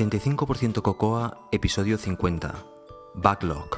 85% 0.00 0.80
Cocoa, 0.80 1.46
episodio 1.52 1.98
50. 1.98 2.54
Backlog. 3.12 3.68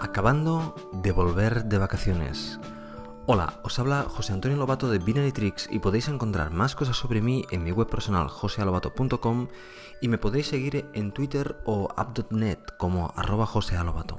Acabando 0.00 0.74
de 0.92 1.12
volver 1.12 1.62
de 1.66 1.78
vacaciones. 1.78 2.58
Hola, 3.30 3.60
os 3.62 3.78
habla 3.78 4.04
José 4.08 4.32
Antonio 4.32 4.56
Lobato 4.56 4.88
de 4.88 4.98
Binary 4.98 5.32
Tricks 5.32 5.68
y 5.70 5.80
podéis 5.80 6.08
encontrar 6.08 6.50
más 6.50 6.74
cosas 6.74 6.96
sobre 6.96 7.20
mí 7.20 7.44
en 7.50 7.62
mi 7.62 7.72
web 7.72 7.86
personal 7.86 8.26
josealobato.com 8.26 9.48
y 10.00 10.08
me 10.08 10.16
podéis 10.16 10.46
seguir 10.46 10.86
en 10.94 11.12
Twitter 11.12 11.60
o 11.66 11.90
app.net 11.94 12.60
como 12.78 13.12
arroba 13.16 13.44
josealobato. 13.44 14.18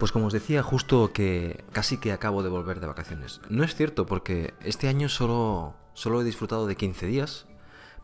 Pues 0.00 0.10
como 0.10 0.26
os 0.26 0.32
decía, 0.32 0.64
justo 0.64 1.12
que 1.12 1.62
casi 1.70 1.98
que 1.98 2.10
acabo 2.10 2.42
de 2.42 2.48
volver 2.48 2.80
de 2.80 2.88
vacaciones. 2.88 3.40
No 3.48 3.62
es 3.62 3.76
cierto 3.76 4.04
porque 4.04 4.54
este 4.64 4.88
año 4.88 5.08
solo, 5.08 5.76
solo 5.92 6.22
he 6.22 6.24
disfrutado 6.24 6.66
de 6.66 6.74
15 6.74 7.06
días, 7.06 7.46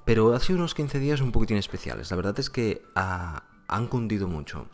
pero 0.04 0.32
ha 0.32 0.38
sido 0.38 0.60
unos 0.60 0.74
15 0.74 1.00
días 1.00 1.20
un 1.22 1.32
poquitín 1.32 1.56
especiales. 1.56 2.08
La 2.12 2.16
verdad 2.16 2.38
es 2.38 2.50
que 2.50 2.84
han 2.94 3.88
cundido 3.88 4.28
mucho. 4.28 4.68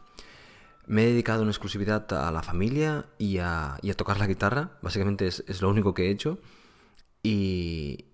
Me 0.86 1.02
he 1.02 1.06
dedicado 1.06 1.42
en 1.42 1.48
exclusividad 1.48 2.12
a 2.12 2.30
la 2.30 2.42
familia 2.42 3.06
y 3.18 3.38
a, 3.38 3.78
tocar 3.96 4.18
la 4.18 4.28
guitarra. 4.28 4.78
Básicamente 4.82 5.26
es, 5.26 5.60
lo 5.60 5.68
único 5.68 5.94
que 5.94 6.06
he 6.06 6.10
hecho. 6.10 6.38
Y, 7.24 8.04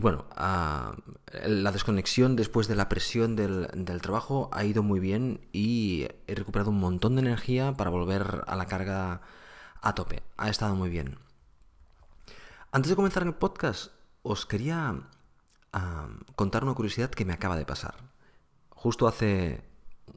bueno, 0.00 0.26
la 0.36 1.72
desconexión 1.72 2.36
después 2.36 2.68
de 2.68 2.76
la 2.76 2.88
presión 2.88 3.34
del, 3.34 4.00
trabajo 4.00 4.48
ha 4.52 4.64
ido 4.64 4.84
muy 4.84 5.00
bien 5.00 5.40
y 5.52 6.06
he 6.28 6.34
recuperado 6.36 6.70
un 6.70 6.78
montón 6.78 7.16
de 7.16 7.22
energía 7.22 7.74
para 7.74 7.90
volver 7.90 8.44
a 8.46 8.54
la 8.54 8.66
carga 8.66 9.22
a 9.80 9.94
tope. 9.96 10.22
Ha 10.36 10.50
estado 10.50 10.76
muy 10.76 10.90
bien. 10.90 11.18
Antes 12.70 12.90
de 12.90 12.96
comenzar 12.96 13.24
el 13.24 13.34
podcast, 13.34 13.90
os 14.22 14.46
quería 14.46 15.02
contar 16.36 16.62
una 16.62 16.74
curiosidad 16.74 17.10
que 17.10 17.24
me 17.24 17.32
acaba 17.32 17.56
de 17.56 17.66
pasar. 17.66 17.96
Justo 18.70 19.08
hace 19.08 19.64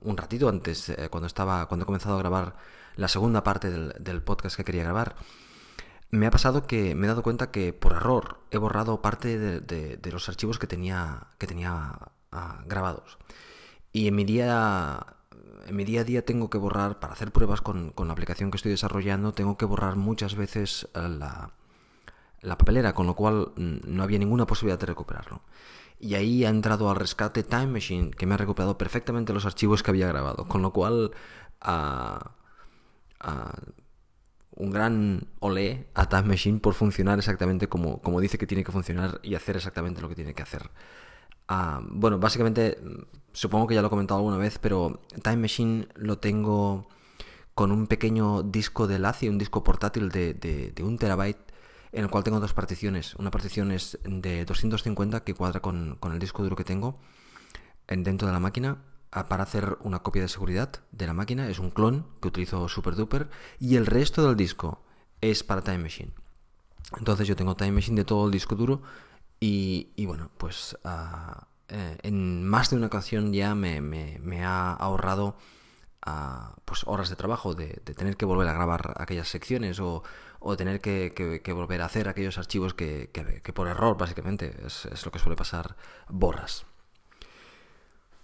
un 0.01 0.17
ratito 0.17 0.49
antes, 0.49 0.89
eh, 0.89 1.09
cuando 1.09 1.27
estaba, 1.27 1.67
cuando 1.67 1.83
he 1.83 1.85
comenzado 1.85 2.15
a 2.15 2.19
grabar 2.19 2.55
la 2.95 3.07
segunda 3.07 3.43
parte 3.43 3.69
del, 3.69 4.23
podcast 4.23 4.55
que 4.55 4.63
quería 4.63 4.83
grabar, 4.83 5.15
me 6.09 6.25
ha 6.25 6.31
pasado 6.31 6.65
que 6.65 6.95
me 6.95 7.05
he 7.05 7.09
dado 7.09 7.23
cuenta 7.23 7.51
que 7.51 7.73
por 7.73 7.93
error 7.93 8.39
he 8.51 8.57
borrado 8.57 9.01
parte 9.01 9.37
de, 9.37 10.11
los 10.11 10.29
archivos 10.29 10.57
que 10.59 10.67
tenía, 10.67 11.27
que 11.37 11.47
tenía 11.47 11.99
ah, 12.31 12.63
grabados. 12.65 13.17
Y 13.91 14.07
en 14.07 14.15
mi 14.15 14.25
día. 14.25 15.05
En 15.67 15.75
mi 15.75 15.83
día 15.83 16.01
a 16.01 16.03
día 16.05 16.23
tengo 16.23 16.49
que 16.49 16.57
borrar, 16.57 17.01
para 17.01 17.11
hacer 17.11 17.33
pruebas 17.33 17.59
con, 17.59 17.93
la 17.97 18.13
aplicación 18.13 18.51
que 18.51 18.55
estoy 18.55 18.71
desarrollando, 18.71 19.33
tengo 19.33 19.57
que 19.57 19.65
borrar 19.65 19.97
muchas 19.97 20.35
veces 20.35 20.87
eh, 20.93 21.09
la, 21.09 21.51
la 22.39 22.57
papelera, 22.57 22.93
con 22.93 23.05
lo 23.05 23.15
cual 23.15 23.51
mm, 23.57 23.79
no 23.83 24.03
había 24.03 24.17
ninguna 24.17 24.47
posibilidad 24.47 24.79
de 24.79 24.85
recuperarlo 24.85 25.41
y 25.99 26.15
ahí 26.15 26.45
ha 26.45 26.49
entrado 26.49 26.89
al 26.89 26.95
rescate 26.95 27.43
Time 27.43 27.67
Machine, 27.67 28.11
que 28.11 28.25
me 28.25 28.35
ha 28.35 28.37
recuperado 28.37 28.77
perfectamente 28.77 29.33
los 29.33 29.45
archivos 29.45 29.83
que 29.83 29.91
había 29.91 30.07
grabado, 30.07 30.47
con 30.47 30.61
lo 30.61 30.71
cual 30.71 31.11
un 34.51 34.71
gran 34.71 35.27
olé 35.39 35.87
a 35.93 36.07
Time 36.07 36.23
Machine 36.23 36.59
por 36.59 36.73
funcionar 36.73 37.17
exactamente 37.19 37.67
como, 37.67 38.01
como, 38.01 38.21
dice 38.21 38.37
que 38.37 38.47
tiene 38.47 38.63
que 38.63 38.71
funcionar 38.71 39.19
y 39.23 39.35
hacer 39.35 39.55
exactamente 39.55 40.01
lo 40.01 40.09
que 40.09 40.15
tiene 40.15 40.33
que 40.33 40.43
hacer. 40.43 40.69
bueno, 41.89 42.19
básicamente, 42.19 42.79
supongo 43.33 43.67
que 43.67 43.75
ya 43.75 43.81
lo 43.81 43.87
he 43.87 43.89
comentado 43.89 44.19
alguna 44.19 44.37
vez, 44.37 44.59
pero 44.59 45.01
Time 45.23 45.37
Machine 45.37 45.87
lo 45.95 46.19
tengo 46.19 46.89
con 47.55 47.71
un 47.71 47.87
pequeño 47.87 48.43
disco 48.43 48.85
de 48.85 48.99
LACI, 48.99 49.29
un 49.29 49.39
disco 49.39 49.63
portátil 49.63 50.09
de, 50.09 50.35
de, 50.35 50.71
de 50.71 50.83
un 50.83 50.97
terabyte 50.99 51.39
en 51.97 52.03
el 52.03 52.11
cual 52.11 52.23
tengo 52.23 52.39
dos 52.39 52.53
particiones. 52.53 53.15
Una 53.15 53.31
partición 53.31 53.71
es 53.71 53.97
de 54.03 54.45
250 54.45 55.23
que 55.23 55.33
cuadra 55.33 55.61
con, 55.61 55.97
el 56.03 56.19
disco 56.19 56.43
duro 56.43 56.55
que 56.55 56.63
tengo 56.63 56.99
en, 57.87 58.03
dentro 58.03 58.27
de 58.27 58.35
la 58.35 58.39
máquina 58.39 58.83
para 59.09 59.41
hacer 59.41 59.79
una 59.81 60.03
copia 60.03 60.21
de 60.21 60.27
seguridad 60.27 60.69
de 60.91 61.07
la 61.07 61.15
máquina. 61.15 61.49
Es 61.49 61.57
un 61.57 61.71
clon 61.71 62.05
que 62.21 62.27
utilizo 62.27 62.69
super 62.69 62.93
duper 62.93 63.31
y 63.59 63.77
el 63.77 63.87
resto 63.87 64.27
del 64.27 64.37
disco 64.37 64.83
es 65.21 65.43
para 65.43 65.63
Time 65.63 65.79
Machine. 65.79 66.11
Entonces 66.99 67.27
yo 67.27 67.35
tengo 67.35 67.55
Time 67.55 67.71
Machine 67.71 67.97
de 67.97 68.05
todo 68.05 68.27
el 68.27 68.31
disco 68.31 68.53
duro 68.53 68.83
y, 69.39 70.05
bueno, 70.05 70.29
pues 70.37 70.77
ah, 70.83 71.47
eh, 71.67 71.97
en 72.03 72.47
más 72.47 72.69
de 72.69 72.75
una 72.75 72.87
ocasión 72.87 73.33
ya 73.33 73.55
me, 73.55 74.45
ha 74.45 74.71
ahorrado 74.71 75.35
ah, 76.03 76.53
pues 76.63 76.83
horas 76.85 77.09
de 77.09 77.15
trabajo 77.15 77.55
de, 77.55 77.81
de, 77.83 77.95
tener 77.95 78.17
que 78.17 78.25
volver 78.25 78.47
a 78.49 78.53
grabar 78.53 78.93
aquellas 78.97 79.29
secciones 79.29 79.79
o, 79.79 80.03
o 80.39 80.55
tener 80.57 80.81
que, 80.81 81.53
volver 81.53 81.81
a 81.81 81.85
hacer 81.85 82.07
aquellos 82.07 82.37
archivos 82.37 82.73
que, 82.73 83.09
por 83.53 83.67
error, 83.67 83.97
básicamente, 83.97 84.55
es, 84.65 85.05
lo 85.05 85.11
que 85.11 85.19
suele 85.19 85.35
pasar, 85.35 85.75
borras. 86.09 86.65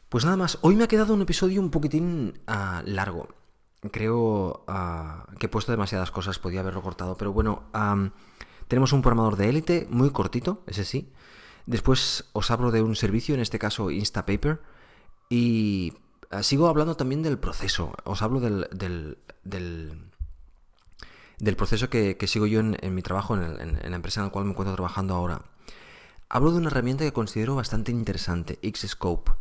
Pues 0.10 0.26
nada 0.26 0.38
más, 0.38 0.60
hoy 0.62 0.76
me 0.76 0.84
ha 0.84 0.88
quedado 0.88 1.14
un 1.14 1.22
episodio 1.22 1.60
un 1.60 1.72
poquitín 1.72 2.40
ah, 2.46 2.84
largo. 2.86 3.30
Creo 3.92 4.64
ah, 4.68 5.26
que 5.40 5.48
he 5.48 5.50
puesto 5.50 5.72
demasiadas 5.72 6.12
cosas, 6.12 6.40
podía 6.40 6.60
haberlo 6.60 6.82
cortado, 6.82 7.18
pero 7.18 7.34
bueno, 7.34 7.64
tenemos 8.68 8.94
un 8.94 9.02
programador 9.02 9.36
de 9.36 9.50
élite 9.50 9.88
muy 9.90 10.12
cortito, 10.12 10.64
ese 10.68 10.86
sí. 10.86 11.12
Después 11.66 12.30
os 12.34 12.52
hablo 12.52 12.72
de 12.72 12.82
un 12.82 12.96
servicio, 12.96 13.34
en 13.34 13.42
este 13.42 13.58
caso 13.58 13.90
Instapaper, 13.90 14.62
y 15.30 15.94
ah, 16.30 16.44
sigo 16.44 16.68
hablando 16.68 16.96
también 16.96 17.24
del 17.24 17.40
proceso. 17.40 17.94
Os 18.04 18.22
hablo 18.22 18.40
del, 18.40 18.68
del 18.72 19.18
del 19.44 20.10
proceso 21.56 21.90
que, 21.90 22.18
sigo 22.28 22.48
yo 22.48 22.60
en, 22.60 22.96
mi 22.96 23.02
trabajo, 23.02 23.36
en, 23.36 23.80
la 23.90 23.96
empresa 23.96 24.22
en 24.22 24.28
la 24.28 24.32
cual 24.32 24.46
me 24.46 24.52
encuentro 24.52 24.76
trabajando 24.76 25.14
ahora. 25.14 25.42
Hablo 26.30 26.52
de 26.52 26.58
una 26.58 26.70
herramienta 26.70 27.04
que 27.04 27.14
considero 27.14 27.56
bastante 27.56 27.92
interesante, 27.92 28.60
Xscope. 28.64 29.32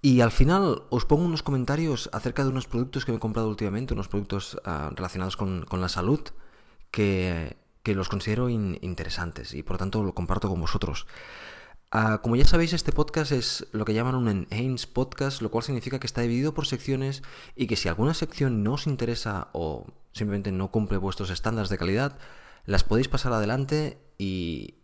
Y 0.00 0.20
al 0.20 0.30
final 0.30 0.84
os 0.90 1.04
pongo 1.04 1.24
unos 1.24 1.42
comentarios 1.42 2.08
acerca 2.12 2.44
de 2.44 2.50
unos 2.50 2.68
productos 2.68 3.04
que 3.04 3.12
me 3.12 3.16
he 3.16 3.20
comprado 3.20 3.48
últimamente, 3.48 3.94
unos 3.94 4.08
productos 4.08 4.56
ah, 4.64 4.90
relacionados 4.94 5.36
con, 5.36 5.66
la 5.72 5.88
salud, 5.88 6.20
que, 6.90 7.56
los 7.84 8.08
considero 8.08 8.48
interesantes 8.48 9.54
y 9.54 9.62
por 9.62 9.74
lo 9.74 9.78
tanto 9.78 10.02
lo 10.02 10.14
comparto 10.14 10.48
con 10.48 10.60
vosotros. 10.60 11.06
Ah, 11.92 12.20
como 12.20 12.34
ya 12.34 12.44
sabéis, 12.44 12.72
este 12.72 12.90
podcast 12.90 13.30
es 13.30 13.68
lo 13.70 13.84
que 13.84 13.94
llaman 13.94 14.16
un 14.16 14.28
enhanced 14.28 14.88
podcast, 14.92 15.40
lo 15.40 15.50
cual 15.50 15.62
significa 15.62 16.00
que 16.00 16.06
está 16.06 16.20
dividido 16.22 16.52
por 16.52 16.66
secciones 16.66 17.22
y 17.54 17.68
que 17.68 17.76
si 17.76 17.88
alguna 17.88 18.12
sección 18.12 18.64
no 18.64 18.74
os 18.74 18.88
interesa 18.88 19.48
o 19.52 19.86
simplemente 20.12 20.50
no 20.50 20.72
cumple 20.72 20.98
vuestros 20.98 21.30
estándares 21.30 21.70
de 21.70 21.78
calidad, 21.78 22.18
las 22.64 22.82
podéis 22.82 23.06
pasar 23.06 23.32
adelante 23.32 23.98
y, 24.18 24.74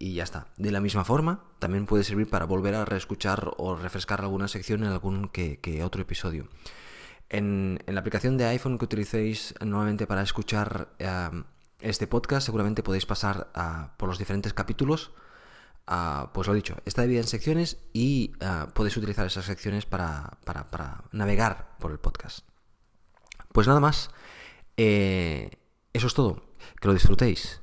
ya 0.00 0.24
está. 0.24 0.48
De 0.56 0.72
la 0.72 0.80
misma 0.80 1.04
forma, 1.04 1.44
también 1.60 1.86
puede 1.86 2.02
servir 2.02 2.28
para 2.28 2.46
volver 2.46 2.74
a 2.74 2.84
reescuchar 2.84 3.52
o 3.56 3.76
refrescar 3.76 4.20
alguna 4.20 4.48
sección 4.48 4.82
en 4.82 4.90
algún 4.90 5.28
que, 5.28 5.82
otro 5.84 6.02
episodio. 6.02 6.48
En, 7.28 7.78
la 7.86 8.00
aplicación 8.00 8.36
de 8.36 8.46
iPhone 8.46 8.76
que 8.76 8.86
utilicéis 8.86 9.54
nuevamente 9.64 10.08
para 10.08 10.22
escuchar 10.22 10.88
eh, 10.98 11.30
este 11.80 12.08
podcast, 12.08 12.44
seguramente 12.44 12.82
podéis 12.82 13.06
pasar 13.06 13.52
por 13.96 14.08
los 14.08 14.18
diferentes 14.18 14.52
capítulos 14.52 15.12
pues 16.32 16.46
lo 16.46 16.54
dicho, 16.54 16.76
está 16.84 17.02
dividida 17.02 17.22
en 17.22 17.26
secciones 17.26 17.78
y 17.92 18.32
ah, 18.40 18.68
podéis 18.74 18.96
utilizar 18.96 19.26
esas 19.26 19.44
secciones 19.44 19.86
para, 19.86 20.38
navegar 21.12 21.76
por 21.78 21.90
el 21.90 21.98
podcast. 21.98 22.46
Pues 23.52 23.66
nada 23.66 23.80
más, 23.80 24.10
eh, 24.76 25.50
eso 25.92 26.06
es 26.06 26.14
todo, 26.14 26.42
que 26.80 26.88
lo 26.88 26.94
disfrutéis. 26.94 27.60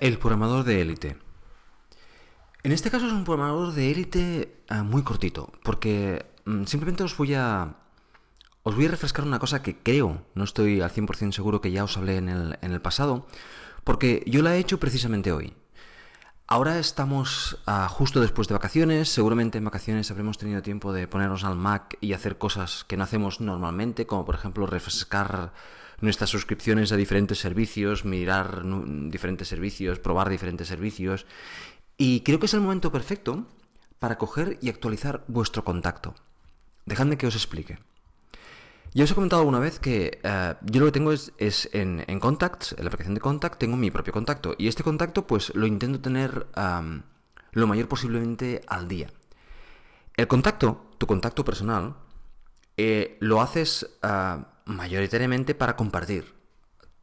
El 0.00 0.18
programador 0.18 0.64
de 0.64 0.80
élite. 0.80 1.16
En 2.62 2.72
este 2.72 2.90
caso 2.90 3.06
es 3.06 3.12
un 3.12 3.24
programador 3.24 3.74
de 3.74 3.90
élite 3.90 4.64
ah, 4.68 4.82
muy 4.82 5.02
cortito, 5.02 5.52
porque 5.62 6.24
mm, 6.46 6.64
simplemente 6.64 7.04
os 7.04 7.16
voy 7.16 7.34
a 7.34 7.83
os 8.64 8.74
voy 8.74 8.86
a 8.86 8.90
refrescar 8.90 9.26
una 9.26 9.38
cosa 9.38 9.62
que 9.62 9.76
creo, 9.76 10.26
no 10.34 10.42
estoy 10.42 10.80
al 10.80 10.90
100% 10.90 11.32
seguro 11.32 11.60
que 11.60 11.70
ya 11.70 11.84
os 11.84 11.96
hablé 11.98 12.16
en 12.16 12.30
el, 12.30 12.58
en 12.62 12.72
el 12.72 12.80
pasado, 12.80 13.26
porque 13.84 14.24
yo 14.26 14.42
la 14.42 14.56
he 14.56 14.58
hecho 14.58 14.80
precisamente 14.80 15.32
hoy. 15.32 15.54
Ahora 16.46 16.78
estamos 16.78 17.58
ah, 17.66 17.88
justo 17.88 18.20
después 18.20 18.48
de 18.48 18.54
vacaciones, 18.54 19.10
seguramente 19.10 19.58
en 19.58 19.64
vacaciones 19.64 20.10
habremos 20.10 20.38
tenido 20.38 20.62
tiempo 20.62 20.94
de 20.94 21.06
ponernos 21.06 21.44
al 21.44 21.56
Mac 21.56 21.98
y 22.00 22.14
hacer 22.14 22.38
cosas 22.38 22.84
que 22.84 22.96
no 22.96 23.04
hacemos 23.04 23.40
normalmente, 23.42 24.06
como 24.06 24.24
por 24.24 24.34
ejemplo 24.34 24.66
refrescar 24.66 25.52
nuestras 26.00 26.30
suscripciones 26.30 26.90
a 26.90 26.96
diferentes 26.96 27.38
servicios, 27.38 28.06
mirar 28.06 28.62
diferentes 29.10 29.48
servicios, 29.48 29.98
probar 29.98 30.30
diferentes 30.30 30.68
servicios. 30.68 31.26
Y 31.98 32.20
creo 32.20 32.38
que 32.38 32.46
es 32.46 32.54
el 32.54 32.60
momento 32.60 32.90
perfecto 32.90 33.46
para 33.98 34.16
coger 34.16 34.58
y 34.62 34.70
actualizar 34.70 35.24
vuestro 35.28 35.64
contacto. 35.64 36.14
Dejadme 36.86 37.18
que 37.18 37.26
os 37.26 37.36
explique. 37.36 37.78
Ya 38.94 39.04
os 39.04 39.10
he 39.10 39.14
comentado 39.14 39.40
alguna 39.40 39.58
vez 39.58 39.80
que 39.80 40.20
eh, 40.22 40.54
yo 40.62 40.80
lo 40.80 40.86
que 40.86 40.92
tengo 40.92 41.12
es, 41.12 41.68
en, 41.72 42.04
en, 42.06 42.20
Contacts, 42.20 42.72
en 42.72 42.84
la 42.84 42.88
aplicación 42.88 43.14
de 43.14 43.20
Contact, 43.20 43.58
tengo 43.58 43.76
mi 43.76 43.90
propio 43.90 44.12
contacto. 44.12 44.54
Y 44.56 44.68
este 44.68 44.84
contacto, 44.84 45.26
pues 45.26 45.52
lo 45.54 45.66
intento 45.66 46.00
tener 46.00 46.46
lo 47.52 47.66
mayor 47.66 47.88
posiblemente 47.88 48.62
al 48.68 48.88
día. 48.88 49.08
El 50.16 50.28
contacto, 50.28 50.90
tu 50.98 51.06
contacto 51.06 51.44
personal, 51.44 51.96
eh, 52.76 53.16
lo 53.20 53.40
haces 53.40 53.98
ah, 54.02 54.48
mayoritariamente 54.64 55.54
para 55.54 55.76
compartir. 55.76 56.34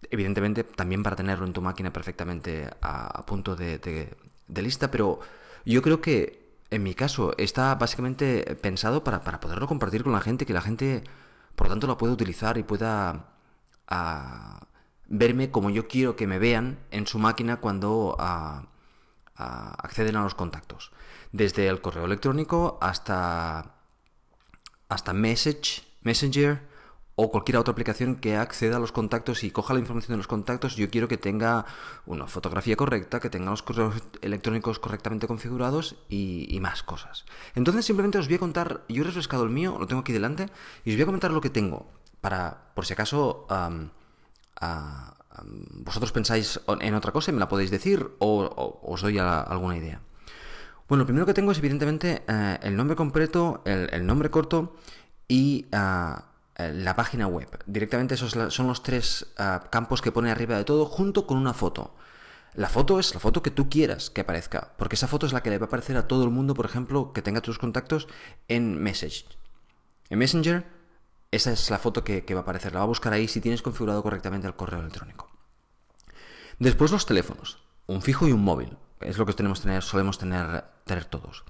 Evidentemente 0.10 0.64
también 0.64 1.04
para 1.04 1.16
tenerlo 1.16 1.46
en 1.46 1.54
tu 1.54 1.62
máquina 1.62 1.94
perfectamente 1.94 2.70
a, 2.82 3.26
punto 3.26 3.56
de, 3.56 4.16
lista, 4.48 4.90
pero 4.92 5.20
yo 5.66 5.82
creo 5.82 6.02
que 6.02 6.56
en 6.70 6.84
mi 6.84 6.96
caso 6.96 7.34
está 7.38 7.76
básicamente 7.76 8.58
pensado 8.62 9.04
para, 9.04 9.22
poderlo 9.40 9.68
compartir 9.68 10.04
con 10.04 10.14
la 10.14 10.22
gente, 10.22 10.46
que 10.46 10.54
la 10.54 10.62
gente 10.62 11.04
por 11.56 11.68
lo 11.68 11.74
tanto 11.74 11.88
lo 11.88 11.98
pueda 11.98 12.14
utilizar 12.14 12.58
y 12.58 12.64
pueda 12.64 13.34
ah, 13.88 14.68
verme 15.08 15.52
como 15.52 15.70
yo 15.70 15.88
quiero 15.88 16.16
que 16.16 16.28
me 16.28 16.40
vean 16.40 16.80
en 16.92 17.08
su 17.08 17.20
máquina 17.20 17.58
cuando 17.58 18.16
ah, 18.20 18.68
acceden 19.36 20.16
a 20.16 20.24
los 20.24 20.36
contactos. 20.36 20.92
Desde 21.32 21.68
el 21.68 21.82
correo 21.82 22.06
electrónico 22.06 22.78
hasta, 22.82 23.76
hasta 24.90 25.14
Message, 25.14 25.84
Messenger 26.02 26.71
o 27.24 27.30
cualquier 27.30 27.58
otra 27.58 27.72
aplicación 27.74 28.16
que 28.16 28.36
acceda 28.36 28.78
a 28.78 28.80
los 28.80 28.92
contactos 28.92 29.44
y 29.44 29.52
coja 29.52 29.76
la 29.76 29.80
información 29.80 30.14
de 30.14 30.18
los 30.18 30.28
contactos, 30.28 30.76
yo 30.76 30.90
quiero 30.90 31.08
que 31.08 31.18
tenga 31.18 31.66
una 32.08 32.26
fotografía 32.26 32.76
correcta, 32.76 33.20
que 33.20 33.30
tenga 33.30 33.52
los 33.52 33.62
correos 33.62 33.94
electrónicos 34.24 34.80
correctamente 34.80 35.28
configurados 35.28 35.98
y, 36.10 36.58
más 36.62 36.82
cosas. 36.82 37.26
Entonces 37.54 37.86
simplemente 37.86 38.18
os 38.18 38.28
voy 38.28 38.38
a 38.38 38.40
contar, 38.40 38.82
yo 38.90 39.04
he 39.04 39.06
refrescado 39.06 39.44
el 39.44 39.52
mío, 39.52 39.78
lo 39.80 39.86
tengo 39.86 40.02
aquí 40.02 40.14
delante, 40.14 40.48
y 40.84 40.90
os 40.90 40.96
voy 40.96 41.04
a 41.04 41.06
comentar 41.06 41.32
lo 41.32 41.42
que 41.42 41.52
tengo, 41.52 41.86
para, 42.22 42.72
por 42.74 42.88
si 42.88 42.94
acaso, 42.94 43.46
vosotros 45.86 46.12
pensáis 46.12 46.60
en 46.80 46.96
otra 46.96 47.12
cosa 47.12 47.30
y 47.30 47.36
me 47.36 47.40
la 47.40 47.50
podéis 47.50 47.70
decir 47.70 48.10
o, 48.18 48.82
os 48.82 49.02
doy 49.02 49.20
alguna 49.20 49.78
idea. 49.78 50.02
Bueno, 50.88 51.04
lo 51.04 51.06
primero 51.06 51.28
que 51.28 51.36
tengo 51.36 51.52
es 51.52 51.60
evidentemente 51.60 52.24
eh, 52.28 52.58
el 52.64 52.76
nombre 52.76 52.96
completo, 52.96 53.62
el, 53.64 54.06
nombre 54.06 54.30
corto 54.30 54.76
y 55.28 55.68
ah, 55.72 56.31
la 56.70 56.96
página 56.96 57.28
web. 57.28 57.48
Directamente 57.66 58.16
esos 58.16 58.32
son 58.54 58.68
los 58.68 58.84
tres 58.84 59.28
ah, 59.38 59.64
campos 59.70 60.02
que 60.02 60.12
pone 60.12 60.32
arriba 60.32 60.58
de 60.58 60.64
todo 60.64 60.86
junto 60.86 61.26
con 61.26 61.38
una 61.38 61.54
foto. 61.54 61.96
La 62.54 62.68
foto 62.68 63.00
es 63.00 63.14
la 63.14 63.22
foto 63.22 63.42
que 63.42 63.52
tú 63.52 63.70
quieras 63.70 64.10
que 64.10 64.22
aparezca, 64.22 64.74
porque 64.78 64.96
esa 64.96 65.08
foto 65.08 65.26
es 65.26 65.32
la 65.32 65.42
que 65.42 65.50
le 65.50 65.58
va 65.58 65.66
a 65.66 65.68
aparecer 65.68 65.96
a 65.96 66.08
todo 66.08 66.26
el 66.26 66.32
mundo, 66.32 66.54
por 66.54 66.66
ejemplo, 66.66 67.14
que 67.14 67.22
tenga 67.22 67.42
tus 67.42 67.58
contactos 67.58 68.08
en 68.50 68.82
Message. 68.82 69.26
En 70.10 70.20
Messenger, 70.20 70.66
esa 71.32 71.54
es 71.54 71.70
la 71.70 71.80
foto 71.80 72.04
que, 72.04 72.26
va 72.34 72.42
a 72.42 72.44
aparecer. 72.44 72.74
La 72.74 72.80
va 72.80 72.84
a 72.84 72.88
buscar 72.88 73.14
ahí 73.14 73.30
si 73.30 73.40
tienes 73.40 73.62
configurado 73.62 74.04
correctamente 74.04 74.48
el 74.48 74.56
correo 74.56 74.82
electrónico. 74.82 75.30
Después 76.60 76.92
los 76.92 77.06
teléfonos, 77.06 77.64
un 77.88 78.02
fijo 78.02 78.28
y 78.28 78.34
un 78.34 78.44
móvil. 78.44 78.78
Es 79.00 79.18
lo 79.18 79.26
que 79.26 79.34
tenemos 79.34 79.62
tener, 79.62 79.82
solemos 79.82 80.18
tener, 80.18 80.66
tener 80.86 81.06
todos. 81.06 81.46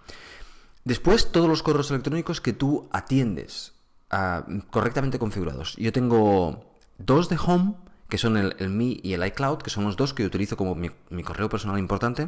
Después 0.83 1.31
todos 1.31 1.49
los 1.49 1.63
correos 1.63 1.89
electrónicos 1.89 2.41
que 2.41 2.53
tú 2.53 2.89
atiendes 2.91 3.73
Ah, 4.13 4.45
correctamente 4.71 5.19
configurados. 5.19 5.77
Yo 5.77 5.93
tengo 5.93 6.65
dos 6.97 7.29
de 7.29 7.37
Home, 7.37 7.75
que 8.09 8.17
son 8.17 8.35
el, 8.35 8.57
el 8.59 8.69
Mi 8.69 8.99
y 9.03 9.13
el 9.13 9.25
iCloud, 9.25 9.59
que 9.59 9.69
son 9.69 9.85
los 9.85 9.95
dos 9.95 10.13
que 10.13 10.25
utilizo 10.25 10.57
como 10.57 10.75
mi, 10.75 11.23
correo 11.23 11.47
personal 11.47 11.79
importante. 11.79 12.25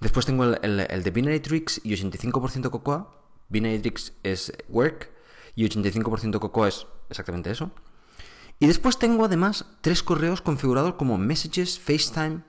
Después 0.00 0.26
tengo 0.26 0.42
el, 0.44 1.02
de 1.04 1.10
Binatrix 1.10 1.80
y 1.84 1.94
85% 1.94 2.70
Cocoa. 2.70 3.14
Binatrix 3.48 4.12
es 4.24 4.52
Work 4.68 5.10
y 5.54 5.68
85% 5.68 6.40
Cocoa 6.40 6.66
es 6.66 6.88
exactamente 7.10 7.52
eso. 7.52 7.70
Y 8.58 8.66
después 8.66 8.98
tengo 8.98 9.24
además 9.24 9.66
tres 9.82 10.02
correos 10.02 10.42
configurados 10.42 10.94
como 10.94 11.16
Messages, 11.16 11.78
FaceTime. 11.78 12.42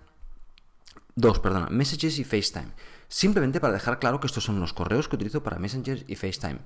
Dos, 1.15 1.37
perdona, 1.37 1.67
Messages 1.69 2.17
y 2.17 2.23
FaceTime. 2.23 2.71
Simplemente 3.09 3.59
para 3.59 3.73
dejar 3.73 3.99
claro 3.99 4.19
que 4.19 4.25
estos 4.25 4.43
son 4.43 4.59
los 4.59 4.73
correos 4.73 5.07
que 5.07 5.17
utilizo 5.17 5.43
para 5.43 5.59
Messenger 5.59 6.03
y 6.07 6.15
FaceTime. 6.15 6.59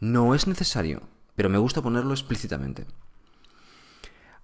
No 0.00 0.34
es 0.34 0.46
necesario 0.46 1.00
pero 1.34 1.48
me 1.48 1.58
gusta 1.58 1.82
ponerlo 1.82 2.12
explícitamente. 2.12 2.86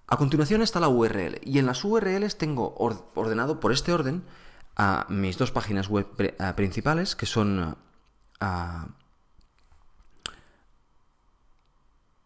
A 0.07 0.15
continuación 0.15 0.61
está 0.61 0.79
la 0.79 0.87
URL 0.87 1.41
y 1.43 1.59
en 1.59 1.65
las 1.65 1.83
URLs 1.83 2.37
tengo 2.37 2.73
ordenado 2.77 3.59
por 3.59 3.73
este 3.73 3.91
orden 3.91 4.23
a 4.77 5.05
mis 5.09 5.37
dos 5.37 5.51
páginas 5.51 5.89
web 5.89 6.07
principales 6.55 7.15
que 7.15 7.25
son 7.25 7.75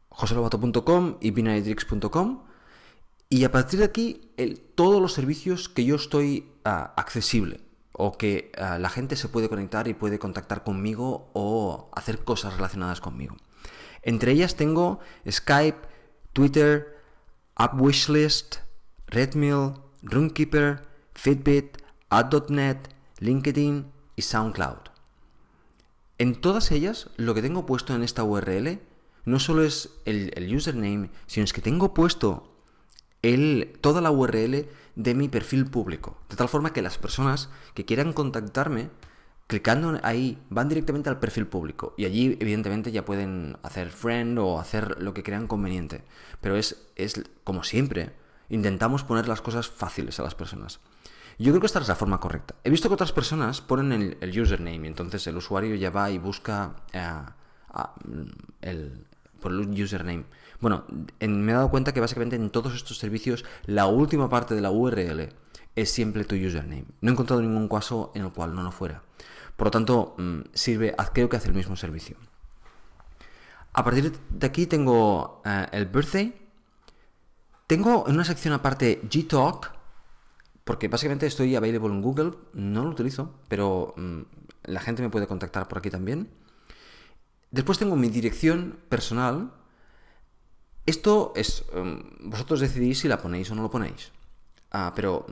joselobato.com 0.10 1.18
y 1.22 1.32
binarydrix.com 1.32 2.44
y 3.30 3.46
a 3.46 3.52
partir 3.52 3.80
de 3.80 3.86
aquí 3.86 4.32
todos 4.76 5.02
los 5.02 5.14
servicios 5.14 5.70
que 5.70 5.86
yo 5.86 5.96
estoy 5.96 6.52
accesible 6.64 7.62
o 7.94 8.18
que 8.18 8.52
la 8.58 8.90
gente 8.90 9.16
se 9.16 9.30
puede 9.30 9.50
conectar 9.50 9.88
y 9.88 9.96
puede 9.96 10.20
contactar 10.20 10.64
conmigo 10.64 11.32
o 11.34 11.90
hacer 11.96 12.24
cosas 12.24 12.56
relacionadas 12.56 13.02
conmigo. 13.02 13.38
Entre 14.04 14.32
ellas 14.32 14.56
tengo 14.56 15.00
Skype, 15.30 15.80
Twitter, 16.34 16.98
AppWishlist, 17.56 18.58
Redmill, 19.08 19.74
Roomkeeper, 20.02 20.82
Fitbit, 21.14 21.78
Ad.net, 22.10 22.78
LinkedIn 23.20 23.92
y 24.16 24.22
SoundCloud. 24.22 24.90
En 26.18 26.40
todas 26.40 26.72
ellas, 26.72 27.10
lo 27.18 27.34
que 27.34 27.42
tengo 27.42 27.66
puesto 27.66 27.96
en 27.96 28.04
esta 28.04 28.24
URL 28.24 28.80
no 29.26 29.40
solo 29.40 29.64
es 29.64 29.90
el, 30.06 30.56
username, 30.56 31.10
sino 31.28 31.44
es 31.44 31.54
que 31.54 31.62
tengo 31.62 31.94
puesto 31.94 32.52
el, 33.22 33.78
toda 33.82 34.02
la 34.02 34.12
URL 34.12 34.68
de 34.96 35.14
mi 35.16 35.30
perfil 35.30 35.66
público. 35.66 36.18
De 36.30 36.36
tal 36.36 36.50
forma 36.50 36.74
que 36.74 36.82
las 36.82 36.98
personas 36.98 37.50
que 37.74 37.86
quieran 37.86 38.14
contactarme 38.14 38.90
Clicando 39.52 40.00
ahí 40.04 40.42
van 40.50 40.70
directamente 40.70 41.10
al 41.10 41.20
perfil 41.20 41.46
público 41.46 41.94
y 41.98 42.06
allí 42.06 42.38
evidentemente 42.40 42.90
ya 42.94 43.04
pueden 43.04 43.58
hacer 43.64 43.92
friend 43.92 44.40
o 44.40 44.62
hacer 44.62 45.02
lo 45.02 45.14
que 45.14 45.24
crean 45.24 45.48
conveniente. 45.48 46.06
Pero 46.40 46.56
es, 46.56 46.88
es 46.96 47.22
como 47.44 47.66
siempre, 47.66 48.14
intentamos 48.48 49.04
poner 49.04 49.28
las 49.28 49.42
cosas 49.42 49.68
fáciles 49.68 50.18
a 50.22 50.24
las 50.24 50.36
personas. 50.36 50.80
Yo 51.38 51.52
creo 51.52 51.60
que 51.60 51.66
esta 51.66 51.80
es 51.80 51.90
la 51.90 51.96
forma 51.96 52.22
correcta. 52.22 52.56
He 52.64 52.70
visto 52.70 52.88
que 52.88 52.94
otras 52.94 53.12
personas 53.12 53.60
ponen 53.60 54.16
el, 54.22 54.42
username 54.42 54.86
y 54.86 54.88
entonces 54.88 55.28
el 55.28 55.36
usuario 55.36 55.76
ya 55.76 55.90
va 55.90 56.10
y 56.10 56.18
busca 56.18 56.78
eh, 56.94 57.12
el, 58.62 59.06
por 59.42 59.52
el 59.52 59.84
username. 59.84 60.24
Bueno, 60.62 60.86
me 61.20 61.52
he 61.52 61.56
dado 61.56 61.70
cuenta 61.70 61.94
que 61.94 62.00
básicamente 62.00 62.38
en 62.38 62.52
todos 62.52 62.74
estos 62.74 62.98
servicios 62.98 63.44
la 63.66 63.86
última 63.88 64.30
parte 64.30 64.56
de 64.56 64.62
la 64.62 64.72
URL 64.72 65.28
es 65.76 65.92
siempre 65.92 66.24
tu 66.24 66.36
username. 66.36 66.86
No 67.02 67.10
he 67.10 67.12
encontrado 67.12 67.42
ningún 67.42 67.68
caso 67.68 68.14
en 68.16 68.24
el 68.24 68.32
cual 68.32 68.56
no 68.56 68.64
lo 68.64 68.72
fuera. 68.72 69.04
Por 69.62 69.68
lo 69.68 69.72
tanto, 69.72 70.16
mm, 70.18 70.40
sirve, 70.56 70.96
creo 71.14 71.30
que 71.30 71.38
hace 71.38 71.50
el 71.50 71.54
mismo 71.54 71.76
servicio. 71.76 72.18
A 73.74 73.84
partir 73.84 74.12
de 74.12 74.48
aquí 74.48 74.66
tengo 74.66 75.44
eh, 75.46 75.68
el 75.74 75.86
birthday. 75.86 76.34
Tengo 77.68 78.06
en 78.08 78.16
una 78.16 78.26
sección 78.26 78.56
aparte 78.56 79.02
Gtalk, 79.04 79.72
porque 80.64 80.88
básicamente 80.88 81.28
estoy 81.28 81.56
available 81.56 81.94
en 81.94 82.02
Google, 82.02 82.32
no 82.54 82.86
lo 82.86 82.90
utilizo, 82.90 83.36
pero 83.50 83.94
mm, 83.98 84.22
la 84.64 84.80
gente 84.80 85.04
me 85.04 85.12
puede 85.12 85.28
contactar 85.28 85.68
por 85.68 85.78
aquí 85.78 85.92
también. 85.92 86.32
Después 87.52 87.78
tengo 87.78 87.96
mi 87.96 88.10
dirección 88.10 88.80
personal. 88.90 89.54
Esto 90.88 91.34
es, 91.36 91.66
mm, 91.72 92.32
vosotros 92.32 92.62
decidís 92.62 93.02
si 93.02 93.08
la 93.08 93.22
ponéis 93.22 93.52
o 93.52 93.54
no 93.54 93.62
lo 93.62 93.70
ponéis. 93.70 94.12
Ah, 94.72 94.92
pero 94.96 95.28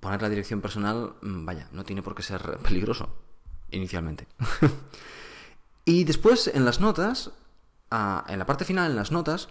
poner 0.00 0.20
la 0.20 0.28
dirección 0.28 0.60
personal, 0.60 1.14
vaya, 1.22 1.70
no 1.72 1.82
tiene 1.82 2.02
por 2.02 2.14
qué 2.14 2.22
ser 2.22 2.58
peligroso 2.58 3.24
inicialmente. 3.74 4.26
y 5.84 6.04
después 6.04 6.50
en 6.52 6.64
las 6.64 6.80
notas, 6.80 7.30
ah, 7.90 8.24
en 8.28 8.38
la 8.38 8.46
parte 8.46 8.64
final, 8.64 8.90
en 8.90 8.96
las 8.96 9.12
notas, 9.12 9.48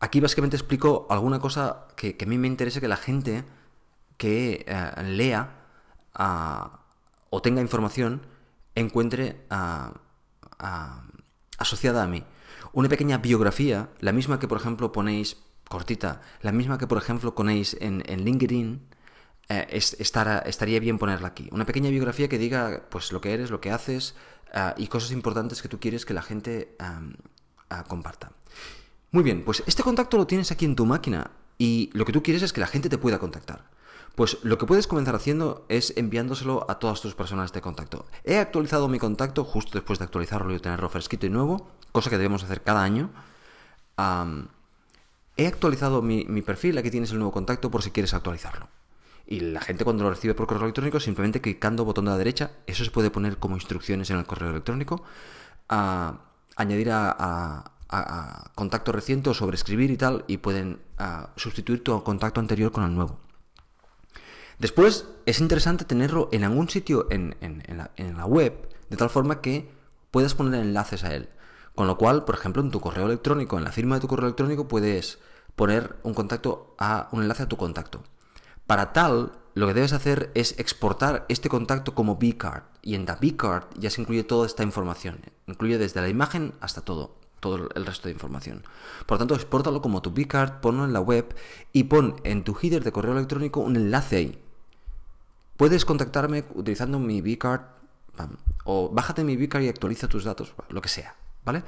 aquí 0.00 0.20
básicamente 0.20 0.56
explico 0.56 1.06
alguna 1.10 1.38
cosa 1.40 1.86
que, 1.96 2.16
a 2.20 2.26
mí 2.26 2.38
me 2.38 2.46
interesa 2.48 2.80
que 2.80 2.88
la 2.88 2.96
gente 2.96 3.44
que 4.16 4.64
eh, 4.66 5.02
lea 5.02 5.50
ah, 6.14 6.80
o 7.30 7.42
tenga 7.42 7.60
información 7.60 8.22
encuentre 8.74 9.44
ah, 9.50 9.92
asociada 11.58 12.02
a 12.02 12.06
mí. 12.06 12.24
Una 12.72 12.88
pequeña 12.88 13.18
biografía, 13.18 13.90
la 14.00 14.12
misma 14.12 14.38
que 14.38 14.48
por 14.48 14.58
ejemplo 14.58 14.92
ponéis 14.92 15.36
cortita, 15.68 16.20
la 16.40 16.52
misma 16.52 16.78
que 16.78 16.86
por 16.86 16.98
ejemplo 16.98 17.34
ponéis 17.34 17.76
en, 17.80 18.02
en 18.06 18.24
LinkedIn, 18.24 18.86
eh, 19.48 19.66
estaría 19.70 20.80
bien 20.80 20.98
ponerla 20.98 21.28
aquí. 21.28 21.48
Una 21.52 21.66
pequeña 21.66 21.90
biografía 21.90 22.28
que 22.28 22.38
diga 22.38 22.82
pues 22.90 23.12
lo 23.12 23.20
que 23.20 23.34
eres, 23.34 23.50
lo 23.50 23.60
que 23.60 23.70
haces 23.70 24.14
eh, 24.54 24.72
y 24.76 24.86
cosas 24.86 25.10
importantes 25.12 25.62
que 25.62 25.68
tú 25.68 25.80
quieres 25.80 26.06
que 26.06 26.14
la 26.14 26.22
gente 26.22 26.76
comparta. 27.88 28.32
Muy 29.12 29.22
bien, 29.22 29.44
pues 29.44 29.62
este 29.66 29.82
contacto 29.82 30.16
lo 30.18 30.26
tienes 30.26 30.50
aquí 30.52 30.64
en 30.66 30.76
tu 30.76 30.84
máquina 30.84 31.30
y 31.58 31.90
lo 31.94 32.04
que 32.04 32.12
tú 32.12 32.22
quieres 32.22 32.42
es 32.42 32.52
que 32.52 32.60
la 32.60 32.66
gente 32.66 32.88
te 32.88 32.98
pueda 32.98 33.18
contactar. 33.18 33.70
Pues 34.14 34.36
lo 34.42 34.58
que 34.58 34.66
puedes 34.66 34.86
comenzar 34.86 35.14
haciendo 35.14 35.64
es 35.70 35.94
enviándoselo 35.96 36.66
a 36.70 36.78
todas 36.78 37.00
tus 37.00 37.14
personas 37.14 37.52
de 37.52 37.62
contacto. 37.62 38.04
He 38.24 38.36
actualizado 38.38 38.88
mi 38.88 38.98
contacto 38.98 39.42
justo 39.44 39.72
después 39.72 39.98
de 39.98 40.04
actualizarlo 40.04 40.54
y 40.54 40.58
tenerlo 40.58 40.90
fresquito 40.90 41.24
y 41.24 41.30
nuevo, 41.30 41.70
cosa 41.92 42.10
que 42.10 42.18
debemos 42.18 42.44
hacer 42.44 42.62
cada 42.62 42.82
año. 42.82 43.10
he 45.36 45.46
actualizado 45.46 46.02
mi 46.02 46.42
perfil, 46.42 46.76
aquí 46.76 46.90
tienes 46.90 47.10
el 47.12 47.18
nuevo 47.18 47.32
contacto 47.32 47.70
por 47.70 47.82
si 47.82 47.90
quieres 47.90 48.12
actualizarlo. 48.12 48.68
Y 49.26 49.40
la 49.40 49.60
gente 49.60 49.84
cuando 49.84 50.04
lo 50.04 50.10
recibe 50.10 50.34
por 50.34 50.46
correo 50.46 50.64
electrónico, 50.64 51.00
simplemente 51.00 51.40
clicando 51.40 51.84
botón 51.84 52.06
de 52.06 52.10
la 52.10 52.18
derecha, 52.18 52.50
eso 52.66 52.84
se 52.84 52.90
puede 52.90 53.10
poner 53.10 53.38
como 53.38 53.56
instrucciones 53.56 54.10
en 54.10 54.18
el 54.18 54.26
correo 54.26 54.50
electrónico, 54.50 55.02
a 55.68 56.20
añadir 56.56 56.90
a, 56.90 57.68
contacto 58.54 58.90
reciente 58.90 59.28
o 59.28 59.34
sobreescribir 59.34 59.90
y 59.90 59.98
tal, 59.98 60.24
y 60.26 60.38
pueden 60.38 60.80
sustituir 61.36 61.84
tu 61.84 62.02
contacto 62.02 62.40
anterior 62.40 62.72
con 62.72 62.84
el 62.84 62.94
nuevo. 62.94 63.18
Después, 64.58 65.06
es 65.26 65.40
interesante 65.40 65.84
tenerlo 65.84 66.28
en 66.32 66.44
algún 66.44 66.68
sitio 66.68 67.06
en, 67.10 67.36
la, 67.68 67.90
en 67.96 68.16
la 68.16 68.24
web, 68.24 68.68
de 68.88 68.96
tal 68.96 69.10
forma 69.10 69.40
que 69.40 69.70
puedas 70.10 70.34
poner 70.34 70.60
enlaces 70.60 71.04
a 71.04 71.14
él. 71.14 71.28
Con 71.74 71.86
lo 71.86 71.96
cual, 71.96 72.24
por 72.24 72.34
ejemplo, 72.34 72.62
en 72.62 72.70
tu 72.70 72.80
correo 72.80 73.06
electrónico, 73.06 73.58
en 73.58 73.64
la 73.64 73.72
firma 73.72 73.96
de 73.96 74.02
tu 74.02 74.08
correo 74.08 74.26
electrónico, 74.26 74.68
puedes 74.68 75.18
poner 75.56 75.96
un 76.02 76.14
contacto 76.14 76.74
a 76.78 77.08
un 77.12 77.22
enlace 77.22 77.42
a 77.42 77.48
tu 77.48 77.56
contacto. 77.56 78.02
Para 78.66 78.92
tal, 78.92 79.32
lo 79.54 79.66
que 79.66 79.74
debes 79.74 79.92
hacer 79.92 80.30
es 80.34 80.58
exportar 80.58 81.26
este 81.28 81.48
contacto 81.48 81.94
como 81.94 82.16
B-card. 82.16 82.62
Y 82.82 82.94
en 82.94 83.06
la 83.06 83.16
B-card 83.16 83.64
ya 83.78 83.90
se 83.90 84.00
incluye 84.00 84.24
toda 84.24 84.46
esta 84.46 84.62
información. 84.62 85.20
Incluye 85.46 85.78
desde 85.78 86.00
la 86.00 86.08
imagen 86.08 86.54
hasta 86.60 86.80
todo, 86.80 87.16
todo 87.40 87.68
el 87.74 87.86
resto 87.86 88.08
de 88.08 88.14
información. 88.14 88.64
Por 89.06 89.18
tanto, 89.18 89.34
exportalo 89.34 89.82
como 89.82 90.02
tu 90.02 90.12
B-card, 90.12 90.60
ponlo 90.60 90.84
en 90.84 90.92
la 90.92 91.00
web 91.00 91.34
y 91.72 91.84
pon 91.84 92.16
en 92.24 92.44
tu 92.44 92.56
header 92.60 92.82
de 92.82 92.92
correo 92.92 93.12
electrónico 93.12 93.60
un 93.60 93.76
enlace 93.76 94.16
ahí. 94.16 94.42
Puedes 95.56 95.84
contactarme 95.84 96.44
utilizando 96.54 96.98
mi 96.98 97.20
B-card 97.20 97.60
o 98.64 98.88
bájate 98.88 99.24
mi 99.24 99.36
B-card 99.36 99.62
y 99.62 99.68
actualiza 99.68 100.08
tus 100.08 100.24
datos, 100.24 100.54
lo 100.70 100.80
que 100.80 100.88
sea. 100.88 101.16
¿vale? 101.44 101.62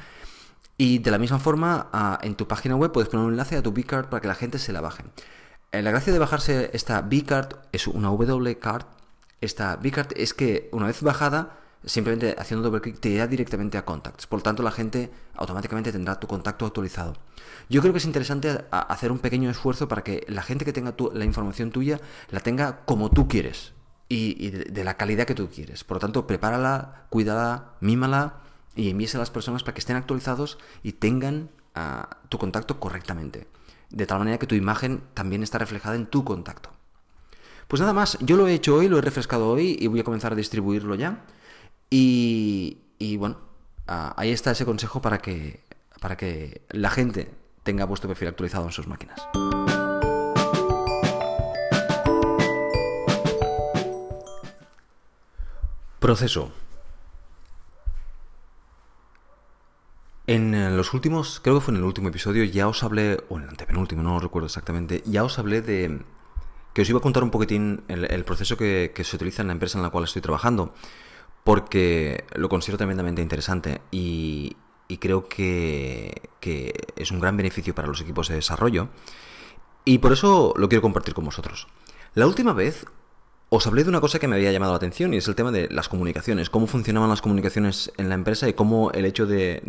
Y 0.77 0.99
de 0.99 1.11
la 1.11 1.19
misma 1.19 1.39
forma, 1.39 2.19
en 2.23 2.35
tu 2.35 2.49
página 2.49 2.77
web 2.77 2.93
puedes 2.93 3.09
poner 3.09 3.27
un 3.27 3.33
enlace 3.33 3.57
a 3.57 3.63
tu 3.63 3.73
B-Card 3.73 4.09
para 4.09 4.21
que 4.21 4.29
la 4.29 4.35
gente 4.35 4.59
se 4.59 4.73
la 4.73 4.81
baje. 4.81 5.05
Eh, 5.75 5.83
la 5.83 5.91
gracia 5.91 6.13
de 6.13 6.21
bajarse 6.21 6.71
esta 6.73 7.03
B-Card 7.03 7.57
es 7.73 7.89
una 7.89 8.07
W-Card. 8.07 8.87
Esta 9.41 9.75
B-Card 9.75 10.13
es 10.15 10.33
que 10.33 10.69
una 10.71 10.87
vez 10.87 11.03
bajada, 11.03 11.59
simplemente 11.85 12.37
haciendo 12.39 12.63
doble 12.63 12.81
clic 12.81 13.01
te 13.01 13.09
irá 13.09 13.27
directamente 13.27 13.77
a 13.77 13.85
Contacts. 13.85 14.29
Por 14.29 14.39
lo 14.39 14.45
tanto, 14.45 14.63
la 14.63 14.71
gente 14.71 15.11
automáticamente 15.35 15.91
tendrá 15.91 16.21
tu 16.21 16.29
contacto 16.29 16.65
actualizado. 16.65 17.15
Yo 17.69 17.81
creo 17.81 17.93
que 17.93 17.99
es 17.99 18.05
interesante 18.05 18.65
hacer 18.71 19.11
un 19.11 19.19
pequeño 19.19 19.51
esfuerzo 19.51 19.89
para 19.89 20.05
que 20.05 20.25
la 20.29 20.43
gente 20.43 20.65
que 20.65 20.73
tenga 20.73 20.95
la 21.13 21.25
información 21.25 21.73
tuya 21.73 22.01
la 22.31 22.39
tenga 22.39 22.85
como 22.85 23.11
tú 23.11 23.27
quieres 23.27 23.73
y, 24.09 24.51
de, 24.51 24.85
la 24.85 24.97
calidad 24.97 25.27
que 25.27 25.35
tú 25.35 25.49
quieres. 25.51 25.83
Por 25.83 25.97
lo 25.97 26.01
tanto, 26.01 26.29
prepárala, 26.29 27.07
cuídala, 27.11 27.73
mímala 27.81 28.35
y 28.77 28.91
envíes 28.91 29.17
a 29.17 29.19
las 29.19 29.31
personas 29.33 29.65
para 29.65 29.75
que 29.75 29.81
estén 29.81 29.97
actualizados 29.97 30.57
y 30.85 30.93
tengan 30.93 31.51
ah, 31.75 32.19
tu 32.29 32.39
contacto 32.39 32.79
correctamente. 32.79 33.49
De 33.95 34.07
tal 34.07 34.19
manera 34.19 34.39
que 34.39 34.49
tu 34.49 34.57
imagen 34.57 35.05
también 35.15 35.45
está 35.45 35.57
reflejada 35.59 35.95
en 35.95 36.07
tu 36.07 36.25
contacto. 36.25 36.71
Pues 37.69 37.79
nada 37.79 37.93
más, 37.93 38.19
yo 38.21 38.37
lo 38.37 38.49
he 38.49 38.55
hecho 38.55 38.75
hoy, 38.75 38.89
lo 38.89 38.99
he 38.99 39.01
refrescado 39.01 39.49
hoy 39.49 39.77
y 39.79 39.87
voy 39.87 40.01
a 40.01 40.05
comenzar 40.05 40.33
a 40.33 40.35
distribuirlo 40.35 40.97
ya. 40.97 41.25
Y, 41.91 42.77
bueno, 43.19 43.39
ah, 43.87 44.13
ahí 44.17 44.31
está 44.31 44.51
ese 44.51 44.65
consejo 44.65 45.01
para 45.01 45.19
que, 45.19 45.61
para 46.01 46.17
que 46.17 46.63
la 46.71 46.91
gente 46.91 47.33
tenga 47.63 47.85
vuestro 47.85 48.09
perfil 48.09 48.27
actualizado 48.27 48.67
en 48.67 48.73
sus 48.73 48.89
máquinas. 48.89 49.21
Proceso. 56.01 56.51
En 60.27 60.55
eh, 60.55 60.71
los 60.71 60.95
últimos, 60.95 61.41
creo 61.41 61.57
que 61.57 61.61
fue 61.61 61.73
en 61.73 61.79
el 61.79 61.85
último 61.85 62.09
episodio, 62.09 62.45
ya 62.45 62.67
os 62.67 62.83
hablé, 62.83 63.23
o 63.29 63.37
en 63.37 63.45
el 63.45 63.51
antepenúltimo, 63.51 64.03
no 64.03 64.19
recuerdo 64.21 64.47
exactamente, 64.47 65.03
ya 65.05 65.23
os 65.23 65.39
hablé 65.39 65.61
de 65.61 66.01
que 66.73 66.83
os 66.83 66.89
iba 66.89 66.99
a 66.99 67.03
contar 67.03 67.23
un 67.23 67.31
poquitín 67.31 67.85
el, 67.89 68.25
proceso 68.25 68.57
que, 68.57 68.93
se 69.05 69.17
utiliza 69.17 69.43
en 69.43 69.49
la 69.49 69.53
empresa 69.53 69.79
en 69.79 69.83
la 69.83 69.91
cual 69.91 70.05
estoy 70.05 70.23
trabajando, 70.23 70.75
porque 71.45 72.25
lo 72.35 72.49
considero 72.49 72.79
tremendamente 72.79 73.23
interesante 73.23 73.83
y, 73.91 74.57
creo 74.99 75.29
que, 75.29 76.31
que, 76.41 76.73
es 76.97 77.11
un 77.11 77.21
gran 77.21 77.37
beneficio 77.37 77.75
para 77.75 77.87
los 77.87 78.01
equipos 78.01 78.29
de 78.29 78.37
desarrollo 78.37 78.89
y 79.85 79.99
por 79.99 80.13
eso 80.13 80.55
lo 80.57 80.69
quiero 80.69 80.83
compartir 80.83 81.15
con 81.15 81.27
vosotros. 81.27 81.69
La 82.15 82.27
última 82.27 82.53
vez 82.55 82.87
os 83.55 83.67
hablé 83.69 83.85
de 83.85 83.89
una 83.89 84.01
cosa 84.01 84.19
que 84.19 84.27
me 84.27 84.35
había 84.35 84.51
llamado 84.51 84.73
la 84.73 84.79
atención 84.79 85.15
y 85.15 85.19
es 85.19 85.29
el 85.29 85.37
tema 85.37 85.53
de 85.53 85.69
las 85.71 85.89
comunicaciones, 85.89 86.51
cómo 86.51 86.67
funcionaban 86.67 87.09
las 87.09 87.23
comunicaciones 87.23 87.93
en 87.97 88.09
la 88.09 88.17
empresa 88.17 88.49
y 88.49 88.55
cómo 88.55 88.91
el 88.91 89.05
hecho 89.05 89.27
de, 89.27 89.63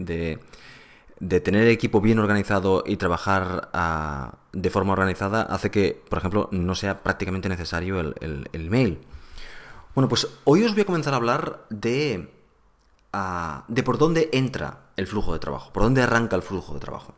tener 1.19 1.63
el 1.63 1.69
equipo 1.69 2.01
bien 2.01 2.17
organizado 2.17 2.83
y 2.85 2.97
trabajar 2.97 3.69
ah, 3.73 4.37
de 4.53 4.69
forma 4.71 4.93
organizada 4.93 5.43
hace 5.43 5.69
que, 5.69 6.01
por 6.09 6.17
ejemplo, 6.17 6.49
no 6.51 6.73
sea 6.73 7.03
prácticamente 7.03 7.47
necesario 7.47 7.99
el, 7.99 8.69
mail. 8.71 9.01
Bueno, 9.93 10.09
pues 10.09 10.27
hoy 10.45 10.63
os 10.63 10.73
voy 10.73 10.81
a 10.81 10.85
comenzar 10.85 11.13
a 11.13 11.17
hablar 11.17 11.67
ah, 13.13 13.65
de 13.67 13.83
por 13.83 13.99
dónde 13.99 14.29
entra 14.33 14.79
el 14.97 15.05
flujo 15.05 15.31
de 15.31 15.39
trabajo, 15.39 15.71
por 15.71 15.83
dónde 15.83 16.01
arranca 16.01 16.35
el 16.35 16.41
flujo 16.41 16.73
de 16.73 16.79
trabajo. 16.79 17.13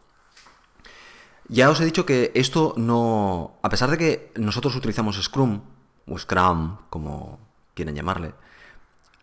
Ya 1.47 1.69
os 1.69 1.79
he 1.79 1.85
dicho 1.85 2.05
que 2.05 2.33
esto 2.35 2.73
no, 2.75 3.57
a 3.63 3.69
pesar 3.69 3.89
de 3.89 3.97
que 3.97 4.33
nosotros 4.35 4.75
utilizamos 4.75 5.15
Scrum, 5.23 5.61
o 6.07 6.17
Scrum, 6.17 6.77
como 6.89 7.39
quieren 7.73 7.95
llamarle, 7.95 8.33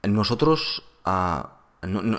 nosotros, 0.02 0.84
ah, 1.04 1.60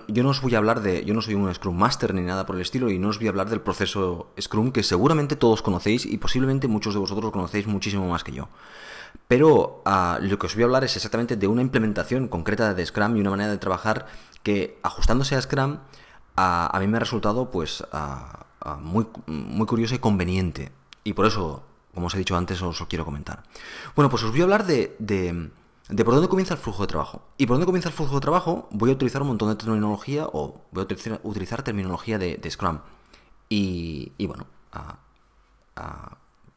yo 0.08 0.24
no 0.24 0.30
os 0.30 0.42
voy 0.42 0.56
a 0.56 0.58
hablar 0.60 0.82
de, 0.82 1.04
yo 1.06 1.14
no 1.14 1.22
soy 1.22 1.34
un 1.34 1.54
Scrum 1.54 1.76
Master 1.76 2.14
ni 2.14 2.22
nada 2.22 2.46
por 2.46 2.56
el 2.56 2.62
estilo, 2.62 2.90
y 2.92 3.00
no 3.00 3.10
os 3.10 3.18
voy 3.18 3.28
a 3.28 3.30
hablar 3.30 3.50
del 3.50 3.62
proceso 3.62 4.32
Scrum 4.40 4.72
que 4.72 4.84
seguramente 4.84 5.36
todos 5.36 5.62
conocéis 5.62 6.06
y 6.06 6.18
posiblemente 6.18 6.68
muchos 6.68 6.94
de 6.94 7.00
vosotros 7.00 7.32
conocéis 7.32 7.68
muchísimo 7.68 8.08
más 8.08 8.24
que 8.24 8.32
yo. 8.32 8.50
Pero 9.28 9.82
ah, 9.86 10.20
lo 10.22 10.38
que 10.38 10.48
os 10.48 10.56
voy 10.56 10.64
a 10.64 10.66
hablar 10.66 10.84
es 10.84 10.96
exactamente 10.96 11.36
de 11.36 11.48
una 11.48 11.62
implementación 11.62 12.28
concreta 12.28 12.74
de 12.74 12.86
Scrum 12.86 13.16
y 13.16 13.22
una 13.22 13.32
manera 13.32 13.52
de 13.52 13.58
trabajar 13.58 14.08
que, 14.44 14.78
ajustándose 14.84 15.36
a 15.36 15.42
Scrum, 15.42 15.80
ah, 16.36 16.70
a 16.72 16.80
mí 16.80 16.88
me 16.88 16.98
ha 16.98 17.00
resultado 17.00 17.50
pues 17.50 17.84
muy, 18.82 19.08
muy 19.28 19.66
curiosa 19.68 19.96
y 19.96 20.00
conveniente. 20.00 20.72
Y 21.04 21.14
por 21.14 21.26
eso 21.28 21.64
como 21.96 22.08
os 22.08 22.14
he 22.14 22.20
dicho 22.20 22.36
antes, 22.36 22.62
os 22.62 22.80
lo 22.80 22.88
quiero 22.88 23.06
comentar. 23.06 23.44
Bueno, 23.96 24.10
pues 24.10 24.22
os 24.24 24.32
voy 24.32 24.42
a 24.42 24.44
hablar 24.44 24.66
de, 24.68 24.96
de, 25.00 25.50
por 26.04 26.14
dónde 26.14 26.28
comienza 26.28 26.54
el 26.54 26.60
flujo 26.60 26.84
de 26.84 26.88
trabajo. 26.88 27.22
Y 27.38 27.48
por 27.48 27.56
dónde 27.56 27.66
comienza 27.66 27.90
el 27.90 27.96
flujo 27.96 28.16
de 28.16 28.22
trabajo, 28.22 28.68
voy 28.72 28.92
a 28.92 28.94
utilizar 28.94 29.22
un 29.22 29.30
montón 29.30 29.50
de 29.50 29.56
terminología 29.56 30.28
o 30.28 30.62
voy 30.72 30.82
a 30.84 31.18
utilizar, 31.24 31.64
terminología 31.64 32.20
de, 32.20 32.52
Scrum. 32.52 32.80
Y, 33.48 34.12
bueno, 34.28 34.46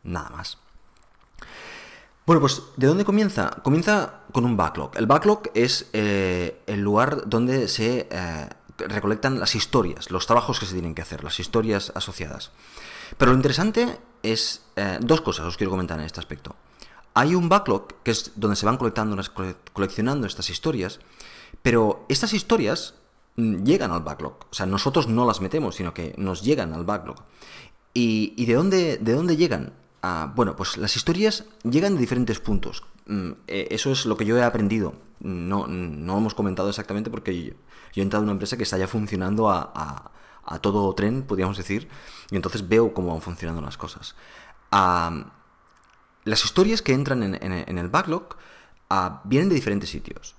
nada 0.03 0.31
más. 0.31 0.59
Bueno, 2.27 2.41
pues 2.41 2.63
¿de 2.77 2.89
dónde 2.89 3.05
comienza? 3.05 3.51
Comienza 3.63 4.25
con 4.33 4.45
un 4.45 4.57
backlog. 4.57 4.91
El 4.97 5.07
backlog 5.07 5.45
es 5.55 5.89
eh, 5.93 6.61
el 6.67 6.81
lugar 6.81 7.29
donde 7.29 7.69
se 7.69 8.07
eh, 8.11 8.49
recolectan 8.77 9.39
las 9.39 9.55
historias, 9.55 10.11
los 10.11 10.27
trabajos 10.27 10.61
que 10.61 10.67
se 10.67 10.75
tienen 10.75 10.95
que 10.95 11.03
hacer, 11.03 11.25
las 11.25 11.41
historias 11.41 11.93
asociadas. 11.95 12.51
Pero 13.17 13.31
lo 13.31 13.37
interesante 13.37 13.99
es 14.23 14.63
eh, 14.77 14.99
dos 15.01 15.21
cosas, 15.21 15.47
os 15.47 15.57
quiero 15.57 15.71
comentar 15.71 15.99
en 15.99 16.07
este 16.07 16.21
aspecto. 16.21 16.57
Hay 17.15 17.35
un 17.35 17.49
backlog, 17.49 18.03
que 18.03 18.11
es 18.11 18.33
donde 18.37 18.57
se 18.57 18.67
van 18.67 18.77
coleccionando 18.77 20.27
estas 20.27 20.51
historias, 20.51 21.01
pero 21.63 22.05
estas 22.09 22.33
historias 22.33 22.95
mm, 23.37 23.65
llegan 23.65 23.91
al 23.91 24.03
backlog. 24.03 24.35
O 24.51 24.55
sea, 24.55 24.67
nosotros 24.67 25.09
no 25.09 25.27
las 25.27 25.41
metemos, 25.41 25.75
sino 25.77 25.95
que 25.95 26.15
nos 26.17 26.43
llegan 26.43 26.73
al 26.75 26.85
backlog. 26.85 27.17
¿Y, 27.95 28.47
de, 28.47 28.55
dónde, 28.55 28.99
de 28.99 29.13
dónde 29.13 29.37
llegan? 29.37 29.73
Ah, 30.03 30.33
bueno, 30.37 30.55
pues 30.55 30.77
las 30.77 30.95
historias 30.95 31.47
llegan 31.65 31.95
de 31.95 32.01
diferentes 32.01 32.39
puntos. 32.39 32.85
Mm, 33.07 33.33
eh, 33.49 33.69
eso 33.73 33.91
es 33.91 34.07
lo 34.07 34.17
que 34.17 34.25
yo 34.25 34.39
he 34.39 34.45
aprendido. 34.45 34.95
No, 35.19 35.67
no 35.67 36.19
hemos 36.19 36.35
comentado 36.35 36.69
exactamente 36.69 37.11
porque 37.11 37.43
yo, 37.43 37.55
he 37.97 38.01
entrado 38.01 38.23
en 38.23 38.29
una 38.29 38.35
empresa 38.35 38.57
que 38.57 38.63
está 38.63 38.79
ya 38.79 38.87
funcionando 38.87 39.51
a 39.51 39.73
a 39.75 40.13
todo 40.61 40.95
tren, 40.95 41.23
podríamos 41.23 41.57
decir, 41.57 41.89
y 42.31 42.37
entonces 42.37 42.67
veo 42.67 42.95
cómo 42.95 43.13
van 43.13 43.21
funcionando 43.21 43.61
las 43.61 43.77
cosas. 43.77 44.15
las 46.25 46.45
historias 46.45 46.83
que 46.83 46.93
entran 46.93 47.23
en, 47.23 47.79
el 47.79 47.89
backlog 47.89 48.37
ah, 48.91 49.21
vienen 49.25 49.49
de 49.49 49.55
diferentes 49.55 49.91
sitios. 49.91 50.35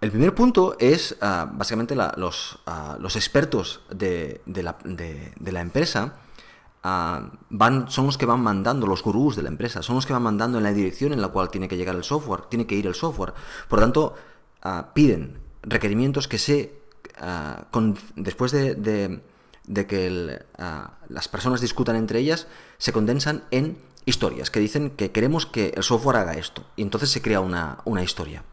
El 0.00 0.10
primer 0.10 0.34
punto 0.34 0.76
es 0.78 1.16
ah, 1.20 1.50
básicamente 1.52 1.96
los, 1.96 2.58
ah, 2.66 2.98
expertos 3.02 3.80
de, 3.90 4.40
la, 4.46 5.60
empresa. 5.60 6.14
son 6.82 8.06
los 8.06 8.18
que 8.18 8.26
van 8.26 8.40
mandando, 8.40 8.86
los 8.86 9.02
gurús 9.02 9.34
de 9.34 9.42
la 9.42 9.48
empresa, 9.48 9.82
son 9.82 9.96
los 9.96 10.06
que 10.06 10.12
van 10.12 10.22
mandando 10.22 10.58
en 10.58 10.64
la 10.64 10.72
dirección 10.72 11.12
en 11.12 11.20
la 11.20 11.28
cual 11.28 11.50
tiene 11.50 11.68
que 11.68 11.76
llegar 11.76 11.96
el 11.96 12.04
software, 12.04 12.42
tiene 12.42 12.66
que 12.66 12.76
ir 12.76 12.86
el 12.86 12.94
software. 12.94 13.34
Por 13.68 13.80
lo 13.80 13.84
tanto, 13.84 14.14
piden 14.94 15.40
requerimientos 15.62 16.28
que 16.28 16.38
se 16.38 16.85
Ah, 17.18 17.66
después 18.16 18.52
de, 18.52 19.20
que 19.88 20.44
ah, 20.58 20.98
las 21.08 21.28
personas 21.28 21.60
discutan 21.60 21.96
entre 21.96 22.18
ellas, 22.18 22.46
se 22.78 22.92
condensan 22.92 23.44
en 23.50 23.78
historias 24.04 24.50
que 24.50 24.60
dicen 24.60 24.90
que 24.90 25.10
queremos 25.10 25.46
que 25.46 25.72
el 25.76 25.82
software 25.82 26.16
haga 26.16 26.34
esto. 26.34 26.64
Y 26.76 26.82
entonces 26.82 27.10
se 27.10 27.22
crea 27.22 27.40
una, 27.40 28.02
historia. 28.02 28.44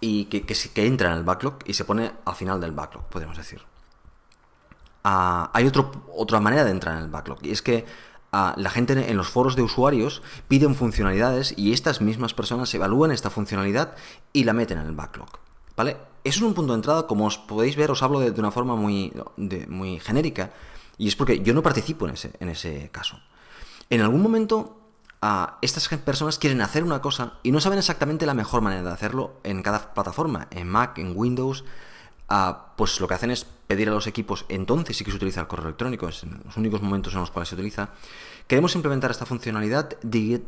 Y 0.00 0.26
que, 0.26 0.44
entra 0.76 1.12
en 1.12 1.18
el 1.18 1.24
backlog 1.24 1.58
y 1.64 1.74
se 1.74 1.84
pone 1.84 2.12
al 2.24 2.34
final 2.34 2.60
del 2.60 2.72
backlog, 2.72 3.08
podemos 3.08 3.36
decir. 3.36 3.62
Ah, 5.02 5.50
hay 5.54 5.66
otro, 5.66 6.06
otra 6.14 6.40
manera 6.40 6.64
de 6.64 6.70
entrar 6.70 6.96
en 6.96 7.04
el 7.04 7.10
backlog. 7.10 7.38
Y 7.42 7.50
es 7.50 7.62
que 7.62 7.84
la 8.56 8.70
gente 8.70 9.10
en 9.10 9.16
los 9.16 9.28
foros 9.28 9.54
de 9.54 9.62
usuarios 9.62 10.22
piden 10.48 10.74
funcionalidades 10.74 11.54
y 11.56 11.72
estas 11.72 12.00
mismas 12.00 12.34
personas 12.34 12.74
evalúan 12.74 13.12
esta 13.12 13.30
funcionalidad 13.30 13.94
y 14.32 14.44
la 14.44 14.52
meten 14.52 14.78
en 14.78 14.86
el 14.86 14.92
backlog. 14.92 15.28
¿Vale? 15.76 15.96
Eso 16.24 16.38
es 16.38 16.42
un 16.42 16.54
punto 16.54 16.72
de 16.72 16.78
entrada, 16.78 17.06
como 17.06 17.26
os 17.26 17.36
podéis 17.36 17.76
ver, 17.76 17.90
os 17.90 18.02
hablo 18.02 18.18
de, 18.18 18.30
una 18.40 18.50
forma 18.50 18.76
muy, 18.76 19.12
genérica, 20.02 20.52
y 20.96 21.08
es 21.08 21.16
porque 21.16 21.40
yo 21.40 21.52
no 21.52 21.62
participo 21.62 22.08
en 22.08 22.48
ese, 22.48 22.88
caso. 22.90 23.20
En 23.90 24.00
algún 24.00 24.22
momento, 24.22 24.80
estas 25.60 25.86
personas 25.98 26.38
quieren 26.38 26.62
hacer 26.62 26.82
una 26.82 27.02
cosa 27.02 27.34
y 27.42 27.52
no 27.52 27.60
saben 27.60 27.78
exactamente 27.78 28.24
la 28.24 28.32
mejor 28.32 28.62
manera 28.62 28.82
de 28.82 28.90
hacerlo 28.90 29.34
en 29.44 29.62
cada 29.62 29.92
plataforma, 29.92 30.48
en 30.50 30.66
Mac, 30.66 30.96
en 30.96 31.12
Windows, 31.14 31.64
pues 32.76 33.00
lo 33.00 33.06
que 33.06 33.14
hacen 33.14 33.30
es 33.30 33.44
pedir 33.66 33.90
a 33.90 33.92
los 33.92 34.06
equipos, 34.06 34.46
entonces 34.48 34.96
sí 34.96 35.04
que 35.04 35.10
se 35.10 35.18
utiliza 35.18 35.42
el 35.42 35.46
correo 35.46 35.66
electrónico, 35.66 36.08
es 36.08 36.22
en 36.22 36.40
los 36.42 36.56
únicos 36.56 36.80
momentos 36.80 37.12
en 37.12 37.20
los 37.20 37.30
cuales 37.30 37.50
se 37.50 37.54
utiliza. 37.54 37.90
Queremos 38.46 38.74
implementar 38.74 39.10
esta 39.10 39.26
funcionalidad, 39.26 39.98
de, 40.00 40.42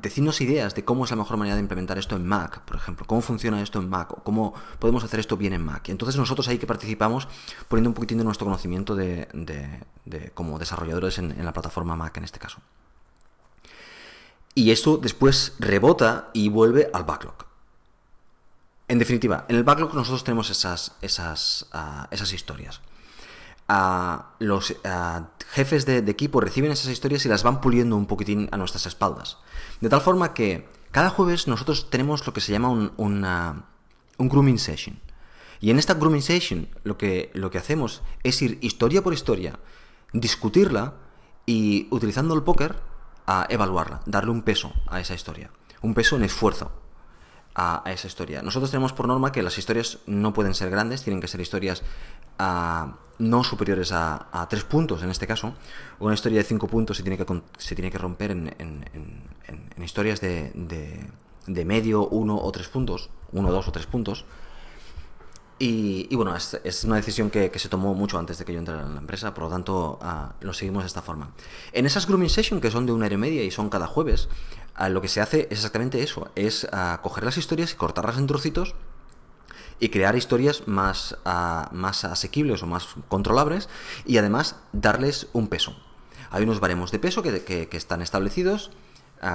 decirnos 0.00 0.40
ideas 0.40 0.74
de 0.74 0.84
cómo 0.84 1.04
es 1.04 1.10
la 1.10 1.16
mejor 1.16 1.36
manera 1.36 1.56
de 1.56 1.62
implementar 1.62 1.98
esto 1.98 2.16
en 2.16 2.26
Mac, 2.26 2.62
por 2.64 2.76
ejemplo, 2.76 3.06
cómo 3.06 3.20
funciona 3.20 3.62
esto 3.62 3.78
en 3.78 3.88
Mac, 3.88 4.12
o 4.12 4.22
cómo 4.22 4.54
podemos 4.78 5.04
hacer 5.04 5.20
esto 5.20 5.36
bien 5.36 5.52
en 5.52 5.64
Mac. 5.64 5.88
Y 5.88 5.92
entonces 5.92 6.16
nosotros 6.16 6.48
ahí 6.48 6.58
que 6.58 6.66
participamos 6.66 7.28
poniendo 7.68 7.90
un 7.90 7.94
poquitín 7.94 8.18
de 8.18 8.24
nuestro 8.24 8.46
conocimiento 8.46 8.94
de, 8.96 9.28
como 10.34 10.58
desarrolladores 10.58 11.18
en 11.18 11.44
la 11.44 11.52
plataforma 11.52 11.96
Mac 11.96 12.16
en 12.16 12.24
este 12.24 12.38
caso. 12.38 12.60
Y 14.54 14.70
esto 14.70 14.98
después 14.98 15.54
rebota 15.58 16.28
y 16.32 16.48
vuelve 16.48 16.90
al 16.92 17.04
backlog. 17.04 17.46
En 18.88 18.98
definitiva, 18.98 19.46
en 19.48 19.56
el 19.56 19.64
backlog 19.64 19.94
nosotros 19.94 20.24
tenemos 20.24 20.50
esas, 20.50 20.96
esas, 21.00 21.66
ah, 21.72 22.08
esas 22.10 22.32
historias. 22.32 22.82
Los 24.38 24.74
jefes 25.52 25.86
de, 25.86 25.98
equipo 25.98 26.40
reciben 26.40 26.72
esas 26.72 26.90
historias 26.90 27.24
y 27.24 27.28
las 27.28 27.42
van 27.42 27.60
puliendo 27.60 27.96
un 27.96 28.06
poquitín 28.06 28.48
a 28.52 28.56
nuestras 28.56 28.86
espaldas. 28.86 29.38
De 29.80 29.88
tal 29.88 30.00
forma 30.00 30.34
que 30.34 30.68
cada 30.90 31.10
jueves 31.10 31.48
nosotros 31.48 31.88
tenemos 31.90 32.26
lo 32.26 32.32
que 32.32 32.40
se 32.40 32.52
llama 32.52 32.68
un, 32.68 32.92
un 32.96 34.28
grooming 34.28 34.58
session. 34.58 35.00
Y 35.60 35.70
en 35.70 35.78
esta 35.78 35.94
grooming 35.94 36.22
session 36.22 36.68
lo 36.82 36.98
que, 36.98 37.30
lo 37.34 37.50
que 37.50 37.58
hacemos 37.58 38.02
es 38.24 38.42
ir 38.42 38.58
historia 38.62 39.02
por 39.02 39.14
historia, 39.14 39.58
discutirla 40.12 40.94
y 41.46 41.86
utilizando 41.90 42.34
el 42.34 42.42
póker 42.42 42.76
a 43.26 43.46
evaluarla, 43.48 44.02
darle 44.06 44.32
un 44.32 44.42
peso 44.42 44.72
a 44.88 45.00
esa 45.00 45.14
historia, 45.14 45.50
un 45.80 45.94
peso 45.94 46.16
en 46.16 46.24
esfuerzo 46.24 46.81
a, 47.54 47.82
esa 47.86 48.06
historia. 48.06 48.42
Nosotros 48.42 48.70
tenemos 48.70 48.92
por 48.92 49.06
norma 49.06 49.32
que 49.32 49.42
las 49.42 49.58
historias 49.58 49.98
no 50.06 50.32
pueden 50.32 50.54
ser 50.54 50.70
grandes, 50.70 51.02
tienen 51.02 51.20
que 51.20 51.28
ser 51.28 51.40
historias 51.40 51.82
ah, 52.38 52.96
no 53.18 53.44
superiores 53.44 53.92
a, 53.92 54.46
tres 54.48 54.64
puntos 54.64 55.02
en 55.02 55.10
este 55.10 55.26
caso. 55.26 55.54
Una 55.98 56.14
historia 56.14 56.38
de 56.38 56.44
cinco 56.44 56.68
puntos 56.68 56.96
se 56.96 57.02
tiene 57.02 57.16
que, 57.16 57.42
se 57.58 57.74
tiene 57.74 57.90
que 57.90 57.98
romper 57.98 58.30
en, 58.30 58.54
en, 58.58 59.82
historias 59.82 60.20
de, 60.20 60.52
de, 61.46 61.64
medio, 61.64 62.08
uno 62.08 62.38
o 62.40 62.52
tres 62.52 62.68
puntos, 62.68 63.10
uno, 63.32 63.50
dos 63.50 63.68
o 63.68 63.72
tres 63.72 63.86
puntos. 63.86 64.24
Y, 65.58 66.12
bueno, 66.16 66.34
es, 66.34 66.84
una 66.84 66.96
decisión 66.96 67.30
que, 67.30 67.50
se 67.56 67.68
tomó 67.68 67.94
mucho 67.94 68.18
antes 68.18 68.36
de 68.36 68.44
que 68.44 68.52
yo 68.52 68.58
entrara 68.58 68.82
en 68.82 68.94
la 68.94 69.00
empresa, 69.00 69.32
por 69.32 69.44
lo 69.44 69.50
tanto 69.50 69.96
ah, 70.02 70.34
lo 70.40 70.52
seguimos 70.52 70.82
de 70.82 70.88
esta 70.88 71.02
forma. 71.02 71.30
En 71.72 71.86
esas 71.86 72.08
grooming 72.08 72.30
sessions, 72.30 72.60
que 72.60 72.70
son 72.70 72.84
de 72.84 72.90
una 72.90 73.06
hora 73.06 73.14
y 73.14 73.18
media 73.18 73.44
y 73.44 73.52
son 73.52 73.68
cada 73.68 73.86
jueves, 73.86 74.28
ah, 74.74 74.88
lo 74.88 75.00
que 75.00 75.08
se 75.08 75.20
hace 75.20 75.42
es 75.50 75.58
exactamente 75.58 76.02
eso, 76.02 76.30
es 76.34 76.66
ah, 76.72 77.00
coger 77.02 77.24
las 77.24 77.38
historias 77.38 77.72
y 77.72 77.76
cortarlas 77.76 78.18
en 78.18 78.26
trocitos 78.26 78.74
y 79.78 79.88
crear 79.88 80.14
historias 80.14 80.68
más, 80.68 81.16
más 81.72 82.04
asequibles 82.04 82.62
o 82.62 82.66
más 82.68 82.86
controlables 83.08 83.68
y 84.06 84.16
además 84.16 84.56
darles 84.72 85.26
un 85.32 85.48
peso. 85.48 85.74
Hay 86.30 86.44
unos 86.44 86.60
baremos 86.60 86.92
de 86.92 87.00
peso 87.00 87.20
que, 87.22 87.68
están 87.72 88.00
establecidos 88.00 88.70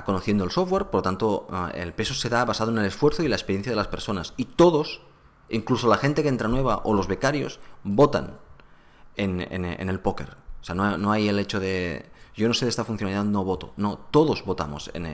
conociendo 0.05 0.45
el 0.45 0.51
software, 0.51 0.85
por 0.85 0.99
lo 0.99 1.01
tanto 1.01 1.47
el 1.73 1.91
peso 1.93 2.13
se 2.13 2.29
da 2.29 2.45
basado 2.45 2.71
en 2.71 2.77
el 2.77 2.85
esfuerzo 2.85 3.23
y 3.23 3.27
la 3.27 3.35
experiencia 3.35 3.73
de 3.73 3.75
las 3.75 3.87
personas 3.87 4.35
y 4.37 4.45
todos 4.45 5.01
Incluso 5.49 5.87
la 5.87 5.97
gente 5.97 6.23
que 6.23 6.29
entra 6.29 6.47
nueva 6.47 6.81
o 6.83 6.93
los 6.93 7.07
becarios 7.07 7.59
votan 7.83 8.37
en, 9.15 9.39
el 9.41 9.99
póker. 9.99 10.35
O 10.61 10.63
sea, 10.63 10.75
no, 10.75 11.11
hay 11.11 11.29
el 11.29 11.39
hecho 11.39 11.59
de 11.59 12.05
yo 12.37 12.47
no 12.47 12.53
sé 12.53 12.65
de 12.65 12.69
esta 12.69 12.85
funcionalidad, 12.85 13.25
no 13.25 13.43
voto. 13.43 13.73
No, 13.77 13.97
todos 14.11 14.45
votamos 14.45 14.91
en, 14.93 15.05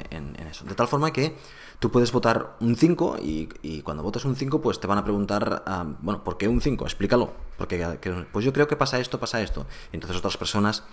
eso. 0.50 0.66
De 0.66 0.76
tal 0.76 0.90
forma 0.90 1.12
que 1.12 1.36
tú 1.80 1.90
puedes 1.90 2.12
votar 2.12 2.58
un 2.60 2.76
5 2.76 3.18
y, 3.22 3.82
cuando 3.82 4.04
votas 4.04 4.26
un 4.26 4.36
5 4.36 4.62
pues 4.62 4.80
te 4.80 4.88
van 4.88 4.98
a 4.98 5.04
preguntar, 5.04 5.64
ah, 5.66 5.86
bueno, 6.02 6.24
¿por 6.24 6.38
qué 6.38 6.50
un 6.50 6.60
5? 6.60 6.84
Explícalo. 6.86 7.32
Porque 7.58 8.28
pues 8.32 8.44
yo 8.44 8.52
creo 8.52 8.68
que 8.68 8.76
pasa 8.76 9.00
esto, 9.00 9.20
pasa 9.20 9.42
esto. 9.42 9.66
Y 9.94 9.96
entonces 9.96 10.18
otras 10.18 10.36
personas 10.36 10.84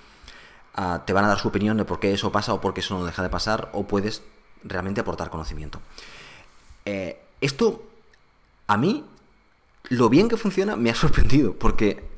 ah, 0.75 1.03
te 1.05 1.13
van 1.13 1.25
a 1.25 1.29
dar 1.29 1.39
su 1.41 1.49
opinión 1.49 1.77
de 1.77 1.85
por 1.85 1.99
qué 1.99 2.13
eso 2.13 2.31
pasa 2.31 2.55
o 2.55 2.61
por 2.61 2.75
qué 2.75 2.81
eso 2.81 2.97
no 2.97 3.05
deja 3.05 3.23
de 3.25 3.29
pasar 3.29 3.69
o 3.73 3.89
puedes 3.89 4.23
realmente 4.63 5.01
aportar 5.01 5.31
conocimiento. 5.31 5.81
Eh, 6.85 7.21
esto 7.41 7.83
a 8.69 8.77
mí 8.77 9.05
lo 9.89 10.09
bien 10.09 10.29
que 10.29 10.37
funciona 10.37 10.77
me 10.77 10.91
ha 10.91 10.95
sorprendido, 10.95 11.55
porque 11.55 12.09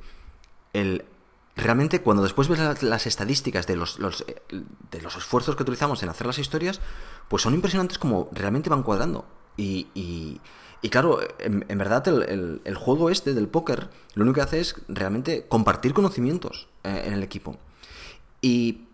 el, 0.75 1.07
realmente 1.57 2.01
cuando 2.01 2.23
después 2.23 2.49
ves 2.49 2.83
las, 2.83 3.07
estadísticas 3.07 3.67
de 3.67 3.77
los, 3.77 3.99
de 3.99 5.03
los 5.03 5.17
esfuerzos 5.17 5.57
que 5.57 5.63
utilizamos 5.63 6.03
en 6.03 6.09
hacer 6.09 6.27
las 6.27 6.39
historias, 6.39 6.81
pues 7.29 7.43
son 7.43 7.55
impresionantes 7.55 7.99
como 7.99 8.29
realmente 8.33 8.71
van 8.71 8.83
cuadrando. 8.83 9.27
Y, 9.57 9.89
y, 9.95 10.89
claro, 10.89 11.21
en, 11.39 11.79
verdad 11.79 12.09
el, 12.09 12.75
juego 12.77 13.11
este 13.11 13.35
del 13.35 13.49
póker 13.49 13.91
lo 14.15 14.23
único 14.23 14.37
que 14.37 14.41
hace 14.43 14.61
es 14.61 14.77
realmente 14.89 15.47
compartir 15.47 15.93
conocimientos 15.93 16.69
eh, 16.85 17.05
en 17.07 17.13
el 17.13 17.23
equipo. 17.23 17.59
Y 18.41 18.87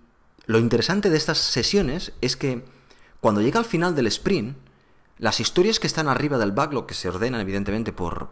lo 0.47 0.59
interesante 0.59 1.11
de 1.11 1.17
estas 1.17 1.39
sesiones 1.39 2.13
es 2.21 2.37
que 2.37 2.65
cuando 3.21 3.41
llega 3.41 3.59
al 3.59 3.65
final 3.65 3.95
del 3.95 4.07
sprint, 4.09 4.57
las 5.19 5.41
historias 5.41 5.81
que 5.81 5.87
están 5.87 6.09
arriba 6.09 6.39
del 6.39 6.53
backlog, 6.53 6.87
que 6.87 6.95
se 6.95 7.09
ordenan 7.09 7.41
evidentemente 7.41 7.93
por, 7.93 8.31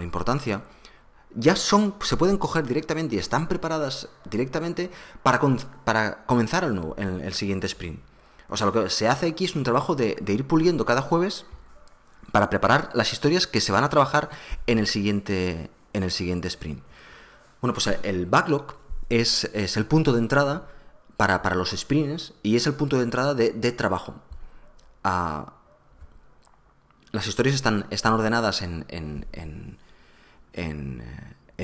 importancia, 0.00 0.62
ya 1.34 1.56
son, 1.56 1.94
se 2.02 2.16
pueden 2.16 2.36
coger 2.36 2.66
directamente 2.66 3.16
y 3.16 3.18
están 3.18 3.48
preparadas 3.48 4.08
directamente 4.28 4.90
para, 5.22 5.40
para 5.84 6.24
comenzar 6.24 6.64
el, 6.64 6.74
nuevo, 6.74 6.94
el, 6.96 7.32
siguiente 7.32 7.66
sprint. 7.66 8.00
O 8.48 8.56
sea, 8.56 8.66
lo 8.66 8.72
que 8.72 8.90
se 8.90 9.08
hace 9.08 9.28
aquí 9.28 9.44
es 9.44 9.56
un 9.56 9.62
trabajo 9.62 9.94
de, 9.94 10.22
ir 10.26 10.46
puliendo 10.46 10.84
cada 10.84 11.00
jueves 11.00 11.46
para 12.32 12.50
preparar 12.50 12.90
las 12.94 13.12
historias 13.12 13.46
que 13.46 13.60
se 13.60 13.72
van 13.72 13.84
a 13.84 13.88
trabajar 13.88 14.30
en 14.66 14.78
el 14.78 14.86
siguiente, 14.86 15.70
en 15.92 16.02
el 16.02 16.10
siguiente 16.10 16.48
sprint. 16.48 16.82
Bueno, 17.60 17.74
pues 17.74 17.86
el 18.02 18.26
backlog 18.26 18.74
es, 19.08 19.44
el 19.54 19.86
punto 19.86 20.12
de 20.12 20.18
entrada 20.18 20.68
para, 21.16 21.42
para, 21.42 21.54
los 21.54 21.70
sprints 21.70 22.34
y 22.42 22.56
es 22.56 22.66
el 22.66 22.74
punto 22.74 22.96
de 22.96 23.04
entrada 23.04 23.34
de, 23.34 23.72
trabajo. 23.72 24.14
A, 25.04 25.54
las 27.12 27.26
historias 27.26 27.54
están, 27.54 27.86
están 27.90 28.14
ordenadas 28.14 28.62
en, 28.62 28.86
en, 28.88 29.26
en, 29.32 29.78
en, 30.52 31.02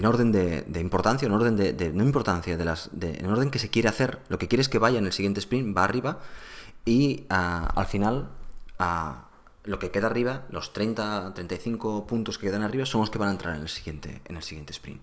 orden 0.04 0.32
de, 0.32 0.80
importancia, 0.80 1.26
en 1.26 1.32
orden 1.32 1.56
de, 1.56 1.92
no 1.92 2.04
importancia, 2.04 2.56
de 2.56 2.64
las, 2.64 2.90
en 3.00 3.26
orden 3.26 3.50
que 3.50 3.58
se 3.58 3.70
quiere 3.70 3.88
hacer. 3.88 4.20
Lo 4.28 4.38
que 4.38 4.48
quieres 4.48 4.68
que 4.68 4.78
vaya 4.78 4.98
en 4.98 5.06
el 5.06 5.12
siguiente 5.12 5.40
sprint 5.40 5.76
va 5.76 5.84
arriba 5.84 6.20
y 6.84 7.26
ah, 7.30 7.70
al 7.74 7.86
final 7.86 8.30
ah, 8.78 9.28
lo 9.64 9.78
que 9.78 9.90
queda 9.90 10.06
arriba, 10.06 10.44
los 10.50 10.72
30, 10.72 11.34
35 11.34 12.06
puntos 12.06 12.38
que 12.38 12.46
quedan 12.46 12.62
arriba 12.62 12.86
son 12.86 13.02
los 13.02 13.10
que 13.10 13.18
van 13.18 13.28
a 13.28 13.32
entrar 13.32 13.54
en 13.54 13.62
el 13.62 13.68
siguiente, 13.68 14.22
en 14.24 14.36
el 14.36 14.42
siguiente 14.42 14.72
sprint. 14.72 15.02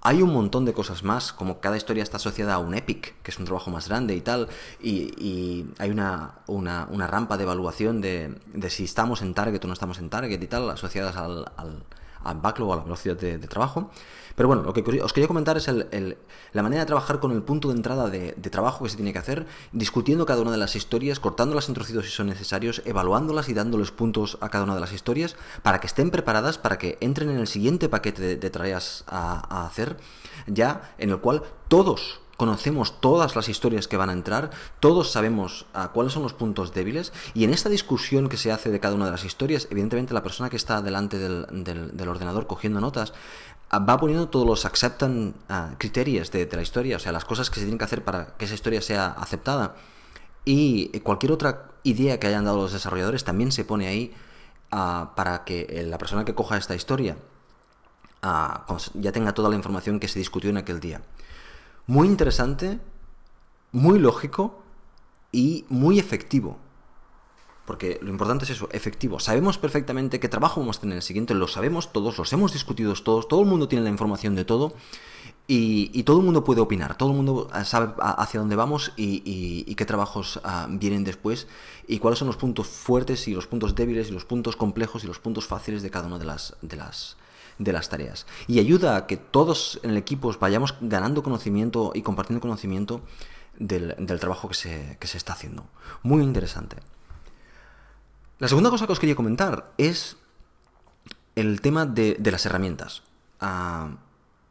Hay 0.00 0.22
un 0.22 0.32
montón 0.32 0.64
de 0.64 0.72
cosas 0.72 1.02
más, 1.02 1.32
como 1.32 1.60
cada 1.60 1.76
historia 1.76 2.04
está 2.04 2.18
asociada 2.18 2.54
a 2.54 2.58
un 2.58 2.74
epic, 2.74 3.20
que 3.22 3.32
es 3.32 3.38
un 3.38 3.44
trabajo 3.44 3.70
más 3.70 3.88
grande 3.88 4.14
y 4.14 4.20
tal, 4.20 4.48
y, 4.80 5.66
hay 5.78 5.90
una, 5.90 6.38
una, 6.46 6.86
una, 6.90 7.08
rampa 7.08 7.36
de 7.36 7.42
evaluación 7.42 8.00
de, 8.00 8.38
de, 8.54 8.70
si 8.70 8.84
estamos 8.84 9.22
en 9.22 9.34
target 9.34 9.62
o 9.64 9.66
no 9.66 9.72
estamos 9.72 9.98
en 9.98 10.08
target 10.08 10.40
y 10.40 10.46
tal, 10.46 10.70
asociadas 10.70 11.16
al, 11.16 11.50
al, 11.56 11.82
al 12.30 12.40
backlog 12.40 12.68
o 12.68 12.72
a 12.72 12.76
la 12.76 12.82
velocidad 12.82 13.16
de, 13.16 13.38
trabajo. 13.38 13.90
Pero 14.36 14.46
bueno, 14.46 14.62
lo 14.62 14.72
que 14.72 14.82
os 15.02 15.12
quería 15.12 15.26
comentar 15.26 15.56
es 15.56 15.68
la 15.68 16.62
manera 16.62 16.82
de 16.82 16.86
trabajar 16.86 17.18
con 17.18 17.32
el 17.32 17.42
punto 17.42 17.68
de 17.68 17.74
entrada 17.74 18.08
de, 18.08 18.32
trabajo 18.50 18.84
que 18.84 18.90
se 18.90 18.96
tiene 18.96 19.12
que 19.12 19.18
hacer, 19.18 19.46
discutiendo 19.72 20.26
cada 20.26 20.42
una 20.42 20.52
de 20.52 20.58
las 20.58 20.76
historias, 20.76 21.18
cortándolas 21.18 21.68
en 21.68 21.74
trocitos 21.74 22.04
si 22.04 22.12
son 22.12 22.28
necesarios, 22.28 22.82
evaluándolas 22.84 23.48
y 23.48 23.54
dándoles 23.54 23.90
puntos 23.90 24.38
a 24.40 24.48
cada 24.48 24.64
una 24.64 24.74
de 24.74 24.80
las 24.80 24.92
historias 24.92 25.36
para 25.62 25.80
que 25.80 25.88
estén 25.88 26.10
preparadas, 26.10 26.56
para 26.58 26.78
que 26.78 26.98
entren 27.00 27.30
en 27.30 27.38
el 27.38 27.48
siguiente 27.48 27.88
paquete 27.88 28.36
de, 28.36 28.50
tareas 28.50 29.04
a, 29.08 29.42
a 29.48 29.66
hacer, 29.66 29.96
ya 30.46 30.94
en 30.98 31.10
el 31.10 31.18
cual 31.18 31.42
todos 31.66 32.20
conocemos 32.38 33.00
todas 33.00 33.34
las 33.34 33.48
historias 33.48 33.88
que 33.88 33.96
van 33.96 34.10
a 34.10 34.12
entrar, 34.12 34.50
todos 34.78 35.10
sabemos 35.10 35.66
ah, 35.74 35.90
cuáles 35.92 36.12
son 36.12 36.22
los 36.22 36.32
puntos 36.32 36.72
débiles 36.72 37.12
y 37.34 37.42
en 37.42 37.52
esta 37.52 37.68
discusión 37.68 38.28
que 38.28 38.36
se 38.36 38.52
hace 38.52 38.70
de 38.70 38.78
cada 38.78 38.94
una 38.94 39.06
de 39.06 39.10
las 39.10 39.24
historias, 39.24 39.66
evidentemente 39.72 40.14
la 40.14 40.22
persona 40.22 40.48
que 40.48 40.56
está 40.56 40.80
delante 40.80 41.18
del, 41.18 42.08
ordenador 42.08 42.46
cogiendo 42.46 42.80
notas 42.80 43.12
ah, 43.70 43.80
va 43.80 43.98
poniendo 43.98 44.28
todos 44.28 44.46
los 44.46 44.64
acceptan 44.64 45.34
ah, 45.48 45.72
criterios 45.78 46.30
de, 46.30 46.48
la 46.50 46.62
historia, 46.62 46.96
o 46.96 47.00
sea, 47.00 47.10
las 47.10 47.24
cosas 47.24 47.50
que 47.50 47.56
se 47.56 47.62
tienen 47.62 47.76
que 47.76 47.84
hacer 47.84 48.04
para 48.04 48.36
que 48.36 48.44
esa 48.44 48.54
historia 48.54 48.80
sea 48.82 49.08
aceptada 49.08 49.74
y 50.44 51.00
cualquier 51.00 51.32
otra 51.32 51.72
idea 51.82 52.20
que 52.20 52.28
hayan 52.28 52.44
dado 52.44 52.58
los 52.58 52.72
desarrolladores 52.72 53.24
también 53.24 53.50
se 53.50 53.64
pone 53.64 53.88
ahí 53.88 54.14
para 54.70 55.42
que 55.44 55.66
eh, 55.68 55.82
la 55.82 55.98
persona 55.98 56.24
que 56.24 56.36
coja 56.36 56.56
esta 56.56 56.76
historia 56.76 57.16
ya 58.22 59.12
tenga 59.12 59.34
toda 59.34 59.48
la 59.48 59.56
información 59.56 59.98
que 59.98 60.06
se 60.06 60.20
discutió 60.20 60.50
en 60.50 60.58
aquel 60.58 60.78
día. 60.78 61.02
Muy 61.88 62.06
interesante, 62.06 62.78
muy 63.72 63.98
lógico 63.98 64.62
y 65.32 65.64
muy 65.70 65.98
efectivo. 65.98 66.58
Porque 67.64 67.98
lo 68.02 68.10
importante 68.10 68.44
es 68.44 68.50
eso, 68.50 68.68
efectivo. 68.72 69.18
Sabemos 69.20 69.56
perfectamente 69.56 70.20
qué 70.20 70.28
trabajo 70.28 70.60
vamos 70.60 70.76
a 70.76 70.80
tener 70.82 70.92
en 70.92 70.98
el 70.98 71.02
siguiente, 71.02 71.32
lo 71.32 71.48
sabemos 71.48 71.90
todos, 71.90 72.18
los 72.18 72.30
hemos 72.34 72.52
discutido 72.52 72.92
todos, 72.92 73.26
todo 73.26 73.40
el 73.40 73.46
mundo 73.46 73.68
tiene 73.68 73.84
la 73.84 73.90
información 73.90 74.34
de 74.34 74.44
todo 74.44 74.74
y, 75.46 76.02
todo 76.02 76.18
el 76.18 76.26
mundo 76.26 76.44
puede 76.44 76.60
opinar, 76.60 76.98
todo 76.98 77.08
el 77.08 77.16
mundo 77.16 77.48
sabe 77.64 77.94
hacia 77.98 78.40
dónde 78.40 78.54
vamos 78.54 78.92
y, 78.98 79.74
qué 79.74 79.86
trabajos 79.86 80.40
ah, 80.44 80.66
vienen 80.68 81.04
después 81.04 81.46
y 81.86 82.00
cuáles 82.00 82.18
son 82.18 82.26
los 82.26 82.36
puntos 82.36 82.66
fuertes 82.66 83.26
y 83.28 83.34
los 83.34 83.46
puntos 83.46 83.74
débiles 83.74 84.10
y 84.10 84.12
los 84.12 84.26
puntos 84.26 84.56
complejos 84.56 85.04
y 85.04 85.06
los 85.06 85.20
puntos 85.20 85.46
fáciles 85.46 85.82
de 85.82 85.88
cada 85.88 86.06
una 86.06 86.18
de 86.18 86.26
las, 86.26 86.54
de 86.60 86.76
las, 86.76 87.16
de 87.58 87.72
las 87.72 87.88
tareas. 87.88 88.26
Y 88.46 88.58
ayuda 88.58 88.96
a 88.96 89.06
que 89.06 89.16
todos 89.16 89.80
en 89.82 89.90
el 89.90 89.96
equipo 89.96 90.34
vayamos 90.40 90.76
ganando 90.80 91.22
conocimiento 91.22 91.92
y 91.94 92.02
compartiendo 92.02 92.40
conocimiento 92.40 93.02
del, 93.58 93.94
trabajo 94.20 94.48
que 94.48 94.54
se, 94.54 94.96
que 95.00 95.06
se 95.06 95.16
está 95.18 95.32
haciendo. 95.32 95.66
Muy 96.02 96.22
interesante. 96.22 96.76
La 98.38 98.46
segunda 98.46 98.70
cosa 98.70 98.86
que 98.86 98.92
os 98.92 99.00
quería 99.00 99.16
comentar 99.16 99.72
es 99.78 100.16
el 101.34 101.60
tema 101.60 101.86
de, 101.86 102.16
las 102.30 102.46
herramientas. 102.46 103.02
Ah, 103.40 103.90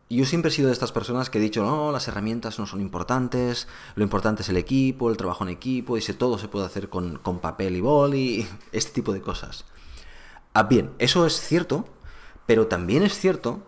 yo 0.10 0.26
siempre 0.26 0.50
he 0.50 0.54
sido 0.54 0.67
de 0.67 0.74
estas 0.74 0.91
personas 0.93 1.30
que 1.30 1.38
he 1.38 1.41
dicho, 1.41 1.63
no, 1.63 1.91
las 1.91 2.08
herramientas 2.08 2.60
no 2.60 2.65
son 2.65 2.80
importantes, 2.80 3.67
lo 3.96 4.04
importante 4.04 4.41
es 4.41 4.50
el 4.50 4.58
equipo, 4.58 5.10
el 5.10 5.17
trabajo 5.17 5.43
en 5.43 5.50
equipo, 5.50 5.98
y 5.98 6.02
si 6.02 6.13
todo 6.13 6.38
se 6.38 6.48
puede 6.48 6.65
hacer 6.65 6.89
con, 6.89 7.20
papel 7.41 7.76
y 7.76 7.82
boli, 7.82 8.48
este 8.72 8.91
tipo 8.91 9.13
de 9.13 9.22
cosas. 9.22 9.65
Ah, 10.54 10.63
bien, 10.63 10.91
eso 10.98 11.26
es 11.26 11.39
cierto, 11.39 11.86
pero 12.48 12.68
también 12.68 13.04
es 13.04 13.20
cierto 13.20 13.62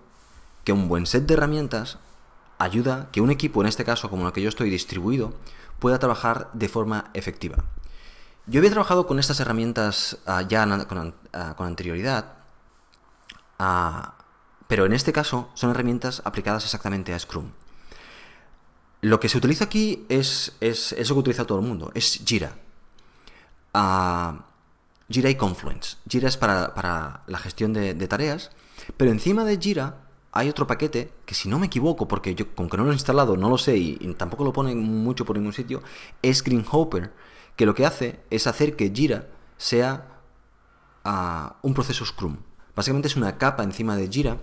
que 0.63 0.74
un 0.74 0.88
buen 0.88 1.06
set 1.06 1.28
de 1.28 1.36
herramientas 1.36 2.00
ayuda 2.58 3.10
que 3.12 3.22
un 3.22 3.30
equipo, 3.30 3.62
en 3.62 3.68
este 3.68 3.86
caso 3.86 4.10
como 4.10 4.26
el 4.26 4.34
que 4.34 4.42
yo 4.42 4.50
estoy 4.50 4.70
distribuido, 4.72 5.34
pueda 5.78 6.00
trabajar 6.00 6.50
de 6.54 6.68
forma 6.68 7.12
efectiva. 7.13 7.63
Yo 8.48 8.60
había 8.60 8.72
trabajado 8.72 9.06
con 9.06 9.20
estas 9.20 9.39
herramientas 9.39 10.18
ah, 10.26 10.42
ya 10.42 10.63
ah, 10.63 11.56
con, 11.56 11.68
anterioridad, 11.68 12.34
ah, 13.60 14.15
pero 14.68 14.86
en 14.86 14.94
este 14.94 15.13
caso 15.13 15.50
son 15.54 15.70
herramientas 15.70 16.22
aplicadas 16.26 16.63
exactamente 16.63 17.13
a 17.13 17.20
Scrum. 17.20 17.52
Lo 19.02 19.20
que 19.20 19.30
se 19.30 19.38
utiliza 19.38 19.65
aquí 19.65 20.06
es, 20.10 20.58
es, 20.60 20.92
lo 21.08 21.15
que 21.15 21.20
utiliza 21.20 21.46
todo 21.46 21.60
el 21.60 21.65
mundo, 21.65 21.92
es 21.94 22.22
Jira. 22.26 22.56
Jira 25.10 25.30
y 25.30 25.36
Confluence. 25.36 25.98
Jira 26.08 26.28
es 26.28 26.38
para, 26.38 27.24
la 27.28 27.38
gestión 27.38 27.72
de, 27.74 28.08
tareas, 28.08 28.52
pero 28.97 29.12
encima 29.12 29.43
de 29.45 29.58
Jira 29.58 30.02
hay 30.32 30.49
otro 30.49 30.67
paquete 30.67 31.12
que 31.25 31.34
si 31.34 31.49
no 31.49 31.60
me 31.60 31.67
equivoco, 31.67 32.08
porque 32.08 32.36
yo 32.36 32.54
con 32.54 32.69
que 32.69 32.78
no 32.78 32.84
lo 32.84 32.91
he 32.91 32.93
instalado 32.93 33.36
no 33.38 33.49
lo 33.49 33.58
sé 33.58 33.78
y, 33.78 33.95
tampoco 34.15 34.43
lo 34.43 34.54
pone 34.54 34.75
mucho 34.75 35.25
por 35.25 35.38
ningún 35.38 35.54
sitio, 35.54 35.82
es 36.21 36.43
Greenhopper 36.43 37.12
que 37.56 37.65
lo 37.65 37.75
que 37.75 37.86
hace 37.86 38.19
es 38.30 38.47
hacer 38.47 38.75
que 38.75 38.91
Jira 38.91 39.28
sea 39.58 40.21
ah, 41.04 41.58
un 41.62 41.73
proceso 41.73 42.06
Scrum. 42.06 42.38
Básicamente 42.75 43.10
es 43.10 43.17
una 43.17 43.38
capa 43.38 43.63
encima 43.63 43.97
de 43.97 44.08
Jira. 44.08 44.38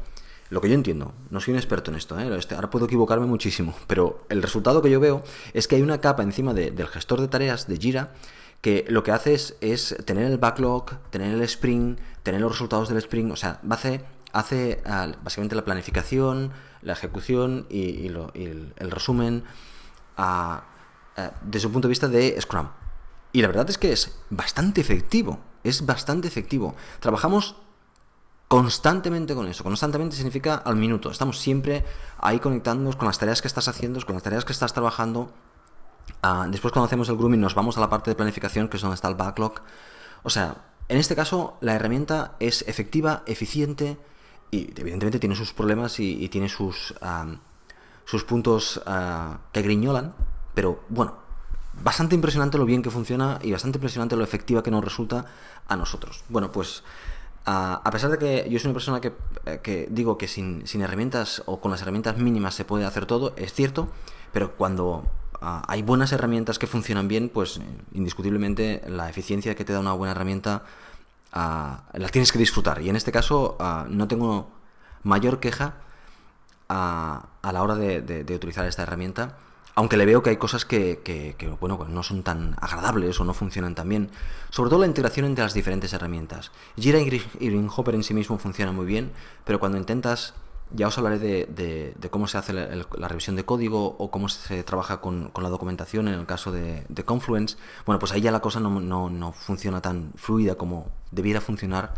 Lo 0.50 0.60
que 0.60 0.68
yo 0.68 0.74
entiendo, 0.74 1.12
no 1.30 1.40
soy 1.40 1.52
un 1.52 1.58
experto 1.58 1.90
en 1.90 1.96
esto, 1.96 2.18
¿eh? 2.20 2.36
Este, 2.38 2.54
ahora 2.54 2.70
puedo 2.70 2.84
equivocarme 2.84 3.26
muchísimo, 3.26 3.74
pero 3.86 4.24
el 4.28 4.42
resultado 4.42 4.82
que 4.82 4.90
yo 4.90 5.00
veo 5.00 5.24
es 5.54 5.66
que 5.66 5.76
hay 5.76 5.82
una 5.82 6.00
capa 6.00 6.22
encima 6.22 6.54
del 6.54 6.86
gestor 6.86 7.20
de 7.20 7.28
tareas 7.28 7.66
de 7.66 7.78
Jira 7.78 8.12
que 8.60 8.84
lo 8.88 9.02
que 9.02 9.12
hace 9.12 9.34
es, 9.60 9.96
tener 10.04 10.30
el 10.30 10.38
backlog, 10.38 10.98
tener 11.10 11.34
el 11.34 11.42
sprint, 11.42 11.98
tener 12.22 12.40
los 12.40 12.52
resultados 12.52 12.88
del 12.88 12.98
sprint, 12.98 13.32
o 13.32 13.36
sea, 13.36 13.60
hace, 13.70 14.04
hace 14.36 14.82
ah, 14.84 15.08
básicamente 15.22 15.54
la 15.56 15.64
planificación, 15.64 16.52
la 16.82 16.92
ejecución 16.92 17.66
y, 17.70 18.06
el, 18.06 18.90
resumen 18.90 19.44
ah, 20.16 20.64
desde 21.42 21.66
un 21.66 21.72
punto 21.72 21.88
de 21.88 21.90
vista 21.90 22.08
de 22.08 22.38
Scrum. 22.40 22.68
Y 23.32 23.42
la 23.42 23.48
verdad 23.48 23.68
es 23.68 23.78
que 23.78 23.92
es 23.92 24.18
bastante 24.30 24.80
efectivo, 24.80 25.38
es 25.64 25.84
bastante 25.84 26.28
efectivo. 26.28 26.74
Trabajamos 27.00 27.56
constantemente 28.48 29.34
con 29.34 29.48
eso. 29.48 29.64
Constantemente 29.64 30.16
significa 30.16 30.54
al 30.56 30.76
minuto. 30.76 31.10
Estamos 31.10 31.38
siempre 31.38 31.84
ahí 32.18 32.38
conectándonos 32.38 32.96
con 32.96 33.06
las 33.06 33.18
tareas 33.18 33.42
que 33.42 33.48
estás 33.48 33.68
haciendo, 33.68 34.00
con 34.04 34.14
las 34.14 34.22
tareas 34.22 34.44
que 34.44 34.52
estás 34.52 34.72
trabajando. 34.72 35.32
Ah, 36.22 36.46
después 36.48 36.72
cuando 36.72 36.86
hacemos 36.86 37.08
el 37.08 37.16
grooming 37.16 37.40
nos 37.40 37.54
vamos 37.54 37.76
a 37.76 37.80
la 37.80 37.90
parte 37.90 38.10
de 38.10 38.14
planificación, 38.14 38.68
que 38.68 38.76
es 38.76 38.82
donde 38.82 38.94
está 38.94 39.08
el 39.08 39.16
backlog. 39.16 39.60
O 40.22 40.30
sea, 40.30 40.64
en 40.88 40.98
este 40.98 41.16
caso 41.16 41.56
la 41.60 41.74
herramienta 41.74 42.36
es 42.38 42.62
efectiva, 42.68 43.22
eficiente 43.26 43.96
y 44.50 44.70
evidentemente 44.80 45.18
tiene 45.18 45.34
sus 45.34 45.52
problemas 45.52 45.98
y, 46.00 46.28
tiene 46.28 46.48
sus, 46.48 46.94
ah, 47.00 47.36
sus 48.04 48.24
puntos 48.24 48.80
ah, 48.86 49.40
que 49.52 49.62
griñolan. 49.62 50.14
Pero 50.54 50.84
bueno, 50.88 51.16
bastante 51.82 52.14
impresionante 52.14 52.58
lo 52.58 52.64
bien 52.64 52.82
que 52.82 52.90
funciona 52.90 53.38
y 53.42 53.52
bastante 53.52 53.78
impresionante 53.78 54.16
lo 54.16 54.24
efectiva 54.24 54.62
que 54.62 54.70
nos 54.70 54.84
resulta 54.84 55.26
a 55.68 55.76
nosotros. 55.76 56.24
Bueno, 56.28 56.52
pues 56.52 56.82
a, 57.44 57.88
pesar 57.92 58.10
de 58.10 58.18
que 58.18 58.50
yo 58.50 58.58
soy 58.58 58.68
una 58.68 58.74
persona 58.74 59.00
que, 59.00 59.12
eh, 59.46 59.88
digo 59.90 60.18
que 60.18 60.26
sin, 60.28 60.64
herramientas 60.80 61.42
o 61.46 61.60
con 61.60 61.70
las 61.70 61.82
herramientas 61.82 62.18
mínimas 62.18 62.54
se 62.54 62.64
puede 62.64 62.84
hacer 62.84 63.06
todo, 63.06 63.34
es 63.36 63.52
cierto, 63.52 63.88
pero 64.32 64.56
cuando 64.56 65.04
ah, 65.40 65.62
hay 65.68 65.82
buenas 65.82 66.12
herramientas 66.12 66.58
que 66.58 66.66
funcionan 66.66 67.08
bien, 67.08 67.28
pues 67.28 67.60
indiscutiblemente 67.92 68.82
la 68.88 69.08
eficiencia 69.08 69.54
que 69.54 69.64
te 69.64 69.72
da 69.72 69.80
una 69.80 69.92
buena 69.92 70.12
herramienta 70.12 70.64
ah, 71.32 71.84
la 71.92 72.08
tienes 72.08 72.32
que 72.32 72.38
disfrutar. 72.38 72.82
Y 72.82 72.88
en 72.88 72.96
este 72.96 73.12
caso 73.12 73.56
ah, 73.60 73.86
no 73.88 74.08
tengo 74.08 74.50
mayor 75.02 75.40
queja 75.40 75.74
a, 76.68 77.26
la 77.42 77.62
hora 77.62 77.76
de 77.76 78.34
utilizar 78.34 78.66
esta 78.66 78.82
herramienta 78.82 79.36
aunque 79.76 79.98
le 79.98 80.06
veo 80.06 80.22
que 80.22 80.30
hay 80.30 80.38
cosas 80.38 80.64
que, 80.64 81.36
bueno, 81.60 81.86
no 81.86 82.02
son 82.02 82.22
tan 82.22 82.56
agradables 82.58 83.20
o 83.20 83.24
no 83.24 83.34
funcionan 83.34 83.74
tan 83.74 83.86
bien. 83.90 84.10
Sobre 84.48 84.70
todo 84.70 84.80
la 84.80 84.86
integración 84.86 85.26
entre 85.26 85.44
las 85.44 85.52
diferentes 85.52 85.92
herramientas. 85.92 86.50
Jira 86.78 86.98
y 86.98 87.10
Greenhopper 87.10 87.94
en 87.94 88.02
sí 88.02 88.14
mismo 88.14 88.38
funciona 88.38 88.72
muy 88.72 88.86
bien, 88.86 89.12
pero 89.44 89.60
cuando 89.60 89.76
intentas, 89.76 90.32
ya 90.70 90.88
os 90.88 90.98
hablaré 90.98 91.18
de, 91.18 92.08
cómo 92.10 92.26
se 92.26 92.38
hace 92.38 92.52
la, 92.52 93.08
revisión 93.08 93.36
de 93.36 93.44
código 93.44 93.96
o 93.98 94.10
cómo 94.10 94.28
se 94.28 94.64
trabaja 94.64 95.00
con, 95.00 95.30
la 95.40 95.48
documentación 95.48 96.08
en 96.08 96.14
el 96.14 96.26
caso 96.26 96.52
de, 96.52 96.84
Confluence, 97.04 97.56
bueno, 97.84 97.98
pues 97.98 98.12
ahí 98.12 98.20
ya 98.20 98.32
la 98.32 98.40
cosa 98.40 98.60
no, 98.60 99.32
funciona 99.32 99.80
tan 99.80 100.12
fluida 100.16 100.56
como 100.56 100.90
debiera 101.10 101.40
funcionar 101.40 101.94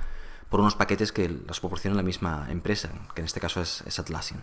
por 0.51 0.61
unos 0.61 0.75
paquetes 0.75 1.13
que 1.13 1.29
las 1.29 1.61
proporciona 1.61 1.97
la 1.97 2.03
misma 2.03 2.47
empresa, 2.51 2.91
que 3.15 3.21
en 3.21 3.27
este 3.27 3.41
caso 3.41 3.61
es, 3.61 3.99
Atlassian. 3.99 4.43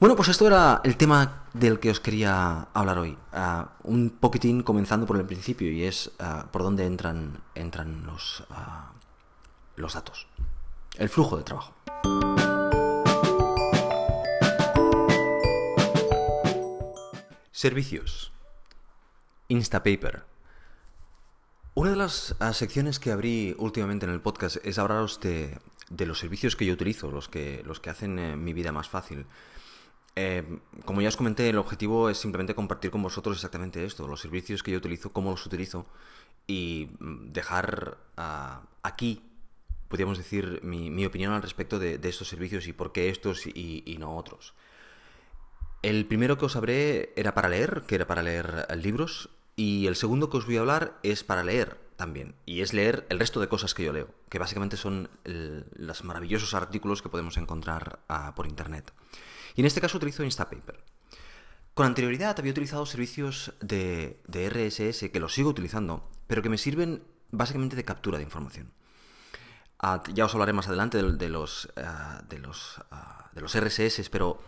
Bueno, 0.00 0.14
pues 0.14 0.28
esto 0.28 0.46
era 0.46 0.80
el 0.84 0.96
tema 0.96 1.42
del 1.54 1.80
que 1.80 1.90
os 1.90 1.98
quería 1.98 2.68
hablar 2.72 2.98
hoy. 2.98 3.18
Ah, 3.32 3.70
un 3.82 4.10
poquitín 4.10 4.62
comenzando 4.62 5.06
por 5.06 5.16
el 5.16 5.24
principio 5.24 5.72
y 5.72 5.82
es 5.82 6.12
ah, 6.20 6.46
por 6.52 6.62
dónde 6.62 6.86
entran, 6.86 7.40
entran 7.56 8.06
los, 8.06 8.44
ah, 8.50 8.92
los 9.74 9.94
datos. 9.94 10.28
El 10.98 11.08
flujo 11.08 11.36
de 11.36 11.42
trabajo. 11.42 11.72
Servicios. 17.58 18.30
Instapaper. 19.48 20.22
Una 21.74 21.90
de 21.90 21.96
las 21.96 22.36
secciones 22.52 23.00
que 23.00 23.10
abrí 23.10 23.56
últimamente 23.58 24.06
en 24.06 24.12
el 24.12 24.20
podcast 24.20 24.58
es 24.64 24.78
hablaros 24.78 25.18
de, 25.18 25.58
de 25.90 26.06
los 26.06 26.20
servicios 26.20 26.54
que 26.54 26.66
yo 26.66 26.74
utilizo, 26.74 27.10
los 27.10 27.28
que, 27.28 27.64
los 27.66 27.80
que 27.80 27.90
hacen 27.90 28.16
eh, 28.20 28.36
mi 28.36 28.52
vida 28.52 28.70
más 28.70 28.88
fácil. 28.88 29.26
Eh, 30.14 30.60
como 30.84 31.00
ya 31.00 31.08
os 31.08 31.16
comenté, 31.16 31.48
el 31.48 31.58
objetivo 31.58 32.08
es 32.08 32.18
simplemente 32.18 32.54
compartir 32.54 32.92
con 32.92 33.02
vosotros 33.02 33.36
exactamente 33.36 33.84
esto, 33.84 34.06
los 34.06 34.20
servicios 34.20 34.62
que 34.62 34.70
yo 34.70 34.78
utilizo, 34.78 35.12
cómo 35.12 35.32
los 35.32 35.44
utilizo 35.44 35.84
y 36.46 36.90
mm, 37.00 37.32
dejar 37.32 37.98
ah, 38.16 38.62
aquí, 38.84 39.32
podríamos 39.88 40.16
decir, 40.16 40.60
mi, 40.62 41.04
opinión 41.04 41.32
al 41.32 41.42
respecto 41.42 41.80
de, 41.80 41.98
estos 42.04 42.28
servicios 42.28 42.68
y 42.68 42.72
por 42.72 42.92
qué 42.92 43.08
estos 43.08 43.48
y, 43.48 43.96
no 43.98 44.16
otros. 44.16 44.54
El 45.82 46.06
primero 46.06 46.38
que 46.38 46.46
os 46.46 46.56
hablé 46.56 47.12
era 47.16 47.34
para 47.34 47.48
leer, 47.48 47.84
que 47.86 47.94
era 47.94 48.06
para 48.06 48.22
leer 48.22 48.66
libros, 48.76 49.30
y 49.54 49.86
el 49.86 49.96
segundo 49.96 50.28
que 50.30 50.38
os 50.38 50.46
voy 50.46 50.56
a 50.56 50.60
hablar 50.60 50.98
es 51.02 51.22
para 51.22 51.44
leer 51.44 51.78
también, 51.96 52.34
y 52.46 52.60
es 52.60 52.72
leer 52.72 53.06
el 53.10 53.18
resto 53.18 53.40
de 53.40 53.48
cosas 53.48 53.74
que 53.74 53.84
yo 53.84 53.92
leo, 53.92 54.08
que 54.28 54.38
básicamente 54.38 54.76
son 54.76 55.10
los 55.24 56.04
maravillosos 56.04 56.54
artículos 56.54 57.02
que 57.02 57.08
podemos 57.08 57.36
encontrar 57.36 57.98
ah, 58.08 58.34
por 58.36 58.46
Internet. 58.46 58.92
Y 59.56 59.60
en 59.60 59.66
este 59.66 59.80
caso 59.80 59.96
utilizo 59.96 60.22
Instapaper. 60.22 60.80
Con 61.74 61.86
anterioridad 61.86 62.38
había 62.38 62.52
utilizado 62.52 62.86
servicios 62.86 63.52
de, 63.60 64.20
RSS 64.28 65.10
que 65.10 65.20
los 65.20 65.34
sigo 65.34 65.50
utilizando, 65.50 66.08
pero 66.26 66.42
que 66.42 66.48
me 66.48 66.58
sirven 66.58 67.02
básicamente 67.30 67.76
de 67.76 67.84
captura 67.84 68.18
de 68.18 68.24
información. 68.24 68.72
Ah, 69.80 70.02
ya 70.12 70.24
os 70.24 70.34
hablaré 70.34 70.52
más 70.52 70.66
adelante 70.66 71.00
de, 71.00 71.28
los, 71.28 71.68
ah, 71.76 72.22
de, 72.28 72.38
los, 72.38 72.80
de 73.32 73.40
los 73.40 73.56
RSS, 73.56 74.08
pero 74.10 74.40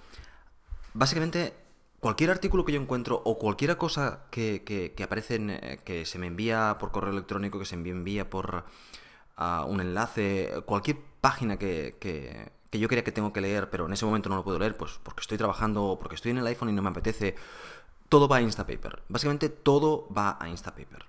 básicamente 0.95 1.55
cualquier 2.01 2.31
artículo 2.31 2.65
que 2.65 2.73
yo 2.73 2.81
encuentro 2.81 3.21
o 3.25 3.39
cualquier 3.39 3.77
cosa 3.77 4.25
que, 4.31 4.63
que, 4.65 5.03
aparece, 5.03 5.37
eh, 5.41 5.81
que 5.85 6.07
se 6.07 6.19
me 6.19 6.27
envía 6.27 6.77
por 6.79 6.93
correo 6.93 7.13
electrónico, 7.13 7.59
que 7.59 7.65
se 7.65 7.77
me 7.77 7.91
envía 7.91 8.29
por 8.29 8.65
un 9.67 9.81
enlace, 9.81 10.53
cualquier 10.67 10.99
página 11.23 11.59
que, 11.59 11.97
que 12.71 12.79
yo 12.79 12.89
creía 12.89 13.05
que 13.05 13.13
tengo 13.13 13.33
que 13.33 13.41
leer, 13.41 13.69
pero 13.71 13.87
en 13.87 13.93
ese 13.93 14.05
momento 14.05 14.29
no 14.29 14.37
lo 14.37 14.45
puedo 14.45 14.59
leer, 14.59 14.77
pues 14.77 15.01
porque 15.03 15.23
estoy 15.23 15.39
trabajando 15.39 15.85
o 15.85 15.99
porque 15.99 16.15
estoy 16.15 16.31
en 16.31 16.39
el 16.39 16.47
iPhone 16.47 16.69
y 16.69 16.73
no 16.73 16.83
me 16.83 16.91
apetece, 16.91 17.35
todo 18.09 18.29
va 18.29 18.37
a 18.37 18.43
Instapaper. 18.43 19.03
Básicamente 19.09 19.49
todo 19.49 20.09
va 20.13 20.37
a 20.41 20.49
Instapaper. 20.49 21.07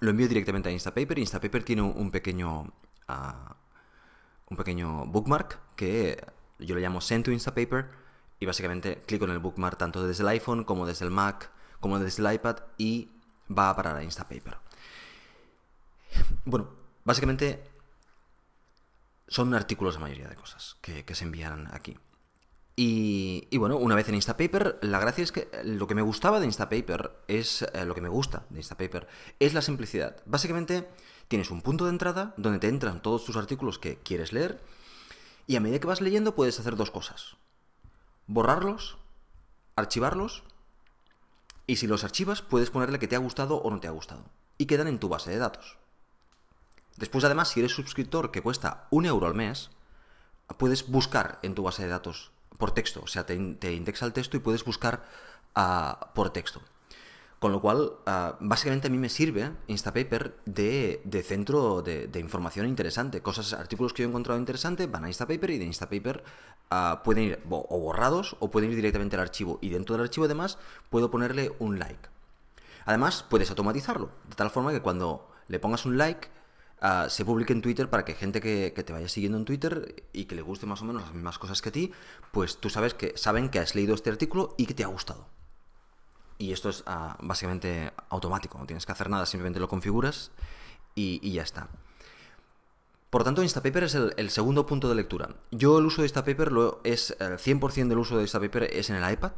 Lo 0.00 0.10
envío 0.10 0.28
directamente 0.28 0.68
a 0.68 0.72
Instapaper. 0.72 1.18
Instapaper 1.18 1.64
tiene 1.64 1.82
un 1.82 2.10
pequeño. 2.10 2.72
Ah, 3.08 3.56
un 4.50 4.56
pequeño 4.56 5.06
bookmark 5.06 5.58
que 5.76 6.24
yo 6.58 6.74
le 6.74 6.80
llamo 6.80 7.00
Send 7.00 7.24
to 7.24 7.30
Instapaper. 7.30 7.90
Y 8.40 8.46
básicamente 8.46 9.02
clico 9.06 9.24
en 9.24 9.32
el 9.32 9.38
bookmark 9.38 9.78
tanto 9.78 10.06
desde 10.06 10.22
el 10.22 10.28
iPhone 10.28 10.64
como 10.64 10.86
desde 10.86 11.04
el 11.04 11.10
Mac 11.10 11.50
como 11.80 11.98
desde 11.98 12.26
el 12.26 12.34
iPad 12.34 12.56
y 12.76 13.10
va 13.56 13.70
a 13.70 13.76
parar 13.76 13.96
a 13.96 14.02
Instapaper. 14.02 14.58
Bueno, 16.44 16.70
básicamente 17.04 17.62
son 19.26 19.54
artículos 19.54 19.94
la 19.94 20.00
mayoría 20.00 20.28
de 20.28 20.36
cosas 20.36 20.76
que, 20.80 21.04
se 21.14 21.24
envían 21.24 21.68
aquí. 21.72 21.96
Y, 22.80 23.56
bueno, 23.58 23.76
una 23.76 23.96
vez 23.96 24.08
en 24.08 24.14
Instapaper, 24.14 24.78
la 24.82 25.00
gracia 25.00 25.24
es 25.24 25.32
que 25.32 25.50
lo 25.64 25.88
que 25.88 25.96
me 25.96 26.02
gustaba 26.02 26.38
de 26.38 26.46
Instapaper 26.46 27.10
es 27.26 27.62
eh, 27.62 27.84
lo 27.84 27.94
que 27.94 28.00
me 28.00 28.08
gusta 28.08 28.46
de 28.50 28.58
Instapaper 28.58 29.08
es 29.40 29.52
la 29.52 29.62
simplicidad. 29.62 30.22
Básicamente 30.26 30.88
tienes 31.26 31.50
un 31.50 31.60
punto 31.60 31.84
de 31.84 31.90
entrada 31.90 32.34
donde 32.36 32.60
te 32.60 32.68
entran 32.68 33.02
todos 33.02 33.24
tus 33.24 33.36
artículos 33.36 33.80
que 33.80 33.98
quieres 33.98 34.32
leer 34.32 34.62
y 35.48 35.56
a 35.56 35.60
medida 35.60 35.80
que 35.80 35.88
vas 35.88 36.00
leyendo 36.00 36.36
puedes 36.36 36.60
hacer 36.60 36.76
dos 36.76 36.92
cosas. 36.92 37.36
Borrarlos, 38.28 38.96
archivarlos 39.74 40.44
y 41.66 41.76
si 41.76 41.86
los 41.86 42.04
archivas 42.04 42.40
puedes 42.42 42.70
ponerle 42.70 42.98
que 42.98 43.08
te 43.08 43.16
ha 43.16 43.20
gustado 43.20 43.56
o 43.56 43.70
no 43.70 43.80
te 43.80 43.88
ha 43.88 43.92
gustado 43.92 44.24
y 44.58 44.66
quedan 44.66 44.86
en 44.86 45.00
tu 45.00 45.08
base 45.08 45.30
de 45.30 45.38
datos. 45.38 45.76
Después, 46.96 47.24
además, 47.24 47.48
si 47.48 47.60
eres 47.60 47.72
suscriptor 47.72 48.30
que 48.30 48.42
cuesta 48.42 48.86
un 48.90 49.06
euro 49.06 49.26
al 49.26 49.34
mes, 49.34 49.70
puedes 50.56 50.88
buscar 50.88 51.38
en 51.42 51.54
tu 51.54 51.62
base 51.62 51.82
de 51.82 51.88
datos 51.88 52.32
por 52.56 52.72
texto. 52.72 53.00
O 53.02 53.06
sea, 53.06 53.24
te, 53.24 53.34
indexa 53.34 54.06
el 54.06 54.12
texto 54.12 54.36
y 54.36 54.40
puedes 54.40 54.64
buscar 54.64 55.04
ah, 55.54 56.10
por 56.14 56.30
texto. 56.30 56.60
Con 57.38 57.52
lo 57.52 57.60
cual, 57.60 57.92
ah, 58.06 58.36
básicamente 58.40 58.88
a 58.88 58.90
mí 58.90 58.98
me 58.98 59.08
sirve 59.08 59.52
Instapaper 59.68 60.36
de, 60.44 61.00
centro 61.24 61.82
de, 61.82 62.10
información 62.18 62.66
interesante. 62.66 63.22
Cosas, 63.22 63.52
artículos 63.52 63.92
que 63.92 64.02
yo 64.02 64.08
he 64.08 64.10
encontrado 64.10 64.40
interesantes 64.40 64.90
van 64.90 65.04
a 65.04 65.08
Instapaper 65.08 65.50
y 65.50 65.58
de 65.58 65.64
Instapaper 65.64 66.24
uh, 66.72 67.02
pueden 67.04 67.24
ir 67.24 67.42
o 67.48 67.78
borrados 67.78 68.36
o 68.40 68.50
pueden 68.50 68.70
ir 68.70 68.76
directamente 68.76 69.14
al 69.14 69.22
archivo. 69.22 69.58
Y 69.62 69.68
dentro 69.68 69.94
del 69.94 70.04
archivo, 70.04 70.26
además, 70.26 70.58
puedo 70.90 71.12
ponerle 71.12 71.52
un 71.60 71.78
like. 71.78 72.08
Además, 72.86 73.24
puedes 73.28 73.50
automatizarlo, 73.50 74.10
de 74.28 74.34
tal 74.34 74.50
forma 74.50 74.72
que 74.72 74.80
cuando 74.80 75.30
le 75.46 75.60
pongas 75.60 75.86
un 75.86 75.96
like, 75.96 76.28
se 77.08 77.24
publique 77.24 77.52
en 77.52 77.62
Twitter 77.62 77.90
para 77.90 78.04
que 78.04 78.14
gente 78.14 78.40
que, 78.40 78.70
te 78.70 78.92
vaya 78.92 79.08
siguiendo 79.08 79.38
en 79.38 79.44
Twitter 79.44 80.04
y 80.12 80.24
que 80.24 80.34
le 80.34 80.42
guste 80.42 80.66
más 80.66 80.82
o 80.82 80.84
menos 80.84 81.02
las 81.02 81.14
mismas 81.14 81.38
cosas 81.38 81.60
que 81.60 81.68
a 81.68 81.72
ti, 81.72 81.92
pues 82.32 82.58
tú 82.58 82.70
sabes 82.70 82.94
que 82.94 83.12
saben 83.16 83.48
que 83.48 83.58
has 83.58 83.74
leído 83.74 83.94
este 83.94 84.10
artículo 84.10 84.54
y 84.56 84.66
que 84.66 84.74
te 84.74 84.84
ha 84.84 84.88
gustado. 84.88 85.26
Y 86.38 86.52
esto 86.52 86.68
es 86.68 86.84
ah, 86.86 87.16
básicamente 87.20 87.92
automático, 88.08 88.58
no 88.58 88.66
tienes 88.66 88.86
que 88.86 88.92
hacer 88.92 89.10
nada, 89.10 89.26
simplemente 89.26 89.60
lo 89.60 89.68
configuras 89.68 90.30
y, 90.94 91.32
ya 91.32 91.42
está. 91.42 91.68
Por 93.10 93.24
tanto, 93.24 93.42
Instapaper 93.42 93.84
es 93.84 93.94
el, 93.94 94.30
segundo 94.30 94.66
punto 94.66 94.88
de 94.88 94.94
lectura. 94.94 95.30
Yo 95.50 95.78
el 95.78 95.86
uso 95.86 96.02
de 96.02 96.06
Instapaper 96.06 96.52
lo 96.52 96.80
es 96.84 97.16
el 97.20 97.38
100% 97.38 97.88
del 97.88 97.98
uso 97.98 98.16
de 98.16 98.22
Instapaper 98.22 98.64
es 98.64 98.90
en 98.90 98.96
el 98.96 99.12
iPad. 99.12 99.32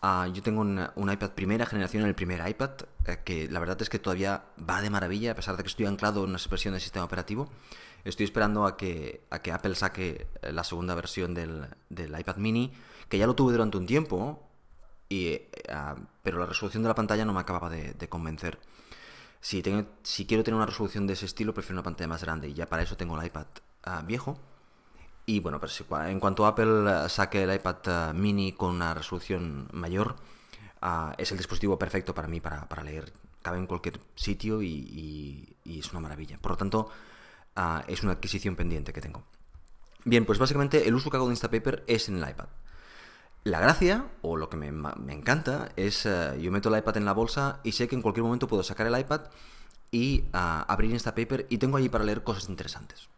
Ah, 0.00 0.28
yo 0.32 0.42
tengo 0.42 0.60
un, 0.60 1.10
iPad 1.10 1.30
primera 1.30 1.66
generación, 1.66 2.04
el 2.04 2.14
primer 2.14 2.48
iPad, 2.48 2.70
eh, 3.06 3.18
que 3.24 3.48
la 3.50 3.58
verdad 3.58 3.82
es 3.82 3.90
que 3.90 3.98
todavía 3.98 4.44
va 4.58 4.80
de 4.80 4.90
maravilla, 4.90 5.32
a 5.32 5.34
pesar 5.34 5.56
de 5.56 5.64
que 5.64 5.68
estoy 5.68 5.86
anclado 5.86 6.22
en 6.22 6.30
una 6.30 6.38
expresión 6.38 6.72
del 6.72 6.80
sistema 6.80 7.04
operativo. 7.04 7.48
Estoy 8.04 8.24
esperando 8.24 8.64
a 8.64 8.76
que, 8.76 9.26
a 9.30 9.42
que 9.42 9.50
Apple 9.50 9.74
saque 9.74 10.28
eh, 10.42 10.52
la 10.52 10.62
segunda 10.62 10.94
versión 10.94 11.34
del, 11.34 11.66
iPad 11.90 12.36
mini, 12.36 12.72
que 13.08 13.18
ya 13.18 13.26
lo 13.26 13.34
tuve 13.34 13.52
durante 13.52 13.76
un 13.76 13.86
tiempo, 13.86 14.47
eh, 15.10 15.50
ah, 15.70 15.96
pero 16.22 16.38
la 16.38 16.46
resolución 16.46 16.82
de 16.82 16.88
la 16.88 16.94
pantalla 16.94 17.24
no 17.24 17.32
me 17.32 17.40
acababa 17.40 17.70
de, 17.70 18.08
convencer. 18.08 18.58
Si, 19.40 19.62
quiero 19.62 20.44
tener 20.44 20.56
una 20.56 20.66
resolución 20.66 21.06
de 21.06 21.14
ese 21.14 21.26
estilo, 21.26 21.54
prefiero 21.54 21.76
una 21.76 21.84
pantalla 21.84 22.08
más 22.08 22.22
grande, 22.22 22.48
y 22.48 22.54
ya 22.54 22.66
para 22.66 22.82
eso 22.82 22.96
tengo 22.96 23.18
el 23.18 23.26
iPad 23.26 23.46
ah, 23.84 24.02
viejo. 24.06 24.38
Y 25.28 25.40
bueno, 25.40 25.60
pues 25.60 25.84
en 26.06 26.20
cuanto 26.20 26.46
Apple 26.46 26.90
eh, 26.90 27.08
saque 27.10 27.42
el 27.42 27.54
iPad 27.54 27.76
eh, 27.86 28.12
mini 28.14 28.52
con 28.52 28.70
una 28.70 28.94
resolución 28.94 29.68
mayor, 29.72 30.16
ah, 30.80 31.14
es 31.18 31.30
el 31.32 31.36
dispositivo 31.36 31.78
perfecto 31.78 32.14
para 32.14 32.28
mí 32.28 32.40
para, 32.40 32.82
leer. 32.82 33.12
Cabe 33.42 33.58
en 33.58 33.66
cualquier 33.66 34.00
sitio 34.14 34.62
y, 34.62 35.54
es 35.64 35.90
una 35.92 36.00
maravilla. 36.00 36.38
Por 36.38 36.52
lo 36.52 36.56
tanto, 36.56 36.88
ah, 37.56 37.84
es 37.86 38.02
una 38.02 38.12
adquisición 38.12 38.56
pendiente 38.56 38.92
que 38.92 39.02
tengo. 39.02 39.22
Bien, 40.04 40.24
pues 40.24 40.38
básicamente 40.38 40.88
el 40.88 40.94
uso 40.94 41.10
que 41.10 41.18
hago 41.18 41.26
de 41.26 41.32
Instapaper 41.32 41.84
es 41.86 42.08
en 42.08 42.16
el 42.16 42.30
iPad. 42.30 42.48
La 43.44 43.60
gracia, 43.60 44.06
o 44.22 44.36
lo 44.36 44.50
que 44.50 44.56
me, 44.56 44.68
encanta, 45.12 45.70
es 45.76 46.04
eh, 46.06 46.38
yo 46.40 46.50
meto 46.50 46.68
el 46.68 46.78
iPad 46.78 46.98
en 46.98 47.04
la 47.04 47.12
bolsa 47.12 47.60
y 47.64 47.72
sé 47.72 47.88
que 47.88 47.94
en 47.94 48.02
cualquier 48.02 48.24
momento 48.24 48.48
puedo 48.48 48.62
sacar 48.62 48.86
el 48.86 48.98
iPad 48.98 49.22
y 49.90 50.24
ah, 50.32 50.64
abrir 50.68 50.90
Instapaper 50.90 51.46
y 51.48 51.58
tengo 51.58 51.76
allí 51.76 51.88
para 51.88 52.04
leer 52.04 52.22
cosas 52.22 52.48
interesantes 52.48 53.08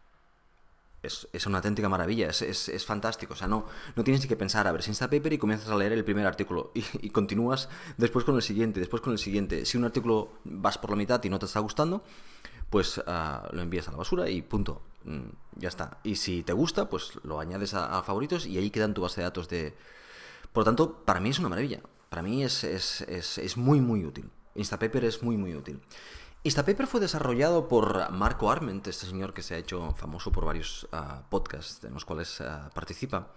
es, 1.03 1.45
una 1.47 1.57
auténtica 1.57 1.89
maravilla, 1.89 2.29
es, 2.29 2.85
fantástico. 2.85 3.33
O 3.33 3.35
sea, 3.35 3.47
no, 3.47 3.65
no 3.95 4.03
tienes 4.03 4.25
que 4.27 4.35
pensar, 4.35 4.67
a 4.67 4.71
ver, 4.71 4.83
si 4.83 4.91
Instapaper 4.91 5.33
y 5.33 5.37
comienzas 5.37 5.69
a 5.69 5.75
leer 5.75 5.93
el 5.93 6.03
primer 6.03 6.25
artículo 6.25 6.71
y, 6.73 7.09
continúas 7.09 7.69
después 7.97 8.25
con 8.25 8.35
el 8.35 8.41
siguiente, 8.41 8.79
después 8.79 9.01
con 9.01 9.13
el 9.13 9.19
siguiente. 9.19 9.65
Si 9.65 9.77
un 9.77 9.85
artículo 9.85 10.33
vas 10.43 10.77
por 10.77 10.91
la 10.91 10.95
mitad 10.95 11.23
y 11.23 11.29
no 11.29 11.39
te 11.39 11.45
está 11.45 11.59
gustando, 11.59 12.03
pues 12.69 13.01
ah, 13.07 13.49
lo 13.51 13.61
envías 13.61 13.87
a 13.87 13.91
la 13.91 13.97
basura 13.97 14.29
y 14.29 14.41
punto. 14.41 14.81
Mm, 15.03 15.29
ya 15.57 15.69
está. 15.69 15.97
Y 16.03 16.15
si 16.15 16.43
te 16.43 16.53
gusta, 16.53 16.89
pues 16.89 17.13
lo 17.23 17.39
añades 17.39 17.73
a, 17.73 18.01
favoritos 18.03 18.45
y 18.45 18.57
ahí 18.57 18.69
queda 18.69 18.85
en 18.85 18.93
tu 18.93 19.01
base 19.01 19.21
de 19.21 19.25
datos 19.25 19.49
de... 19.49 19.73
Por 20.53 20.61
lo 20.61 20.65
tanto, 20.65 21.03
para 21.05 21.19
mí 21.19 21.29
es 21.29 21.39
una 21.39 21.49
maravilla. 21.49 21.81
Para 22.09 22.21
mí 22.21 22.43
es, 22.43 22.63
es 22.63 23.57
muy, 23.57 23.79
muy 23.79 24.05
útil. 24.05 24.29
Instapaper 24.55 25.05
es 25.05 25.23
muy, 25.23 25.37
muy 25.37 25.55
útil. 25.55 25.79
Instapaper 26.43 26.87
fue 26.87 26.99
desarrollado 26.99 27.67
por 27.67 28.09
Marco 28.09 28.49
Arment, 28.49 28.87
este 28.87 29.05
señor 29.05 29.33
que 29.33 29.43
se 29.43 29.53
ha 29.53 29.57
hecho 29.59 29.93
famoso 29.95 30.31
por 30.31 30.43
varios 30.43 30.87
ah, 30.91 31.21
podcasts 31.29 31.83
en 31.83 31.93
los 31.93 32.03
cuales 32.03 32.41
ah, 32.41 32.71
participa. 32.73 33.27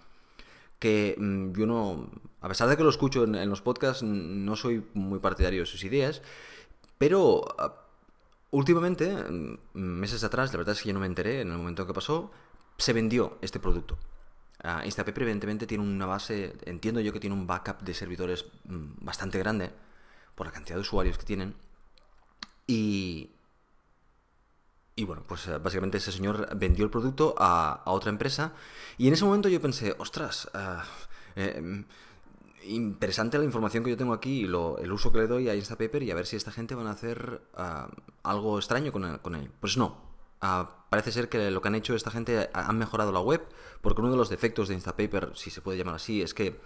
Que 0.79 1.15
mm, 1.17 1.51
yo 1.53 1.67
no, 1.67 2.09
a 2.41 2.47
pesar 2.47 2.67
de 2.67 2.75
que 2.75 2.83
lo 2.83 2.89
escucho 2.89 3.23
en, 3.23 3.49
los 3.49 3.61
podcasts, 3.61 4.01
no 4.01 4.55
soy 4.55 4.83
muy 4.93 5.19
partidario 5.19 5.61
de 5.61 5.65
sus 5.67 5.83
ideas, 5.83 6.23
pero 6.97 7.45
ah, 7.59 7.75
últimamente, 8.49 9.13
mm, 9.13 9.59
meses 9.73 10.23
atrás, 10.23 10.51
la 10.51 10.57
verdad 10.57 10.73
es 10.73 10.81
que 10.81 10.89
yo 10.89 10.93
no 10.95 10.99
me 10.99 11.05
enteré 11.05 11.41
en 11.41 11.51
el 11.51 11.57
momento 11.57 11.85
que 11.85 11.93
pasó, 11.93 12.31
se 12.77 12.91
vendió 12.91 13.37
este 13.41 13.59
producto. 13.59 13.99
Instapaper 14.83 15.23
evidentemente 15.23 15.67
tiene 15.67 15.83
una 15.83 16.05
base, 16.05 16.53
entiendo 16.65 16.99
yo 17.01 17.13
que 17.13 17.19
tiene 17.19 17.35
un 17.35 17.45
backup 17.45 17.81
de 17.81 17.93
servidores 17.93 18.45
mm, 18.65 19.05
bastante 19.05 19.37
grande 19.39 19.71
por 20.35 20.47
la 20.47 20.53
cantidad 20.53 20.75
de 20.75 20.81
usuarios 20.81 21.17
que 21.17 21.25
tienen. 21.25 21.55
Y, 22.67 23.31
y 24.95 25.05
bueno, 25.05 25.23
pues 25.27 25.47
eh, 25.47 25.57
básicamente 25.57 25.97
ese 25.97 26.11
señor 26.11 26.55
vendió 26.57 26.85
el 26.85 26.91
producto 26.91 27.35
a, 27.37 27.83
otra 27.85 28.09
empresa. 28.09 28.53
Y 28.97 29.07
en 29.07 29.13
ese 29.13 29.25
momento 29.25 29.49
yo 29.49 29.61
pensé, 29.61 29.95
ostras, 29.97 30.49
eh, 31.35 31.83
interesante 32.67 33.37
la 33.37 33.43
información 33.43 33.83
que 33.83 33.91
yo 33.91 33.97
tengo 33.97 34.13
aquí 34.13 34.41
y 34.41 34.47
lo, 34.47 34.77
el 34.79 34.91
uso 34.91 35.11
que 35.11 35.19
le 35.19 35.27
doy 35.27 35.49
a 35.49 35.55
Instapaper 35.55 36.03
y 36.03 36.11
a 36.11 36.15
ver 36.15 36.25
si 36.25 36.35
esta 36.35 36.51
gente 36.51 36.75
van 36.75 36.87
a 36.87 36.91
hacer 36.91 37.41
ah, 37.55 37.89
algo 38.23 38.57
extraño 38.57 38.91
con, 38.91 39.19
con 39.19 39.35
él. 39.35 39.51
Pues 39.59 39.77
no, 39.77 40.04
ah, 40.45 40.85
parece 40.89 41.11
ser 41.11 41.29
que 41.29 41.51
lo 41.51 41.61
que 41.61 41.67
han 41.67 41.75
hecho 41.75 41.95
esta 41.95 42.11
gente 42.11 42.49
han 42.53 42.77
mejorado 42.77 43.11
la 43.11 43.19
web 43.19 43.41
porque 43.81 44.01
uno 44.01 44.11
de 44.11 44.17
los 44.17 44.29
defectos 44.29 44.67
de 44.67 44.75
Instapaper, 44.75 45.31
si 45.35 45.49
se 45.49 45.61
puede 45.61 45.77
llamar 45.77 45.95
así, 45.95 46.21
es 46.21 46.33
que 46.33 46.59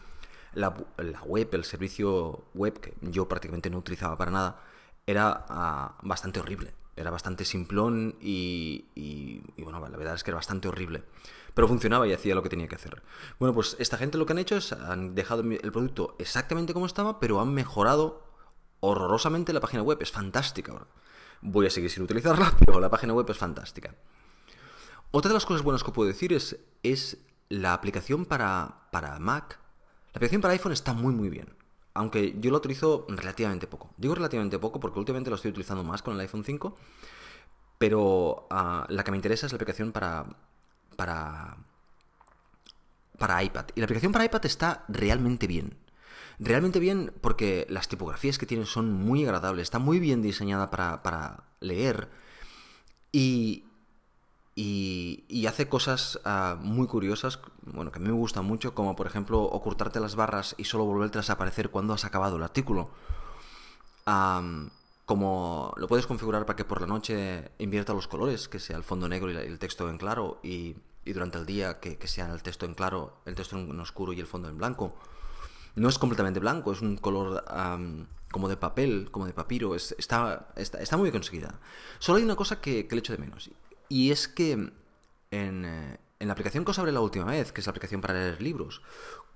la, 0.54 0.70
web, 1.26 1.50
el 1.52 1.64
servicio 1.64 2.46
web, 2.54 2.80
que 2.80 2.94
yo 3.02 3.28
prácticamente 3.28 3.70
no 3.70 3.78
utilizaba 3.78 4.18
para 4.18 4.32
nada, 4.32 4.62
era 5.06 5.46
ah, 5.50 5.98
bastante 6.02 6.40
horrible. 6.40 6.74
Era 6.96 7.12
bastante 7.12 7.46
simplón 7.46 8.16
y, 8.20 8.86
y, 8.94 9.42
bueno, 9.64 9.80
la 9.80 9.98
verdad 9.98 10.16
es 10.16 10.24
que 10.24 10.32
era 10.32 10.36
bastante 10.36 10.68
horrible. 10.68 11.04
Pero 11.54 11.68
funcionaba 11.68 12.08
y 12.08 12.14
hacía 12.14 12.36
lo 12.36 12.44
que 12.44 12.50
tenía 12.50 12.68
que 12.68 12.76
hacer. 12.76 13.02
Bueno, 13.40 13.54
pues 13.54 13.78
esta 13.80 13.98
gente 13.98 14.18
lo 14.18 14.26
que 14.26 14.34
han 14.34 14.40
hecho 14.40 14.58
es, 14.58 14.74
han 14.74 15.16
dejado 15.16 15.42
el 15.42 15.72
producto 15.72 16.16
exactamente 16.20 16.74
como 16.74 16.86
estaba, 16.86 17.20
pero 17.20 17.40
han 17.40 17.54
mejorado 17.54 18.29
horrorosamente 18.80 19.54
la 19.54 19.60
página 19.60 19.84
web. 19.84 19.98
Es 20.02 20.12
fantástica 20.12 20.72
ahora. 20.72 20.88
Voy 21.42 21.66
a 21.66 21.70
seguir 21.70 21.90
sin 21.90 22.04
utilizarla, 22.04 22.54
pero 22.66 22.80
la 22.80 22.90
página 22.90 23.14
web 23.14 23.30
es 23.30 23.38
fantástica. 23.38 23.96
Otra 25.12 25.30
de 25.30 25.34
las 25.34 25.46
cosas 25.46 25.64
buenas 25.64 25.84
que 25.84 25.92
puedo 25.92 26.08
decir 26.08 26.34
es, 26.34 26.58
es 26.84 27.18
la 27.50 27.74
aplicación 27.74 28.26
para, 28.26 28.88
para 28.92 29.18
Mac. 29.20 29.60
La 30.14 30.18
aplicación 30.18 30.42
para 30.42 30.54
iPhone 30.54 30.74
está 30.74 30.94
muy 30.94 31.14
muy 31.14 31.30
bien 31.30 31.60
aunque 32.00 32.36
yo 32.40 32.50
lo 32.50 32.58
utilizo 32.58 33.06
relativamente 33.10 33.68
poco. 33.68 33.90
Digo 33.98 34.16
relativamente 34.16 34.58
poco 34.58 34.80
porque 34.80 35.00
últimamente 35.00 35.30
lo 35.30 35.36
estoy 35.36 35.52
utilizando 35.52 35.84
más 35.84 36.02
con 36.02 36.14
el 36.14 36.20
iPhone 36.22 36.46
5, 36.46 36.74
pero 37.78 38.48
ah, 38.50 38.86
la 38.90 39.04
que 39.04 39.12
me 39.12 39.18
interesa 39.18 39.46
es 39.46 39.52
la 39.52 39.58
aplicación 39.58 39.92
para, 39.92 40.26
para, 40.96 41.58
para 43.18 43.44
iPad. 43.44 43.66
Y 43.76 43.82
la 43.82 43.86
aplicación 43.86 44.14
para 44.14 44.24
iPad 44.26 44.46
está 44.46 44.86
realmente 44.88 45.46
bien. 45.46 45.78
Realmente 46.40 46.80
bien 46.80 47.14
porque 47.20 47.68
las 47.70 47.90
tipografías 47.90 48.38
que 48.38 48.46
tiene 48.46 48.66
son 48.66 48.94
muy 48.94 49.26
agradables, 49.26 49.64
está 49.64 49.78
muy 49.78 50.00
bien 50.00 50.22
diseñada 50.22 50.70
para, 50.70 51.04
para 51.04 51.44
leer 51.60 52.10
y, 53.12 53.66
y, 54.56 55.26
y 55.28 55.48
hace 55.48 55.68
cosas 55.68 56.20
ah, 56.24 56.58
muy 56.60 56.88
curiosas, 56.88 57.40
bueno, 57.64 57.92
que 57.92 58.00
a 58.00 58.02
mí 58.02 58.08
me 58.08 58.14
gustan 58.14 58.46
mucho, 58.46 58.74
como 58.74 58.96
por 58.96 59.08
ejemplo 59.08 59.42
ocultarte 59.42 60.00
las 60.00 60.16
barras 60.16 60.56
y 60.58 60.64
solo 60.64 60.86
volvértelas 60.86 61.30
a 61.30 61.34
aparecer 61.34 61.72
cuando 61.72 61.94
has 61.94 62.06
acabado 62.06 62.38
el 62.38 62.44
artículo. 62.44 62.90
como 65.06 65.74
lo 65.76 65.88
puedes 65.88 66.08
configurar 66.08 66.46
para 66.46 66.56
que 66.56 66.66
por 66.66 66.82
la 66.82 66.88
noche 66.88 67.52
invierta 67.58 67.94
los 67.94 68.08
colores, 68.08 68.48
que 68.48 68.60
sea 68.60 68.78
el 68.78 68.84
fondo 68.84 69.10
negro 69.10 69.32
y 69.32 69.36
el 69.36 69.60
texto 69.60 69.90
en 69.90 69.98
claro, 69.98 70.40
y, 70.44 70.76
durante 71.06 71.40
el 71.40 71.46
día 71.46 71.80
que, 71.80 71.98
que, 71.98 72.08
sea 72.08 72.32
el 72.32 72.44
texto 72.44 72.66
en 72.66 72.76
claro, 72.76 73.18
el 73.26 73.36
texto 73.36 73.58
en 73.58 73.80
oscuro 73.80 74.14
y 74.14 74.20
el 74.20 74.28
fondo 74.28 74.48
en 74.48 74.58
blanco. 74.58 74.96
No 75.76 75.90
es 75.90 75.98
completamente 75.98 76.40
blanco, 76.40 76.72
es 76.72 76.82
un 76.82 76.98
color 76.98 77.44
como 78.32 78.48
de 78.48 78.58
papel, 78.58 79.10
como 79.12 79.26
de 79.26 79.34
papiro, 79.34 79.76
está, 79.76 80.50
está, 80.56 80.98
muy 80.98 81.06
bien 81.06 81.14
conseguida. 81.14 81.60
Solo 82.00 82.18
hay 82.18 82.24
una 82.24 82.36
cosa 82.36 82.62
que, 82.62 82.88
le 82.90 82.98
echo 82.98 83.14
de 83.14 83.20
menos, 83.20 83.50
y 83.88 84.12
es 84.12 84.28
que 84.28 84.72
en, 85.32 85.66
eh, 85.66 86.00
la 86.20 86.34
aplicación 86.34 86.66
que 86.66 86.72
os 86.72 86.80
hablé 86.80 86.92
la 86.92 87.02
última 87.02 87.26
vez, 87.26 87.52
que 87.52 87.62
es 87.62 87.68
la 87.68 87.72
aplicación 87.72 88.02
para 88.02 88.14
leer 88.14 88.42
libros, 88.42 88.82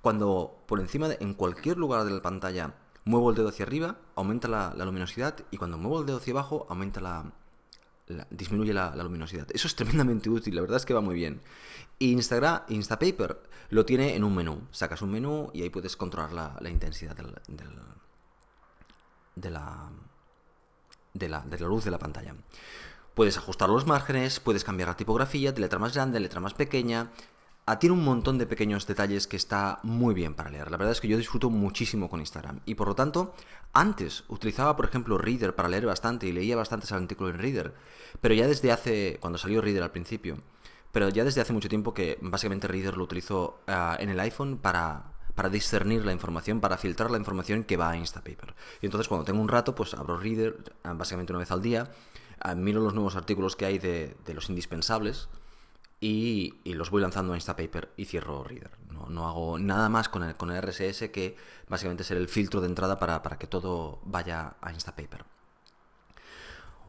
cuando 0.01 0.63
por 0.67 0.79
encima 0.79 1.07
de, 1.07 1.17
en 1.21 1.33
cualquier 1.33 1.77
lugar 1.77 2.03
de 2.03 2.11
la 2.11 2.21
pantalla 2.21 2.75
muevo 3.05 3.29
el 3.29 3.35
dedo 3.35 3.49
hacia 3.49 3.65
arriba, 3.65 3.97
aumenta 4.15 4.47
la, 4.47 4.73
luminosidad, 4.85 5.35
y 5.51 5.57
cuando 5.57 5.77
muevo 5.77 6.01
el 6.01 6.05
dedo 6.05 6.17
hacia 6.17 6.33
abajo, 6.33 6.67
aumenta 6.69 7.01
la, 7.01 7.31
disminuye 8.29 8.73
la, 8.73 8.95
luminosidad. 8.95 9.47
Eso 9.53 9.67
es 9.67 9.75
tremendamente 9.75 10.29
útil, 10.29 10.55
la 10.55 10.61
verdad 10.61 10.77
es 10.77 10.85
que 10.85 10.93
va 10.93 11.01
muy 11.01 11.15
bien. 11.15 11.41
Instagram, 11.99 12.63
Instapaper 12.69 13.41
lo 13.69 13.85
tiene 13.85 14.15
en 14.15 14.23
un 14.23 14.35
menú. 14.35 14.67
Sacas 14.71 15.01
un 15.01 15.11
menú 15.11 15.49
y 15.53 15.63
ahí 15.63 15.69
puedes 15.69 15.95
controlar 15.95 16.33
la, 16.61 16.69
intensidad 16.69 17.15
de, 17.15 17.23
la, 17.23 17.31
de, 19.35 19.51
la, 21.29 21.41
de 21.41 21.59
la 21.59 21.67
luz 21.67 21.85
de 21.85 21.91
la 21.91 21.99
pantalla. 21.99 22.35
Puedes 23.13 23.37
ajustar 23.37 23.69
los 23.69 23.85
márgenes, 23.85 24.39
puedes 24.39 24.63
cambiar 24.63 24.89
la 24.89 24.97
tipografía, 24.97 25.51
de 25.51 25.61
letra 25.61 25.77
más 25.77 25.93
grande, 25.93 26.19
letra 26.19 26.39
más 26.39 26.55
pequeña. 26.55 27.11
Ah, 27.65 27.79
tiene 27.79 27.93
un 27.93 28.03
montón 28.03 28.37
de 28.37 28.45
pequeños 28.45 28.85
detalles 28.87 29.25
que 29.25 29.37
está 29.37 29.79
muy 29.83 30.13
bien 30.13 30.33
para 30.33 30.49
leer. 30.49 30.69
La 30.69 30.75
verdad 30.75 30.91
es 30.91 30.99
que 30.99 31.07
yo 31.07 31.17
disfruto 31.17 31.49
muchísimo 31.49 32.09
con 32.09 32.19
Instagram. 32.19 32.59
Y 32.65 32.75
por 32.75 32.89
lo 32.89 32.95
tanto, 32.95 33.33
antes 33.71 34.25
utilizaba, 34.27 34.75
por 34.75 34.83
ejemplo, 34.83 35.17
Reader 35.17 35.55
para 35.55 35.69
leer 35.69 35.85
bastante 35.85 36.27
y 36.27 36.33
leía 36.33 36.57
bastantes 36.57 36.91
artículos 36.91 37.33
en 37.33 37.39
Reader. 37.39 37.73
Pero 38.19 38.35
ya 38.35 38.47
desde 38.47 38.73
hace, 38.73 39.17
cuando 39.21 39.37
salió 39.37 39.61
Reader 39.61 39.81
al 39.81 39.91
principio, 39.91 40.39
pero 40.91 41.07
ya 41.07 41.23
desde 41.23 41.39
hace 41.39 41.53
mucho 41.53 41.69
tiempo 41.69 41.93
que 41.93 42.17
básicamente 42.21 42.67
Reader 42.67 42.97
lo 42.97 43.05
utilizo 43.05 43.61
ah, 43.67 43.95
en 43.97 44.09
el 44.09 44.19
iPhone 44.19 44.57
para, 44.57 45.13
para 45.33 45.47
discernir 45.47 46.05
la 46.05 46.11
información, 46.11 46.59
para 46.59 46.77
filtrar 46.77 47.11
la 47.11 47.17
información 47.17 47.63
que 47.63 47.77
va 47.77 47.91
a 47.91 47.97
Instapaper. 47.97 48.55
Y 48.81 48.87
entonces 48.87 49.07
cuando 49.07 49.23
tengo 49.23 49.41
un 49.41 49.47
rato, 49.47 49.73
pues 49.73 49.93
abro 49.93 50.17
Reader 50.17 50.75
ah, 50.83 50.93
básicamente 50.93 51.31
una 51.31 51.39
vez 51.39 51.51
al 51.51 51.61
día 51.61 51.89
miro 52.55 52.81
los 52.81 52.93
nuevos 52.93 53.15
artículos 53.15 53.55
que 53.55 53.65
hay 53.65 53.79
de, 53.79 54.15
los 54.33 54.49
indispensables 54.49 55.29
y, 56.03 56.73
los 56.73 56.89
voy 56.89 57.01
lanzando 57.01 57.31
a 57.31 57.37
Instapaper 57.37 57.93
y 57.95 58.05
cierro 58.05 58.43
Reader. 58.43 58.71
No, 59.09 59.27
hago 59.27 59.57
nada 59.57 59.87
más 59.87 60.09
con 60.09 60.23
el, 60.23 60.35
con 60.35 60.51
el 60.51 60.61
RSS 60.61 61.09
que 61.11 61.37
básicamente 61.69 62.03
ser 62.03 62.17
el 62.17 62.27
filtro 62.27 62.59
de 62.59 62.67
entrada 62.67 62.99
para, 62.99 63.21
que 63.37 63.47
todo 63.47 63.99
vaya 64.03 64.55
a 64.61 64.71
Instapaper. 64.73 65.23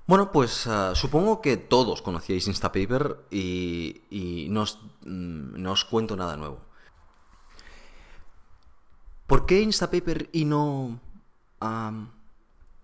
Bueno, 0.06 0.32
pues 0.32 0.66
ah, 0.66 0.94
supongo 0.94 1.40
que 1.40 1.56
todos 1.56 2.02
conocíais 2.02 2.48
Instapaper 2.48 3.24
y, 3.30 4.02
y 4.10 4.48
no, 4.50 4.62
os, 4.62 4.80
mm, 5.06 5.62
no, 5.62 5.72
os, 5.72 5.84
cuento 5.84 6.16
nada 6.16 6.36
nuevo. 6.36 6.60
¿Por 9.26 9.46
qué 9.46 9.62
Instapaper 9.62 10.28
y 10.32 10.44
no 10.44 11.00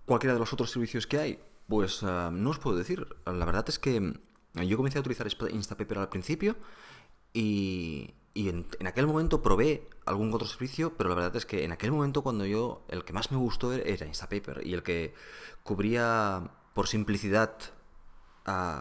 cualquiera 0.07 0.33
de 0.33 0.39
los 0.39 0.53
otros 0.53 0.71
servicios 0.71 1.07
que 1.07 1.19
hay? 1.19 1.41
Pues 1.69 2.03
ah, 2.05 2.31
no 2.33 2.51
os 2.51 2.59
puedo 2.59 2.77
decir. 2.77 3.07
La 3.27 3.45
verdad 3.45 3.65
es 3.69 3.79
que 3.79 4.15
yo 4.55 4.77
comencé 4.77 4.99
a 4.99 5.01
utilizar 5.01 5.29
Instapaper 5.51 5.99
al 5.99 6.09
principio 6.09 6.57
y, 7.33 8.15
en, 8.35 8.67
aquel 8.87 9.07
momento 9.07 9.43
probé 9.43 9.89
algún 10.07 10.33
otro 10.33 10.47
servicio, 10.49 10.97
pero 10.97 11.11
la 11.11 11.15
verdad 11.15 11.37
es 11.37 11.47
que 11.47 11.65
en 11.65 11.73
aquel 11.73 11.93
momento 11.93 12.23
cuando 12.23 12.45
yo, 12.47 12.85
el 12.89 13.05
que 13.05 13.13
más 13.13 13.31
me 13.31 13.37
gustó 13.37 13.73
era 13.73 14.07
Instapaper 14.07 14.67
y 14.67 14.75
el 14.75 14.83
que 14.83 15.15
cubría 15.63 16.51
por 16.75 16.89
simplicidad 16.89 17.53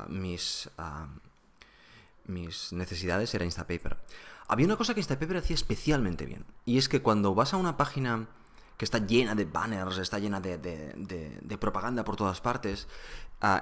mis, 0.07 0.69
mis 2.25 2.73
necesidades 2.73 3.33
era 3.35 3.45
Instapaper. 3.45 3.97
Había 4.47 4.65
una 4.65 4.77
cosa 4.77 4.95
que 4.95 4.99
Instapaper 4.99 5.37
hacía 5.37 5.53
especialmente 5.53 6.25
bien 6.25 6.45
y 6.65 6.79
es 6.79 6.89
que 6.89 7.01
cuando 7.01 7.35
vas 7.35 7.53
a 7.53 7.57
una 7.57 7.77
página 7.77 8.27
que 8.79 8.85
está 8.85 8.99
llena 8.99 9.35
de 9.35 9.43
banners, 9.43 9.97
está 9.97 10.19
llena 10.19 10.39
de, 10.39 11.57
propaganda 11.59 12.05
por 12.05 12.15
todas 12.15 12.39
partes, 12.39 12.87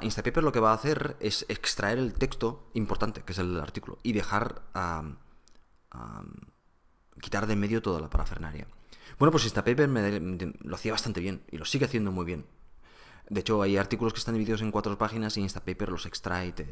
Instapaper 0.02 0.44
lo 0.44 0.52
que 0.52 0.60
va 0.60 0.70
a 0.70 0.76
hacer 0.76 1.18
es 1.20 1.44
extraer 1.50 1.98
el 1.98 2.14
texto 2.14 2.70
importante, 2.76 3.24
que 3.24 3.32
es 3.34 3.40
el 3.40 3.60
artículo, 3.60 3.98
y 4.04 4.14
dejar, 4.14 4.62
quitar 7.20 7.48
de 7.48 7.56
medio 7.56 7.82
toda 7.82 8.00
la 8.00 8.12
parafernaria. 8.12 8.68
Bueno, 9.18 9.32
pues 9.32 9.46
Instapaper 9.46 9.90
lo 9.90 10.76
hacía 10.76 10.92
bastante 10.92 11.20
bien 11.20 11.42
y 11.50 11.58
lo 11.58 11.66
sigue 11.66 11.86
haciendo 11.86 12.12
muy 12.12 12.24
bien. 12.24 12.46
De 13.28 13.40
hecho, 13.40 13.64
hay 13.64 13.76
artículos 13.76 14.14
que 14.14 14.20
están 14.20 14.36
divididos 14.36 14.62
en 14.62 14.70
cuatro 14.70 15.00
páginas 15.00 15.36
y 15.36 15.42
Instapaper 15.42 15.90
los 15.90 16.06
extrae 16.06 16.50
y 16.50 16.52
te, 16.52 16.64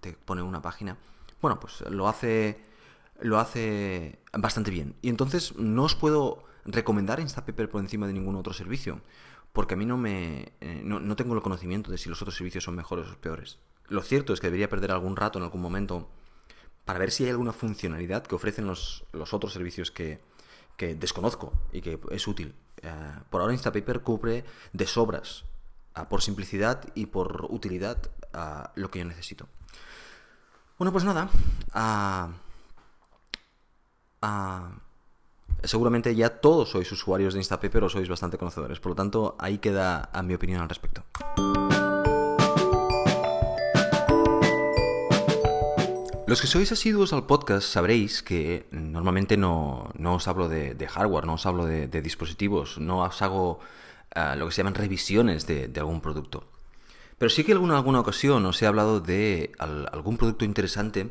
te 0.00 0.12
pone 0.12 0.42
una 0.42 0.60
página. 0.60 0.98
Bueno, 1.40 1.58
pues 1.58 1.80
lo 1.88 2.06
hace, 2.06 2.62
lo 3.18 3.38
hace 3.38 4.18
bastante 4.34 4.70
bien. 4.70 4.94
Y 5.00 5.08
entonces 5.08 5.56
no 5.56 5.84
os 5.84 5.94
puedo 5.94 6.51
recomendar 6.64 7.20
Instapaper 7.20 7.68
por 7.68 7.80
encima 7.80 8.06
de 8.06 8.12
ningún 8.12 8.36
otro 8.36 8.52
servicio, 8.52 9.00
porque 9.52 9.74
a 9.74 9.76
mí 9.76 9.86
no 9.86 9.96
me 9.96 10.52
eh, 10.60 10.82
no, 10.84 11.16
tengo 11.16 11.34
el 11.34 11.42
conocimiento 11.42 11.90
de 11.90 11.98
si 11.98 12.08
los 12.08 12.22
otros 12.22 12.36
servicios 12.36 12.64
son 12.64 12.76
mejores 12.76 13.08
o 13.08 13.16
peores. 13.16 13.58
Lo 13.88 14.02
cierto 14.02 14.32
es 14.32 14.40
que 14.40 14.46
debería 14.46 14.68
perder 14.68 14.92
algún 14.92 15.16
rato 15.16 15.38
en 15.38 15.44
algún 15.44 15.60
momento 15.60 16.08
para 16.84 16.98
ver 16.98 17.10
si 17.10 17.24
hay 17.24 17.30
alguna 17.30 17.52
funcionalidad 17.52 18.24
que 18.24 18.34
ofrecen 18.34 18.66
los, 18.66 19.04
los 19.12 19.34
otros 19.34 19.52
servicios 19.52 19.90
que, 19.90 20.20
que, 20.76 20.94
desconozco 20.94 21.52
y 21.72 21.80
que 21.80 22.00
es 22.10 22.26
útil. 22.26 22.54
Eh, 22.82 22.90
por 23.30 23.40
ahora 23.40 23.52
Instapaper 23.52 24.00
cubre 24.00 24.44
de 24.72 24.86
sobras, 24.86 25.44
ah, 25.94 26.08
por 26.08 26.22
simplicidad 26.22 26.84
y 26.94 27.06
por 27.06 27.46
utilidad, 27.50 27.98
a 28.32 28.72
lo 28.76 28.90
que 28.90 29.00
yo 29.00 29.04
necesito. 29.04 29.48
Bueno, 30.78 30.90
pues 30.90 31.04
nada. 31.04 31.28
Uh, 31.74 32.32
seguramente 35.64 36.14
ya 36.14 36.28
todos 36.40 36.70
sois 36.70 36.90
usuarios 36.92 37.34
de 37.34 37.40
Instapaper 37.40 37.84
o 37.84 37.88
sois 37.88 38.08
bastante 38.08 38.38
conocedores. 38.38 38.80
Por 38.80 38.92
lo 38.92 38.96
tanto, 38.96 39.36
ahí 39.38 39.58
queda 39.58 40.10
a 40.12 40.22
mi 40.22 40.34
opinión 40.34 40.62
al 40.62 40.68
respecto. 40.68 41.04
Los 46.26 46.40
que 46.40 46.46
sois 46.46 46.72
asiduos 46.72 47.12
al 47.12 47.26
podcast 47.26 47.68
sabréis 47.68 48.22
que 48.22 48.64
normalmente 48.70 49.36
no, 49.36 49.92
os 50.00 50.28
hablo 50.28 50.48
de, 50.48 50.88
hardware, 50.88 51.26
no 51.26 51.34
os 51.34 51.44
hablo 51.44 51.66
de, 51.66 52.00
dispositivos, 52.00 52.78
no 52.78 53.04
os 53.04 53.20
hago 53.20 53.60
ah, 54.14 54.34
lo 54.36 54.46
que 54.46 54.52
se 54.52 54.62
llaman 54.62 54.74
revisiones 54.74 55.46
de, 55.46 55.70
algún 55.76 56.00
producto. 56.00 56.44
Pero 57.18 57.28
sí 57.28 57.44
que 57.44 57.52
en 57.52 57.58
alguna, 57.58 57.76
alguna 57.76 58.00
ocasión 58.00 58.46
os 58.46 58.62
he 58.62 58.66
hablado 58.66 59.00
de 59.00 59.52
algún 59.58 60.16
producto 60.16 60.46
interesante 60.46 61.10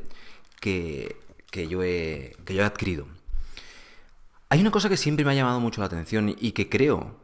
que, 0.59 1.15
yo 1.53 1.83
he, 1.83 2.35
que 2.43 2.55
yo 2.55 2.63
he 2.63 2.65
adquirido. 2.65 3.05
Hay 4.51 4.59
una 4.59 4.71
cosa 4.71 4.89
que 4.89 4.97
siempre 4.97 5.23
me 5.23 5.31
ha 5.31 5.35
llamado 5.35 5.61
mucho 5.61 5.79
la 5.79 5.87
atención 5.87 6.35
y 6.37 6.51
que 6.51 6.67
creo, 6.67 7.15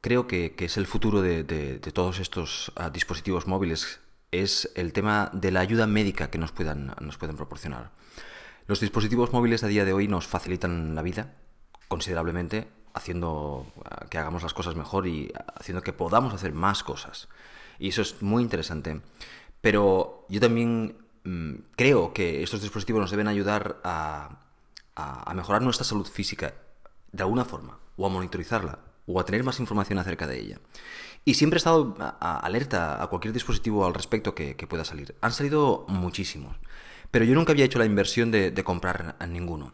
creo 0.00 0.26
que, 0.26 0.56
es 0.58 0.76
el 0.76 0.88
futuro 0.88 1.22
de, 1.22 1.78
todos 1.94 2.18
estos 2.18 2.72
ah, 2.74 2.90
dispositivos 2.90 3.46
móviles, 3.46 4.00
es 4.32 4.68
el 4.74 4.92
tema 4.92 5.30
de 5.32 5.52
la 5.52 5.60
ayuda 5.60 5.86
médica 5.86 6.30
que 6.30 6.38
nos 6.38 6.50
puedan, 6.50 6.92
nos 7.00 7.16
pueden 7.16 7.36
proporcionar. 7.36 7.92
Los 8.66 8.80
dispositivos 8.80 9.32
móviles 9.32 9.62
a 9.62 9.68
día 9.68 9.84
de 9.84 9.92
hoy 9.92 10.08
nos 10.08 10.26
facilitan 10.26 10.96
la 10.96 11.02
vida 11.02 11.36
considerablemente, 11.86 12.66
haciendo 12.92 13.68
ah, 13.84 14.06
que 14.10 14.18
hagamos 14.18 14.42
las 14.42 14.52
cosas 14.52 14.74
mejor 14.74 15.06
y 15.06 15.32
haciendo 15.54 15.80
que 15.80 15.92
podamos 15.92 16.34
hacer 16.34 16.54
más 16.54 16.82
cosas. 16.82 17.28
Y 17.78 17.90
eso 17.90 18.02
es 18.02 18.20
muy 18.20 18.42
interesante. 18.42 19.00
Pero 19.60 20.26
yo 20.28 20.40
también 20.40 20.96
mm, 21.22 21.54
creo 21.76 22.12
que 22.12 22.42
estos 22.42 22.62
dispositivos 22.62 23.00
nos 23.00 23.12
deben 23.12 23.28
ayudar 23.28 23.80
a, 23.84 24.40
a, 24.96 25.34
mejorar 25.34 25.62
nuestra 25.62 25.84
salud 25.84 26.06
física 26.06 26.54
de 27.14 27.22
alguna 27.22 27.44
forma, 27.44 27.78
o 27.96 28.06
a 28.06 28.10
monitorizarla, 28.10 28.80
o 29.06 29.20
a 29.20 29.24
tener 29.24 29.44
más 29.44 29.60
información 29.60 29.98
acerca 29.98 30.26
de 30.26 30.40
ella. 30.40 30.60
Y 31.24 31.34
siempre 31.34 31.56
he 31.56 31.62
estado 31.62 31.94
alerta 32.20 33.02
a 33.02 33.06
cualquier 33.06 33.32
dispositivo 33.32 33.86
al 33.86 33.94
respecto 33.94 34.34
que, 34.34 34.54
pueda 34.68 34.84
salir. 34.84 35.14
Han 35.20 35.32
salido 35.32 35.86
muchísimos, 35.88 36.56
pero 37.10 37.24
yo 37.24 37.34
nunca 37.34 37.52
había 37.52 37.64
hecho 37.64 37.78
la 37.78 37.86
inversión 37.86 38.30
de, 38.30 38.52
comprar 38.64 39.16
ninguno. 39.28 39.72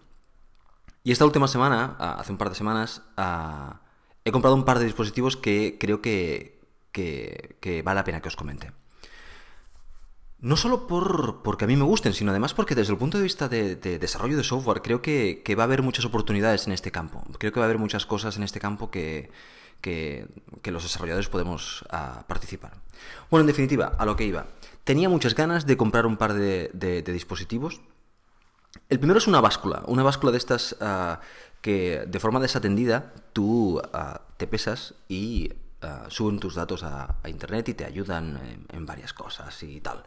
Y 1.03 1.13
esta 1.13 1.25
última 1.25 1.49
semana, 1.49 1.97
hace 1.99 2.31
un 2.31 2.39
par 2.39 2.51
de 2.51 2.57
semanas, 2.57 3.03
he 4.25 4.33
comprado 4.33 4.55
un 4.55 4.67
par 4.67 4.79
de 4.79 4.85
dispositivos 4.85 5.39
que 5.39 5.79
creo 5.81 6.03
que, 6.03 6.61
que 6.93 7.83
vale 7.83 8.01
la 8.01 8.05
pena 8.05 8.21
que 8.21 8.29
os 8.29 8.37
comente. 8.37 8.73
No 10.43 10.57
solo 10.57 10.87
por, 10.87 11.43
porque 11.43 11.65
a 11.65 11.69
mí 11.69 11.77
me 11.77 11.85
gusten, 11.85 12.15
sino 12.15 12.31
además 12.31 12.55
porque 12.55 12.75
desde 12.75 12.93
el 12.93 12.99
punto 12.99 13.19
de 13.19 13.25
vista 13.25 13.49
de, 13.49 13.77
desarrollo 13.77 14.37
de 14.39 14.45
software 14.45 14.81
creo 14.81 15.03
que, 15.03 15.43
va 15.59 15.65
a 15.65 15.67
haber 15.67 15.83
muchas 15.83 16.05
oportunidades 16.07 16.67
en 16.67 16.73
este 16.73 16.91
campo. 16.91 17.23
Creo 17.39 17.53
que 17.53 17.61
va 17.61 17.67
a 17.67 17.69
haber 17.69 17.79
muchas 17.79 18.07
cosas 18.07 18.37
en 18.39 18.43
este 18.43 18.59
campo 18.59 18.91
que, 18.91 19.31
los 20.65 20.83
desarrolladores 20.83 21.29
podemos 21.29 21.85
ah, 21.91 22.25
participar. 22.27 22.73
Bueno, 23.31 23.43
en 23.43 23.49
definitiva, 23.49 23.93
a 23.99 24.07
lo 24.07 24.17
que 24.17 24.25
iba. 24.25 24.47
tenía 24.85 25.09
muchas 25.11 25.35
ganas 25.35 25.67
de 25.67 25.77
comprar 25.77 26.07
un 26.07 26.17
par 26.17 26.33
de, 26.33 26.71
de- 26.73 27.03
de 27.03 27.13
dispositivos. 27.13 27.81
El 28.89 28.99
primero 28.99 29.19
es 29.19 29.27
una 29.27 29.41
báscula, 29.41 29.83
una 29.87 30.03
báscula 30.03 30.33
de 30.33 30.39
estas 30.39 30.77
ah, 30.81 31.21
que 31.61 32.05
de 32.07 32.21
forma 32.21 32.41
desatendida 32.41 33.13
tú 33.35 33.81
ah, 33.93 34.23
te 34.39 34.47
pesas 34.47 34.95
y 35.09 35.51
ah, 35.83 36.07
suben 36.09 36.39
tus 36.39 36.55
datos 36.55 36.83
a, 36.83 37.17
internet 37.27 37.69
y 37.69 37.75
te 37.75 37.85
ayudan 37.85 38.67
en, 38.69 38.87
varias 38.87 39.13
cosas 39.13 39.63
y 39.63 39.81
tal. 39.81 40.03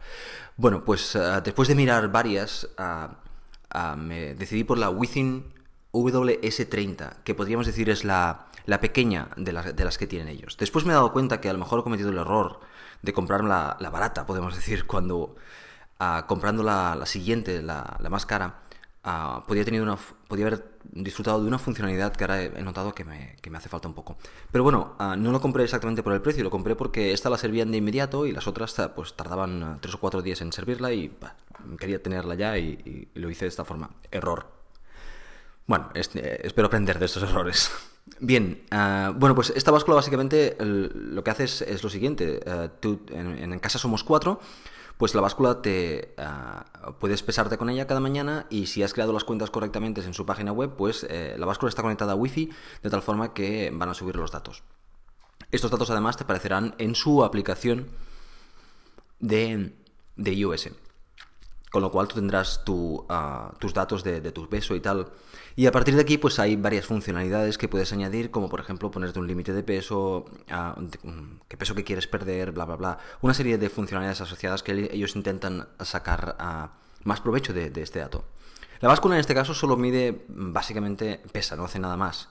Bueno, 0.57 0.84
pues 0.84 1.15
ah, 1.15 1.41
después 1.41 1.67
de 1.67 1.76
mirar 1.76 2.11
varias, 2.11 2.67
ah, 2.78 3.15
me 3.97 4.36
decidí 4.36 4.63
por 4.63 4.78
la 4.78 4.89
Within 4.89 5.51
WS30, 5.93 7.24
que 7.24 7.36
podríamos 7.36 7.65
decir 7.65 7.89
es 7.89 8.03
la, 8.03 8.47
la 8.65 8.80
pequeña 8.80 9.30
de 9.36 9.51
las, 9.53 9.76
de 9.76 9.84
las 9.84 9.97
que 9.97 10.07
tienen 10.07 10.28
ellos. 10.28 10.57
Después 10.57 10.86
me 10.86 10.91
he 10.91 10.95
dado 10.95 11.11
cuenta 11.13 11.41
que 11.41 11.49
a 11.49 11.53
lo 11.53 11.59
mejor 11.59 11.80
he 11.80 11.84
cometido 11.84 12.09
el 12.09 12.17
error 12.17 12.59
de 13.01 13.13
comprarme 13.13 13.49
la, 13.49 13.78
la 13.80 13.89
barata, 13.89 14.26
podemos 14.26 14.55
decir, 14.55 14.86
cuando 14.86 15.36
comprando 16.28 16.63
la, 16.63 16.95
la 16.95 17.05
siguiente, 17.05 17.61
la, 17.61 17.97
la 17.99 18.09
más 18.09 18.26
cara, 18.26 18.62
ah, 19.04 19.43
podía, 19.47 19.64
haber 20.47 20.78
disfrutado 20.84 21.41
de 21.41 21.47
una 21.47 21.60
funcionalidad 21.60 22.14
que 22.14 22.24
ahora 22.24 22.43
he, 22.43 22.64
notado 22.64 22.93
que 22.93 23.04
me, 23.04 23.38
hace 23.56 23.70
falta 23.70 23.88
un 23.88 23.93
poco. 23.93 24.18
Pero 24.51 24.64
bueno, 24.64 24.95
ah, 24.99 25.16
no 25.18 25.32
lo 25.32 25.41
compré 25.41 25.64
exactamente 25.64 26.04
por 26.04 26.14
el 26.14 26.22
precio, 26.22 26.43
lo 26.43 26.49
compré 26.49 26.76
porque 26.76 27.14
esta 27.14 27.30
la 27.30 27.38
servían 27.38 27.72
de 27.72 27.78
inmediato 27.78 28.26
y 28.26 28.32
las 28.32 28.47
otras 28.47 28.78
ah, 28.80 28.93
pues 28.95 29.14
tardaban 29.14 29.80
tres 29.82 29.95
o 29.95 29.99
cuatro 29.99 30.22
días 30.22 30.41
en 30.41 30.51
servirla 30.51 30.93
y 30.93 31.16
quería 31.80 32.01
tenerla 32.01 32.36
ya 32.36 32.58
y, 32.58 33.10
lo 33.14 33.30
hice 33.30 33.45
de 33.45 33.49
esta 33.49 33.66
forma. 33.66 33.89
Error. 34.12 34.47
Bueno, 35.66 35.89
es- 35.93 36.16
eh, 36.16 36.41
espero 36.43 36.68
aprender 36.68 36.99
de 36.99 37.06
estos 37.06 37.24
errores. 37.30 37.72
Bien, 38.20 38.64
ah, 38.72 39.14
bueno, 39.16 39.34
pues 39.36 39.51
esta 39.56 39.72
báscula 39.72 39.95
básicamente 39.95 40.58
lo 40.60 41.24
que 41.24 41.32
hace 41.32 41.45
es, 41.45 41.84
lo 41.84 41.89
siguiente. 41.89 42.41
en, 43.12 43.54
en 43.54 43.60
casa 43.60 43.80
somos 43.80 44.04
cuatro, 44.04 44.39
pues 44.97 45.15
la 45.15 45.21
báscula 45.21 45.61
te 45.61 46.13
ah, 46.17 46.65
puedes 46.99 47.23
pesarte 47.23 47.57
con 47.57 47.69
ella 47.69 47.87
cada 47.87 47.99
mañana 47.99 48.45
y 48.49 48.67
si 48.67 48.83
has 48.83 48.93
creado 48.93 49.13
las 49.13 49.23
cuentas 49.23 49.49
correctamente 49.49 50.01
en 50.01 50.13
su 50.13 50.25
página 50.25 50.51
web, 50.51 50.75
pues 50.77 51.05
eh, 51.09 51.35
la 51.37 51.45
báscula 51.45 51.69
está 51.69 51.81
conectada 51.81 52.13
a 52.13 52.15
Wi-Fi 52.15 52.49
de 52.83 52.89
tal 52.89 53.01
forma 53.01 53.33
que 53.33 53.71
van 53.73 53.89
a 53.89 53.93
subir 53.93 54.15
los 54.15 54.31
datos. 54.31 54.63
Estos 55.51 55.71
datos 55.71 55.89
además 55.89 56.17
te 56.17 56.23
aparecerán 56.23 56.75
en 56.77 56.95
su 56.95 57.23
aplicación 57.23 57.87
de, 59.19 59.73
de 60.15 60.33
iOS. 60.33 60.69
Con 61.74 61.82
lo 61.82 61.89
cual 61.89 62.07
tú 62.07 62.13
tendrás 62.13 62.63
tu, 62.63 63.03
ah, 63.09 63.51
tus 63.57 63.74
datos 63.74 64.03
de, 64.03 64.21
tu 64.32 64.47
peso 64.47 64.76
y 64.76 64.80
tal. 64.80 65.07
Y 65.55 65.65
a 65.65 65.71
partir 65.71 65.95
de 65.95 66.01
aquí, 66.01 66.19
pues 66.19 66.38
hay 66.38 66.55
varias 66.55 66.86
funcionalidades 66.86 67.57
que 67.57 67.67
puedes 67.67 67.91
añadir, 67.91 68.30
como 68.30 68.47
por 68.47 68.59
ejemplo 68.59 68.91
ponerte 68.91 69.17
un 69.17 69.26
límite 69.26 69.53
de 69.53 69.63
peso, 69.63 70.26
mm, 70.47 71.38
qué 71.47 71.57
peso 71.57 71.74
que 71.74 71.84
quieres 71.84 72.05
perder, 72.05 72.51
bla, 72.51 72.65
bla, 72.65 72.76
bla. 72.76 72.99
Una 73.21 73.34
serie 73.34 73.57
de 73.57 73.71
funcionalidades 73.71 74.21
asociadas 74.21 74.61
que 74.61 74.88
ellos 74.93 75.15
intentan 75.15 75.67
sacar 75.80 76.36
ah, 76.38 76.74
más 77.05 77.21
provecho 77.21 77.53
de, 77.53 77.71
de 77.71 77.82
este 77.82 77.97
dato. 77.97 78.24
La 78.80 78.89
báscula 78.89 79.15
en 79.15 79.21
este 79.21 79.34
caso 79.34 79.55
solo 79.55 79.76
mide, 79.76 80.26
mm, 80.28 80.53
básicamente, 80.53 81.24
pesa, 81.32 81.55
no 81.55 81.65
hace 81.65 81.80
nada 81.80 81.97
más. 81.97 82.30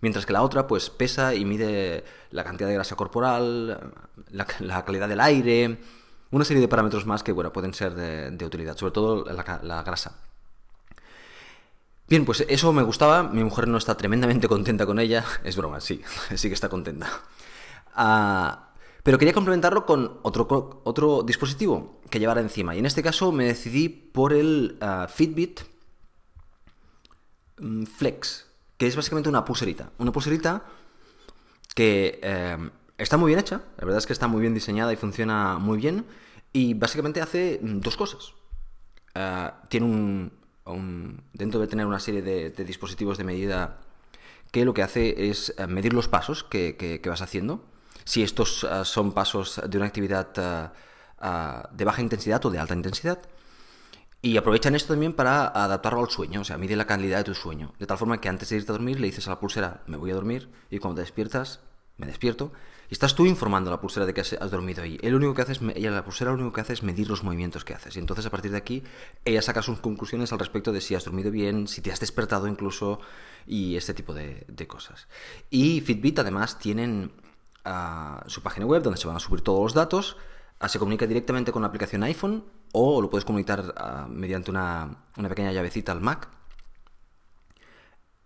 Mientras 0.00 0.26
que 0.26 0.32
la 0.32 0.42
otra, 0.42 0.66
pues 0.66 0.90
pesa 0.90 1.36
y 1.36 1.44
mide 1.44 2.02
la 2.32 2.42
cantidad 2.42 2.68
de 2.68 2.74
grasa 2.74 2.96
corporal, 2.96 3.92
la, 4.32 4.46
la 4.58 4.84
calidad 4.84 5.08
del 5.08 5.20
aire, 5.20 5.78
una 6.32 6.44
serie 6.44 6.62
de 6.62 6.68
parámetros 6.68 7.06
más 7.06 7.22
que, 7.22 7.30
bueno, 7.30 7.52
pueden 7.52 7.74
ser 7.74 7.94
de, 7.94 8.44
utilidad, 8.44 8.76
sobre 8.76 8.92
todo 8.92 9.24
la, 9.24 9.82
grasa. 9.82 10.18
Bien, 12.08 12.24
pues 12.24 12.44
eso 12.48 12.72
me 12.72 12.82
gustaba. 12.82 13.22
Mi 13.22 13.44
mujer 13.44 13.68
no 13.68 13.78
está 13.78 13.96
tremendamente 13.96 14.48
contenta 14.48 14.86
con 14.86 14.98
ella. 14.98 15.24
Es 15.44 15.56
broma, 15.56 15.80
sí, 15.80 16.02
sí 16.34 16.48
que 16.48 16.54
está 16.54 16.68
contenta. 16.68 17.08
Ah, 17.94 18.72
pero 19.02 19.18
quería 19.18 19.34
complementarlo 19.34 19.84
con 19.84 20.20
otro, 20.22 20.80
otro 20.84 21.22
dispositivo 21.22 22.00
que 22.08 22.18
llevara 22.18 22.40
encima. 22.40 22.74
Y 22.74 22.78
en 22.78 22.86
este 22.86 23.02
caso 23.02 23.30
me 23.30 23.44
decidí 23.44 23.88
por 23.90 24.32
el 24.32 24.78
ah, 24.80 25.08
Fitbit 25.12 25.60
mm, 27.58 27.84
Flex, 27.84 28.46
que 28.78 28.86
es 28.86 28.96
básicamente 28.96 29.28
una 29.28 29.44
pulserita. 29.44 29.90
Una 29.98 30.12
pulserita 30.12 30.64
que 31.74 32.20
eh, 32.22 32.70
está 33.02 33.16
muy 33.16 33.28
bien 33.28 33.40
hecha, 33.40 33.62
la 33.78 33.84
verdad 33.84 33.98
es 33.98 34.06
que 34.06 34.12
está 34.12 34.28
muy 34.28 34.40
bien 34.40 34.54
diseñada 34.54 34.92
y 34.92 34.96
funciona 34.96 35.58
muy 35.58 35.78
bien, 35.78 36.06
y 36.52 36.74
básicamente 36.74 37.20
hace 37.20 37.60
mm, 37.62 37.80
dos 37.80 37.96
cosas. 37.96 38.34
Eh, 39.14 39.50
tiene 39.68 39.86
un, 39.86 40.42
Dentro 41.32 41.60
de 41.60 41.66
tener 41.66 41.86
una 41.86 41.98
serie 41.98 42.22
de, 42.22 42.64
dispositivos 42.64 43.18
de 43.18 43.24
medida 43.24 43.80
que 44.52 44.64
lo 44.64 44.74
que 44.74 44.82
hace 44.82 45.30
es 45.30 45.54
eh, 45.58 45.66
medir 45.66 45.92
los 45.92 46.08
pasos 46.08 46.44
que, 46.44 47.00
vas 47.04 47.20
haciendo. 47.20 47.64
Si 48.04 48.22
estos 48.22 48.64
eh, 48.64 48.84
son 48.84 49.12
pasos 49.12 49.60
de 49.66 49.76
una 49.76 49.86
actividad 49.86 50.28
eh, 51.22 51.62
de 51.72 51.84
baja 51.84 52.02
intensidad 52.02 52.44
o 52.46 52.50
de 52.50 52.58
alta 52.58 52.74
intensidad. 52.74 53.18
Y 54.24 54.36
aprovechan 54.36 54.76
esto 54.76 54.92
también 54.92 55.14
para 55.14 55.48
adaptarlo 55.48 56.00
al 56.00 56.10
sueño, 56.10 56.42
o 56.42 56.44
sea, 56.44 56.56
mide 56.56 56.76
la 56.76 56.86
calidad 56.86 57.18
de 57.18 57.24
tu 57.24 57.34
sueño. 57.34 57.74
De 57.80 57.86
tal 57.86 57.98
forma 57.98 58.20
que 58.20 58.28
antes 58.28 58.50
de 58.50 58.56
irte 58.56 58.70
a 58.70 58.74
dormir 58.74 59.00
le 59.00 59.08
dices 59.08 59.26
a 59.26 59.30
la 59.30 59.40
pulsera, 59.40 59.82
me 59.88 59.96
voy 59.96 60.12
a 60.12 60.14
dormir, 60.14 60.48
y 60.70 60.78
cuando 60.78 60.96
te 60.96 61.02
despiertas, 61.02 61.58
me 61.96 62.06
despierto, 62.06 62.52
estás 62.92 63.14
tú 63.14 63.26
informando 63.26 63.70
a 63.70 63.72
la 63.72 63.80
pulsera 63.80 64.06
de 64.06 64.14
que 64.14 64.20
has, 64.20 64.50
dormido 64.50 64.82
ahí. 64.82 64.98
Él 65.02 65.14
único 65.14 65.34
que 65.34 65.42
hace 65.42 65.52
es, 65.52 65.60
ella, 65.74 65.90
la 65.90 66.04
pulsera 66.04 66.30
lo 66.30 66.36
único 66.36 66.52
que 66.52 66.60
hace 66.60 66.72
es 66.72 66.82
medir 66.82 67.08
los 67.08 67.22
movimientos 67.22 67.64
que 67.64 67.74
haces. 67.74 67.96
Y 67.96 67.98
entonces 67.98 68.26
a 68.26 68.30
partir 68.30 68.50
de 68.50 68.58
aquí, 68.58 68.82
ella 69.24 69.42
saca 69.42 69.62
sus 69.62 69.80
conclusiones 69.80 70.32
al 70.32 70.38
respecto 70.38 70.72
de 70.72 70.80
si 70.80 70.94
has 70.94 71.04
dormido 71.04 71.30
bien, 71.30 71.68
si 71.68 71.80
te 71.80 71.90
has 71.90 72.00
despertado 72.00 72.46
incluso, 72.46 73.00
y 73.46 73.76
este 73.76 73.94
tipo 73.94 74.14
de, 74.14 74.66
cosas. 74.68 75.08
Y 75.50 75.80
Fitbit 75.80 76.20
además 76.20 76.58
tienen 76.58 77.12
ah, 77.64 78.22
su 78.26 78.42
página 78.42 78.66
web 78.66 78.82
donde 78.82 78.98
se 78.98 79.06
van 79.06 79.16
a 79.16 79.20
subir 79.20 79.40
todos 79.40 79.60
los 79.60 79.74
datos, 79.74 80.16
Ah, 80.62 80.68
se 80.68 80.78
comunica 80.78 81.08
directamente 81.08 81.50
con 81.50 81.62
la 81.62 81.68
aplicación 81.68 82.04
iPhone 82.04 82.44
o 82.72 83.02
lo 83.02 83.10
puedes 83.10 83.24
comunicar 83.24 83.74
ah, 83.76 84.06
mediante 84.08 84.48
una, 84.48 84.96
una 85.16 85.28
pequeña 85.28 85.50
llavecita 85.50 85.90
al 85.90 86.00
Mac. 86.00 86.28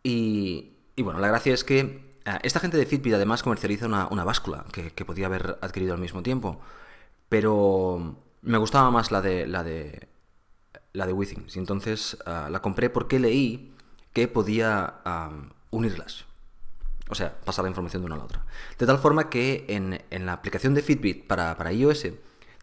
Y, 0.02 0.74
bueno, 0.98 1.18
la 1.18 1.28
gracia 1.28 1.54
es 1.54 1.64
que 1.64 2.15
esta 2.42 2.60
gente 2.60 2.76
de 2.76 2.86
Fitbit 2.86 3.14
además 3.14 3.42
comercializa 3.42 3.86
una, 3.86 4.08
una 4.08 4.24
báscula 4.24 4.64
que, 4.72 4.90
que 4.90 5.04
podía 5.04 5.26
haber 5.26 5.58
adquirido 5.60 5.94
al 5.94 6.00
mismo 6.00 6.22
tiempo. 6.22 6.60
Pero 7.28 8.16
me 8.42 8.58
gustaba 8.58 8.90
más 8.90 9.10
la 9.10 9.20
de 9.20 9.46
la 9.46 9.62
de 9.64 10.08
la 10.92 11.06
de 11.06 11.12
Withings. 11.12 11.56
Y 11.56 11.58
entonces 11.58 12.16
ah, 12.26 12.48
la 12.50 12.60
compré 12.62 12.90
porque 12.90 13.18
leí 13.18 13.74
que 14.12 14.28
podía 14.28 14.94
ah, 15.04 15.30
unirlas. 15.70 16.24
O 17.08 17.14
sea, 17.14 17.36
pasar 17.44 17.64
la 17.64 17.68
información 17.68 18.02
de 18.02 18.06
una 18.06 18.16
a 18.16 18.18
la 18.18 18.24
otra. 18.24 18.44
De 18.78 18.86
tal 18.86 18.98
forma 18.98 19.30
que 19.30 19.64
en, 19.68 20.02
en 20.10 20.26
la 20.26 20.32
aplicación 20.32 20.74
de 20.74 20.82
Fitbit 20.82 21.26
para, 21.26 21.56
para 21.56 21.72
iOS 21.72 22.08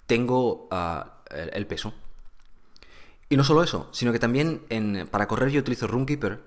tengo 0.05 0.67
ah, 0.71 1.19
el, 1.29 1.51
el 1.53 1.67
peso. 1.67 1.93
Y 3.29 3.37
no 3.37 3.43
solo 3.43 3.63
eso, 3.63 3.89
sino 3.93 4.11
que 4.11 4.19
también 4.19 4.61
en- 4.69 5.07
para 5.09 5.27
correr 5.27 5.49
yo 5.49 5.61
utilizo 5.61 5.87
Runkeeper 5.87 6.41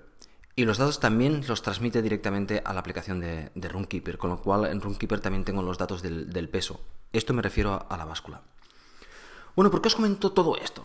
y 0.57 0.65
los 0.65 0.79
datos 0.79 0.99
también 0.99 1.45
los 1.47 1.61
transmite 1.61 2.01
directamente 2.01 2.63
a 2.65 2.73
la 2.73 2.79
aplicación 2.79 3.19
de, 3.19 3.51
de 3.53 3.69
Runkeeper, 3.69 4.17
con 4.17 4.31
lo 4.31 4.41
cual 4.41 4.65
en 4.65 4.81
Runkeeper 4.81 5.19
también 5.19 5.45
tengo 5.45 5.61
los 5.61 5.77
datos 5.77 6.01
del, 6.01 6.49
peso. 6.49 6.81
Esto 7.13 7.31
me 7.35 7.43
refiero 7.43 7.85
a, 7.87 7.95
la 7.95 8.05
báscula. 8.05 8.41
Bueno, 9.55 9.69
¿por 9.69 9.83
qué 9.83 9.89
os 9.89 9.95
comento 9.95 10.31
todo 10.31 10.57
esto? 10.57 10.83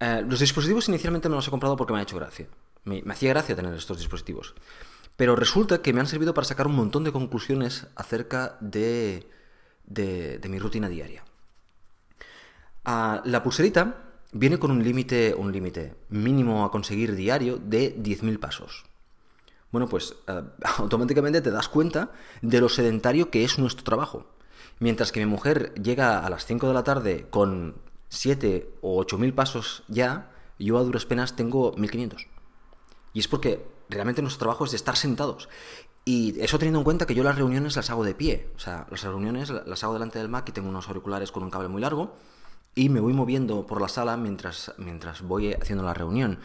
Eh, 0.00 0.24
los 0.26 0.40
dispositivos 0.40 0.88
inicialmente 0.88 1.28
me 1.28 1.34
los 1.34 1.46
he 1.46 1.50
comprado 1.50 1.76
porque 1.76 1.92
me 1.92 1.98
ha 1.98 2.04
hecho 2.04 2.16
gracia. 2.16 2.48
Me, 2.84 3.04
hacía 3.06 3.28
gracia 3.28 3.54
tener 3.54 3.74
estos 3.74 3.98
dispositivos. 3.98 4.54
Pero 5.16 5.36
resulta 5.36 5.82
que 5.82 5.92
me 5.92 6.00
han 6.00 6.06
servido 6.06 6.32
para 6.32 6.46
sacar 6.46 6.66
un 6.66 6.74
montón 6.74 7.04
de 7.04 7.12
conclusiones 7.12 7.86
acerca 7.96 8.56
de 8.60 9.28
mi 9.84 10.58
rutina 10.58 10.88
diaria. 10.88 11.22
Ah, 12.82 13.20
la 13.26 13.42
pulserita 13.42 14.05
viene 14.38 14.58
con 14.58 14.70
un 14.70 14.82
límite, 14.82 15.34
un 15.34 15.52
límite 15.52 15.94
mínimo 16.08 16.64
a 16.64 16.70
conseguir 16.70 17.14
diario 17.14 17.58
de 17.58 17.96
10.000 17.96 18.38
pasos. 18.38 18.84
Bueno, 19.72 19.88
pues 19.88 20.14
eh, 20.26 20.42
automáticamente 20.78 21.40
te 21.40 21.50
das 21.50 21.68
cuenta 21.68 22.12
de 22.42 22.60
lo 22.60 22.68
sedentario 22.68 23.30
que 23.30 23.44
es 23.44 23.58
nuestro 23.58 23.84
trabajo. 23.84 24.26
Mientras 24.78 25.10
que 25.10 25.20
mi 25.20 25.26
mujer 25.26 25.74
llega 25.74 26.18
a 26.18 26.30
las 26.30 26.44
5 26.44 26.68
de 26.68 26.74
la 26.74 26.84
tarde 26.84 27.26
con 27.30 27.76
7 28.08 28.78
o 28.82 29.02
8.000 29.02 29.34
pasos 29.34 29.84
ya, 29.88 30.30
yo 30.58 30.78
a 30.78 30.82
duras 30.82 31.06
penas 31.06 31.34
tengo 31.34 31.74
1.500. 31.76 32.26
Y 33.14 33.20
es 33.20 33.28
porque 33.28 33.66
realmente 33.88 34.20
nuestro 34.20 34.40
trabajo 34.40 34.64
es 34.66 34.72
de 34.72 34.76
estar 34.76 34.96
sentados. 34.96 35.48
Y 36.04 36.38
eso 36.40 36.58
teniendo 36.58 36.80
en 36.80 36.84
cuenta 36.84 37.06
que 37.06 37.14
yo 37.14 37.24
las 37.24 37.36
reuniones 37.36 37.74
las 37.74 37.90
hago 37.90 38.04
de 38.04 38.14
pie. 38.14 38.50
O 38.54 38.58
sea, 38.58 38.86
las 38.90 39.02
reuniones 39.02 39.50
las 39.50 39.82
hago 39.82 39.94
delante 39.94 40.18
del 40.18 40.28
Mac 40.28 40.48
y 40.48 40.52
tengo 40.52 40.68
unos 40.68 40.86
auriculares 40.88 41.32
con 41.32 41.42
un 41.42 41.50
cable 41.50 41.68
muy 41.68 41.80
largo 41.80 42.14
y 42.76 42.90
me 42.90 43.00
voy 43.00 43.14
moviendo 43.14 43.66
por 43.66 43.80
la 43.80 43.88
sala 43.88 44.16
mientras, 44.18 44.72
mientras 44.76 45.22
voy 45.22 45.54
haciendo 45.54 45.82
la 45.82 45.94
reunión. 45.94 46.38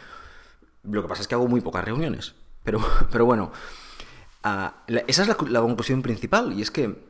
Lo 0.83 1.03
que 1.03 1.09
pasa 1.09 1.21
es 1.21 1.27
que 1.27 1.35
hago 1.35 1.47
muy 1.47 1.59
pocas 1.59 1.83
reuniones. 1.83 2.33
Pero, 2.63 2.79
pero 3.11 3.25
bueno, 3.25 3.51
ah, 4.41 4.83
esa 5.07 5.21
es 5.23 5.27
la, 5.27 5.37
la 5.49 5.59
conclusión 5.59 6.01
principal. 6.01 6.53
Y 6.53 6.61
es 6.61 6.71
que 6.71 7.05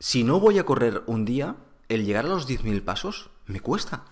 si 0.00 0.24
no 0.24 0.40
voy 0.40 0.58
a 0.58 0.66
correr 0.66 1.04
un 1.06 1.24
día, 1.24 1.56
el 1.88 2.04
llegar 2.04 2.26
a 2.26 2.28
los 2.28 2.48
10.000 2.48 2.82
pasos 2.82 3.30
me 3.46 3.60
cuesta. 3.60 4.04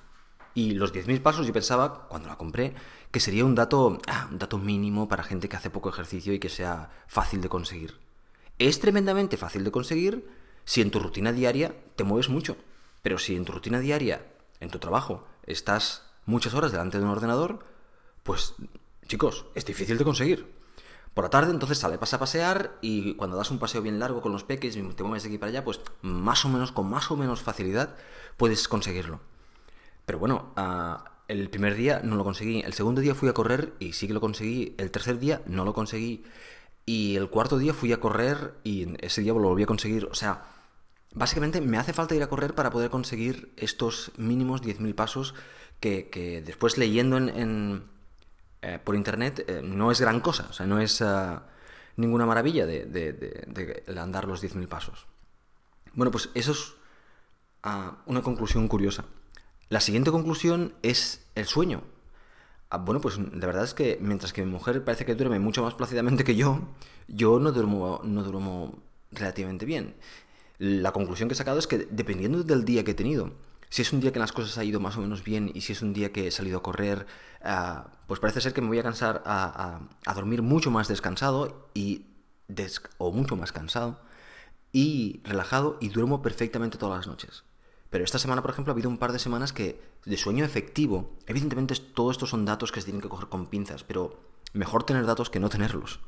Y 0.55 0.75
los 0.75 0.95
10.000 0.95 1.21
pasos 1.21 1.49
yo 1.49 1.53
pensaba, 1.53 2.07
cuando 2.07 2.29
la 2.29 2.39
compré, 2.39 2.75
que 3.11 3.19
sería 3.19 3.45
un 3.45 3.57
dato, 3.57 3.99
ah, 4.07 4.29
un 4.31 4.39
dato 4.39 4.57
mínimo 4.57 5.09
para 5.09 5.25
gente 5.25 5.49
que 5.49 5.57
hace 5.57 5.69
poco 5.69 5.89
ejercicio 5.89 6.33
y 6.33 6.39
que 6.39 6.49
sea 6.49 6.91
fácil 7.09 7.41
de 7.41 7.49
conseguir. 7.49 7.99
Es 8.61 8.79
tremendamente 8.79 9.37
fácil 9.37 9.65
de 9.65 9.73
conseguir 9.73 10.29
si 10.65 10.81
en 10.81 10.93
tu 10.93 11.01
rutina 11.01 11.33
diaria 11.33 11.75
te 11.97 12.05
mueves 12.05 12.29
mucho. 12.29 12.57
Pero 13.03 13.19
si 13.19 13.35
en 13.35 13.45
tu 13.45 13.53
rutina 13.53 13.81
diaria, 13.81 14.25
en 14.65 14.71
tu 14.71 14.79
trabajo, 14.79 15.25
estás 15.47 16.03
muchas 16.27 16.55
horas 16.55 16.73
delante 16.73 16.99
de 16.99 17.05
un 17.05 17.11
ordenador, 17.11 17.61
pues 18.23 18.55
chicos, 19.07 19.47
es 19.55 19.65
difícil 19.65 19.99
de 19.99 20.05
conseguir. 20.05 20.53
Por 21.13 21.25
la 21.25 21.31
tarde 21.31 21.53
entonces 21.53 21.79
sale, 21.79 21.97
pasa 21.97 22.17
a 22.17 22.19
pasear 22.19 22.77
y 22.81 23.15
cuando 23.15 23.37
das 23.37 23.53
un 23.53 23.61
paseo 23.61 23.83
bien 23.83 24.01
largo 24.01 24.21
con 24.21 24.33
los 24.33 24.43
peques 24.43 24.75
y 24.75 24.83
te 24.83 25.03
mueves 25.05 25.23
de 25.23 25.29
aquí 25.29 25.39
para 25.39 25.51
allá, 25.51 25.65
pues 25.65 25.81
más 26.03 26.45
o 26.45 26.49
menos, 26.49 26.73
con 26.73 26.91
más 26.91 27.11
o 27.13 27.17
menos 27.17 27.41
facilidad 27.41 27.95
puedes 28.37 28.67
conseguirlo. 28.67 29.21
Pero 30.07 30.19
bueno, 30.19 30.53
ah, 30.57 31.13
el 31.29 31.49
primer 31.51 31.77
día 31.77 32.01
no 32.03 32.17
lo 32.17 32.25
conseguí, 32.25 32.63
el 32.63 32.73
segundo 32.73 33.01
día 33.01 33.15
fui 33.15 33.29
a 33.29 33.33
correr 33.33 33.75
y 33.79 33.93
sí 33.93 34.09
que 34.09 34.15
lo 34.15 34.21
conseguí, 34.21 34.75
el 34.77 34.91
tercer 34.91 35.21
día 35.21 35.41
no 35.47 35.65
lo 35.65 35.73
conseguí 35.73 36.25
y 36.85 37.15
el 37.17 37.31
cuarto 37.31 37.59
día 37.59 37.75
fui 37.75 37.93
a 37.93 38.01
correr 38.01 38.55
y 38.65 38.97
ese 39.05 39.21
día 39.21 39.33
lo 39.35 39.41
volví 39.41 39.63
a 39.63 39.67
conseguir. 39.67 40.07
O 40.07 40.15
sea, 40.15 40.43
básicamente 41.15 41.61
me 41.61 41.79
hace 41.79 41.93
falta 41.93 42.15
ir 42.15 42.23
a 42.23 42.29
correr 42.29 42.55
para 42.55 42.71
poder 42.71 42.91
conseguir 42.91 43.53
estos 43.57 44.13
mínimos 44.17 44.63
10.000 44.63 44.95
pasos 44.95 45.35
que, 45.81 46.43
después 46.45 46.79
leyendo 46.79 47.19
en, 47.19 47.85
eh, 48.63 48.79
por 48.83 48.95
internet 48.95 49.45
eh, 49.47 49.61
no 49.63 49.91
es 49.91 50.01
gran 50.01 50.21
cosa, 50.21 50.47
o 50.51 50.53
sea, 50.53 50.67
no 50.67 50.81
es 50.81 51.01
eh, 51.01 51.39
ninguna 51.97 52.27
maravilla 52.27 52.67
de, 52.67 53.97
andar 53.99 54.27
los 54.27 54.43
10.000 54.43 54.67
pasos. 54.69 55.07
Bueno, 55.93 56.11
pues 56.11 56.31
eso 56.35 56.53
es 56.53 56.73
ah, 57.63 57.99
una 58.07 58.23
conclusión 58.23 58.67
curiosa. 58.67 59.05
La 59.69 59.81
siguiente 59.81 60.11
conclusión 60.11 60.75
es 60.83 61.27
el 61.35 61.47
sueño. 61.47 61.83
Ah, 62.71 62.79
bueno, 62.79 63.01
pues 63.01 63.19
la 63.19 63.47
verdad 63.47 63.65
es 63.65 63.75
que 63.75 63.99
mientras 64.01 64.33
que 64.33 64.45
mi 64.45 64.51
mujer 64.51 64.83
parece 64.85 65.05
que 65.05 65.15
duerme 65.15 65.39
mucho 65.39 65.63
más 65.63 65.75
plácidamente 65.75 66.25
que 66.25 66.35
yo, 66.35 66.61
yo 67.07 67.39
no 67.39 67.53
duermo, 67.53 68.01
no 68.05 68.23
duermo 68.23 68.83
relativamente 69.13 69.65
bien. 69.67 69.95
La 70.65 70.93
conclusión 70.93 71.29
que 71.29 71.35
he 71.35 71.37
sacado 71.37 71.59
es 71.59 71.67
que 71.67 71.87
dependiendo 71.91 72.43
del 72.43 72.65
día 72.65 72.85
que 72.85 72.93
he 72.93 72.95
tenido, 72.95 73.35
si 73.69 73.83
es 73.83 73.93
un 73.93 74.01
día 74.01 74.15
que 74.15 74.19
las 74.19 74.33
cosas 74.33 74.57
han 74.57 74.65
ido 74.65 74.81
más 74.81 74.97
o 74.97 75.03
menos 75.03 75.23
bien 75.23 75.51
y 75.53 75.61
si 75.61 75.73
es 75.73 75.83
un 75.83 75.93
día 75.93 76.11
que 76.11 76.29
he 76.29 76.31
salido 76.31 76.57
a 76.57 76.63
correr, 76.63 77.07
ah, 77.43 77.89
pues 78.07 78.19
parece 78.19 78.41
ser 78.41 78.55
que 78.55 78.63
me 78.63 78.69
voy 78.69 78.79
a 78.79 78.83
cansar 78.83 79.23
a, 79.27 79.81
dormir 80.15 80.41
mucho 80.41 80.71
más 80.71 80.89
descansado 80.89 81.69
y 81.75 82.07
o 82.97 83.13
mucho 83.13 83.37
más 83.37 83.53
cansado 83.53 84.01
y 84.73 85.21
relajado 85.25 85.77
y 85.83 85.91
duermo 85.91 86.23
perfectamente 86.23 86.79
todas 86.79 86.97
las 86.97 87.09
noches. 87.09 87.45
Pero 87.91 88.03
esta 88.03 88.19
semana, 88.19 88.41
por 88.41 88.51
ejemplo, 88.51 88.73
ha 88.73 88.75
habido 88.75 88.89
un 88.89 88.97
par 88.97 89.13
de 89.13 89.19
semanas 89.19 89.53
que 89.53 89.83
de 90.07 90.17
sueño 90.17 90.47
efectivo, 90.47 91.19
evidentemente 91.27 91.75
todo 91.77 92.11
esto 92.11 92.25
son 92.25 92.47
datos 92.47 92.73
que 92.73 92.81
se 92.81 92.87
tienen 92.87 93.03
que 93.03 93.11
coger 93.11 93.29
con 93.29 93.49
pinzas, 93.49 93.85
pero 93.85 94.19
mejor 94.55 94.85
tener 94.85 95.05
datos 95.05 95.29
que 95.29 95.41
no 95.41 95.51
tenerlos. 95.51 96.01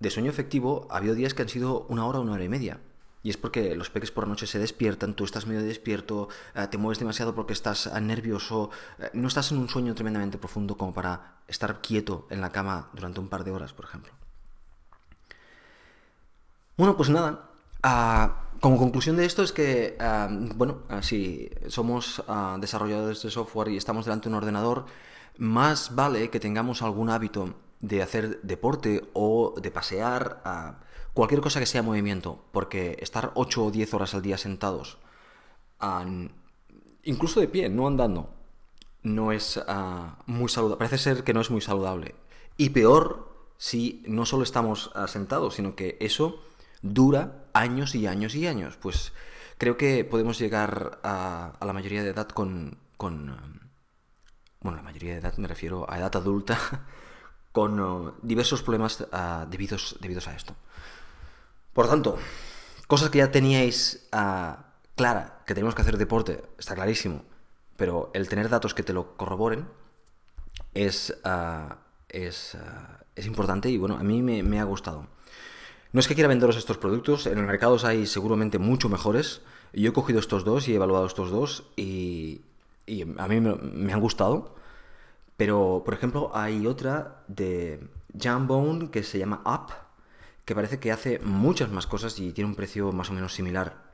De 0.00 0.10
sueño 0.10 0.30
efectivo 0.30 0.88
ha 0.90 0.96
habido 0.96 1.14
días 1.14 1.32
que 1.32 1.42
han 1.42 1.48
sido 1.48 1.86
una 1.88 2.06
hora, 2.06 2.18
una 2.18 2.32
hora 2.32 2.42
y 2.42 2.48
media. 2.48 2.80
Y 3.22 3.30
es 3.30 3.36
porque 3.36 3.74
los 3.74 3.90
peques 3.90 4.10
por 4.10 4.24
la 4.24 4.30
noche 4.30 4.46
se 4.46 4.58
despiertan, 4.58 5.14
tú 5.14 5.24
estás 5.24 5.46
medio 5.46 5.62
despierto, 5.62 6.28
eh, 6.54 6.66
te 6.70 6.78
mueves 6.78 6.98
demasiado 6.98 7.34
porque 7.34 7.52
estás 7.52 7.86
eh, 7.86 8.00
nervioso, 8.00 8.70
eh, 8.98 9.10
no 9.12 9.28
estás 9.28 9.52
en 9.52 9.58
un 9.58 9.68
sueño 9.68 9.94
tremendamente 9.94 10.38
profundo 10.38 10.76
como 10.76 10.94
para 10.94 11.36
estar 11.46 11.82
quieto 11.82 12.26
en 12.30 12.40
la 12.40 12.50
cama 12.50 12.88
durante 12.94 13.20
un 13.20 13.28
par 13.28 13.44
de 13.44 13.50
horas, 13.50 13.74
por 13.74 13.84
ejemplo. 13.84 14.12
Bueno, 16.78 16.96
pues 16.96 17.10
nada, 17.10 17.50
ah, 17.82 18.44
como 18.60 18.78
conclusión 18.78 19.16
de 19.16 19.26
esto 19.26 19.42
es 19.42 19.52
que, 19.52 19.98
bueno, 20.54 20.78
si 21.02 21.50
somos 21.68 22.22
ah, 22.26 22.56
desarrolladores 22.58 23.22
de 23.22 23.30
software 23.30 23.68
y 23.68 23.76
estamos 23.76 24.06
delante 24.06 24.28
de 24.28 24.34
un 24.34 24.36
ordenador, 24.36 24.86
más 25.36 25.94
vale 25.94 26.30
que 26.30 26.40
tengamos 26.40 26.80
algún 26.80 27.10
hábito 27.10 27.54
de 27.80 28.02
hacer 28.02 28.40
deporte 28.42 29.10
o 29.12 29.54
de 29.60 29.70
pasear, 29.70 30.42
cualquier 31.14 31.40
cosa 31.40 31.60
que 31.60 31.66
sea 31.66 31.82
movimiento, 31.82 32.44
porque 32.52 32.96
estar 33.00 33.32
8 33.34 33.64
o 33.64 33.70
10 33.70 33.94
horas 33.94 34.14
al 34.14 34.22
día 34.22 34.38
sentados, 34.38 34.98
incluso 37.04 37.40
de 37.40 37.48
pie, 37.48 37.68
no 37.68 37.86
andando, 37.86 38.30
no 39.02 39.32
es 39.32 39.60
ah, 39.66 40.18
muy 40.26 40.48
saludable. 40.48 40.78
Parece 40.78 40.98
ser 40.98 41.24
que 41.24 41.34
no 41.34 41.40
es 41.40 41.50
muy 41.50 41.60
saludable. 41.60 42.14
Y 42.56 42.70
peor 42.70 43.30
si 43.56 44.02
no 44.06 44.26
solo 44.26 44.42
estamos 44.42 44.90
ah, 44.94 45.06
sentados, 45.06 45.54
sino 45.54 45.74
que 45.74 45.96
eso 46.00 46.42
dura 46.82 47.44
años 47.52 47.94
y 47.94 48.06
años 48.06 48.34
y 48.34 48.46
años. 48.46 48.76
Pues 48.76 49.12
creo 49.58 49.76
que 49.76 50.04
podemos 50.04 50.38
llegar 50.38 51.00
a, 51.02 51.52
la 51.60 51.72
mayoría 51.72 52.02
de 52.02 52.10
edad 52.10 52.28
con, 52.28 52.78
con... 52.96 53.70
Bueno, 54.60 54.76
la 54.76 54.82
mayoría 54.82 55.12
de 55.12 55.20
edad 55.20 55.36
me 55.38 55.48
refiero 55.48 55.90
a 55.90 55.98
edad 55.98 56.14
adulta, 56.14 56.58
con 57.52 57.80
uh, 57.80 58.12
diversos 58.22 58.62
problemas 58.62 59.00
uh, 59.00 59.48
debidos, 59.48 59.96
debidos 60.00 60.28
a 60.28 60.36
esto. 60.36 60.54
Por 61.72 61.88
tanto, 61.88 62.18
cosas 62.86 63.10
que 63.10 63.18
ya 63.18 63.30
teníais 63.30 64.08
uh, 64.12 64.56
clara, 64.96 65.42
que 65.46 65.54
tenemos 65.54 65.74
que 65.74 65.82
hacer 65.82 65.98
deporte, 65.98 66.42
está 66.58 66.74
clarísimo, 66.74 67.24
pero 67.76 68.10
el 68.14 68.28
tener 68.28 68.48
datos 68.48 68.74
que 68.74 68.82
te 68.82 68.92
lo 68.92 69.16
corroboren 69.16 69.68
es, 70.74 71.14
es, 72.08 72.56
es 73.16 73.26
importante 73.26 73.70
y 73.70 73.78
bueno, 73.78 73.96
a 73.96 74.02
mí 74.02 74.22
me, 74.22 74.42
me 74.42 74.60
ha 74.60 74.64
gustado. 74.64 75.06
No 75.92 75.98
es 75.98 76.06
que 76.06 76.14
quiera 76.14 76.28
venderos 76.28 76.56
estos 76.56 76.78
productos, 76.78 77.26
en 77.26 77.38
el 77.38 77.46
mercado 77.46 77.76
hay 77.84 78.06
seguramente 78.06 78.58
mucho 78.58 78.88
mejores. 78.88 79.42
Yo 79.72 79.90
he 79.90 79.92
cogido 79.92 80.20
estos 80.20 80.44
dos 80.44 80.68
y 80.68 80.72
he 80.72 80.76
evaluado 80.76 81.06
estos 81.06 81.30
dos 81.30 81.64
y, 81.76 82.42
a 83.18 83.26
mí 83.26 83.40
me, 83.40 83.92
han 83.92 84.00
gustado. 84.00 84.54
Pero, 85.36 85.82
por 85.84 85.94
ejemplo, 85.94 86.30
hay 86.32 86.66
otra 86.66 87.24
de 87.26 87.88
Jambone 88.16 88.90
que 88.90 89.02
se 89.02 89.18
llama 89.18 89.42
Up, 89.44 89.72
que 90.50 90.54
parece 90.56 90.80
que 90.80 90.90
hace 90.90 91.20
muchas 91.20 91.70
más 91.70 91.86
cosas 91.86 92.18
y 92.18 92.32
tiene 92.32 92.50
un 92.50 92.56
precio 92.56 92.90
más 92.90 93.08
o 93.08 93.12
menos 93.12 93.32
similar. 93.32 93.84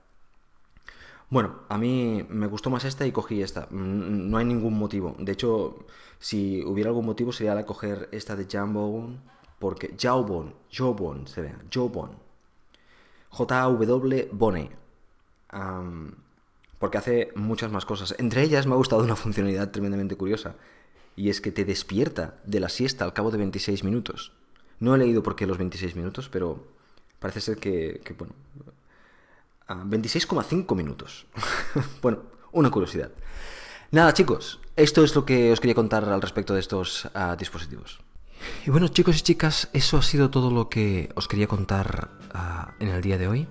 Bueno, 1.29 1.57
a 1.69 1.77
mí 1.77 2.25
me 2.31 2.47
gustó 2.47 2.71
más 2.71 2.87
esta 2.87 3.07
y 3.07 3.13
cogí 3.13 3.43
esta. 3.43 3.69
No 3.71 4.39
hay 4.39 4.47
ningún 4.47 4.73
motivo. 4.79 5.15
De 5.19 5.33
hecho, 5.33 5.85
si 6.19 6.65
hubiera 6.65 6.89
algún 6.89 7.05
motivo 7.05 7.31
sería 7.31 7.55
la 7.55 7.67
coger 7.67 8.09
esta 8.11 8.37
de 8.37 8.47
Jambone 8.51 9.19
porque 9.59 9.95
Jawbone, 10.01 10.55
Jawbone, 10.73 11.27
se 11.27 11.43
ve, 11.43 11.55
Jawbone, 11.71 12.15
J-A-W 13.29 14.31
Bone, 14.33 14.71
porque 16.79 16.97
hace 16.97 17.33
muchas 17.35 17.71
más 17.71 17.85
cosas. 17.85 18.15
Entre 18.19 18.41
ellas 18.41 18.67
me 18.67 18.73
ha 18.73 18.79
gustado 18.79 19.05
una 19.05 19.17
funcionalidad 19.17 19.73
tremendamente 19.73 20.17
curiosa, 20.17 20.55
y 21.17 21.29
es 21.29 21.43
que 21.43 21.53
te 21.53 21.67
despierta 21.67 22.39
de 22.47 22.61
la 22.61 22.71
siesta 22.71 23.05
al 23.05 23.13
cabo 23.13 23.31
de 23.31 23.37
26 23.37 23.85
minutos. 23.85 24.33
No 24.81 24.95
he 24.95 24.99
leído 24.99 25.23
por 25.23 25.37
qué 25.37 25.47
los 25.47 25.59
26 25.59 25.95
minutos, 25.97 26.29
pero 26.29 26.63
parece 27.19 27.41
ser 27.41 27.57
que, 27.59 28.03
bueno, 28.19 28.35
26,5 29.69 30.77
minutos. 30.77 31.27
bueno, 32.03 32.19
una 32.53 32.71
curiosidad. 32.71 33.11
Nada, 33.91 34.13
chicos, 34.13 34.61
esto 34.77 35.03
es 35.05 35.15
lo 35.15 35.25
que 35.25 35.53
os 35.53 35.61
quería 35.61 35.75
contar 35.75 36.05
al 36.05 36.21
respecto 36.21 36.53
de 36.55 36.61
estos 36.61 37.09
ah, 37.15 37.37
dispositivos. 37.39 38.01
Y 38.67 38.71
bueno, 38.71 38.89
chicos 38.89 39.17
y 39.19 39.23
chicas, 39.23 39.71
eso 39.73 39.97
ha 39.97 40.03
sido 40.03 40.29
todo 40.31 40.51
lo 40.51 40.69
que 40.69 41.09
os 41.15 41.29
quería 41.29 41.47
contar 41.47 42.11
ah, 42.35 42.75
en 42.79 42.89
el 42.89 43.01
día 43.01 43.17
de 43.17 43.29
hoy. 43.29 43.49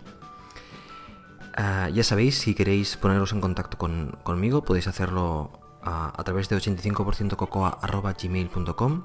Ah, 1.56 1.90
ya 1.90 2.04
sabéis, 2.04 2.38
si 2.38 2.54
queréis 2.54 2.98
poneros 2.98 3.32
en 3.32 3.42
contacto 3.42 3.78
conmigo, 3.78 4.64
podéis 4.64 4.86
hacerlo 4.88 5.60
a 5.82 6.24
través 6.24 6.50
de 6.50 6.58
85%cocoa.gmail.com 6.58 9.04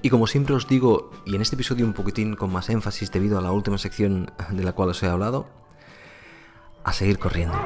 Y 0.00 0.10
como 0.10 0.26
siempre 0.26 0.54
os 0.54 0.68
digo, 0.68 1.10
y 1.26 1.34
en 1.34 1.42
este 1.42 1.56
episodio 1.56 1.84
un 1.84 1.92
poquitín 1.92 2.36
con 2.36 2.52
más 2.52 2.68
énfasis 2.70 3.10
debido 3.10 3.38
a 3.38 3.42
la 3.42 3.52
última 3.52 3.78
sección 3.78 4.30
de 4.50 4.62
la 4.62 4.72
cual 4.72 4.90
os 4.90 5.02
he 5.02 5.06
hablado, 5.06 5.48
a 6.84 6.92
seguir 6.92 7.18
corriendo. 7.18 7.58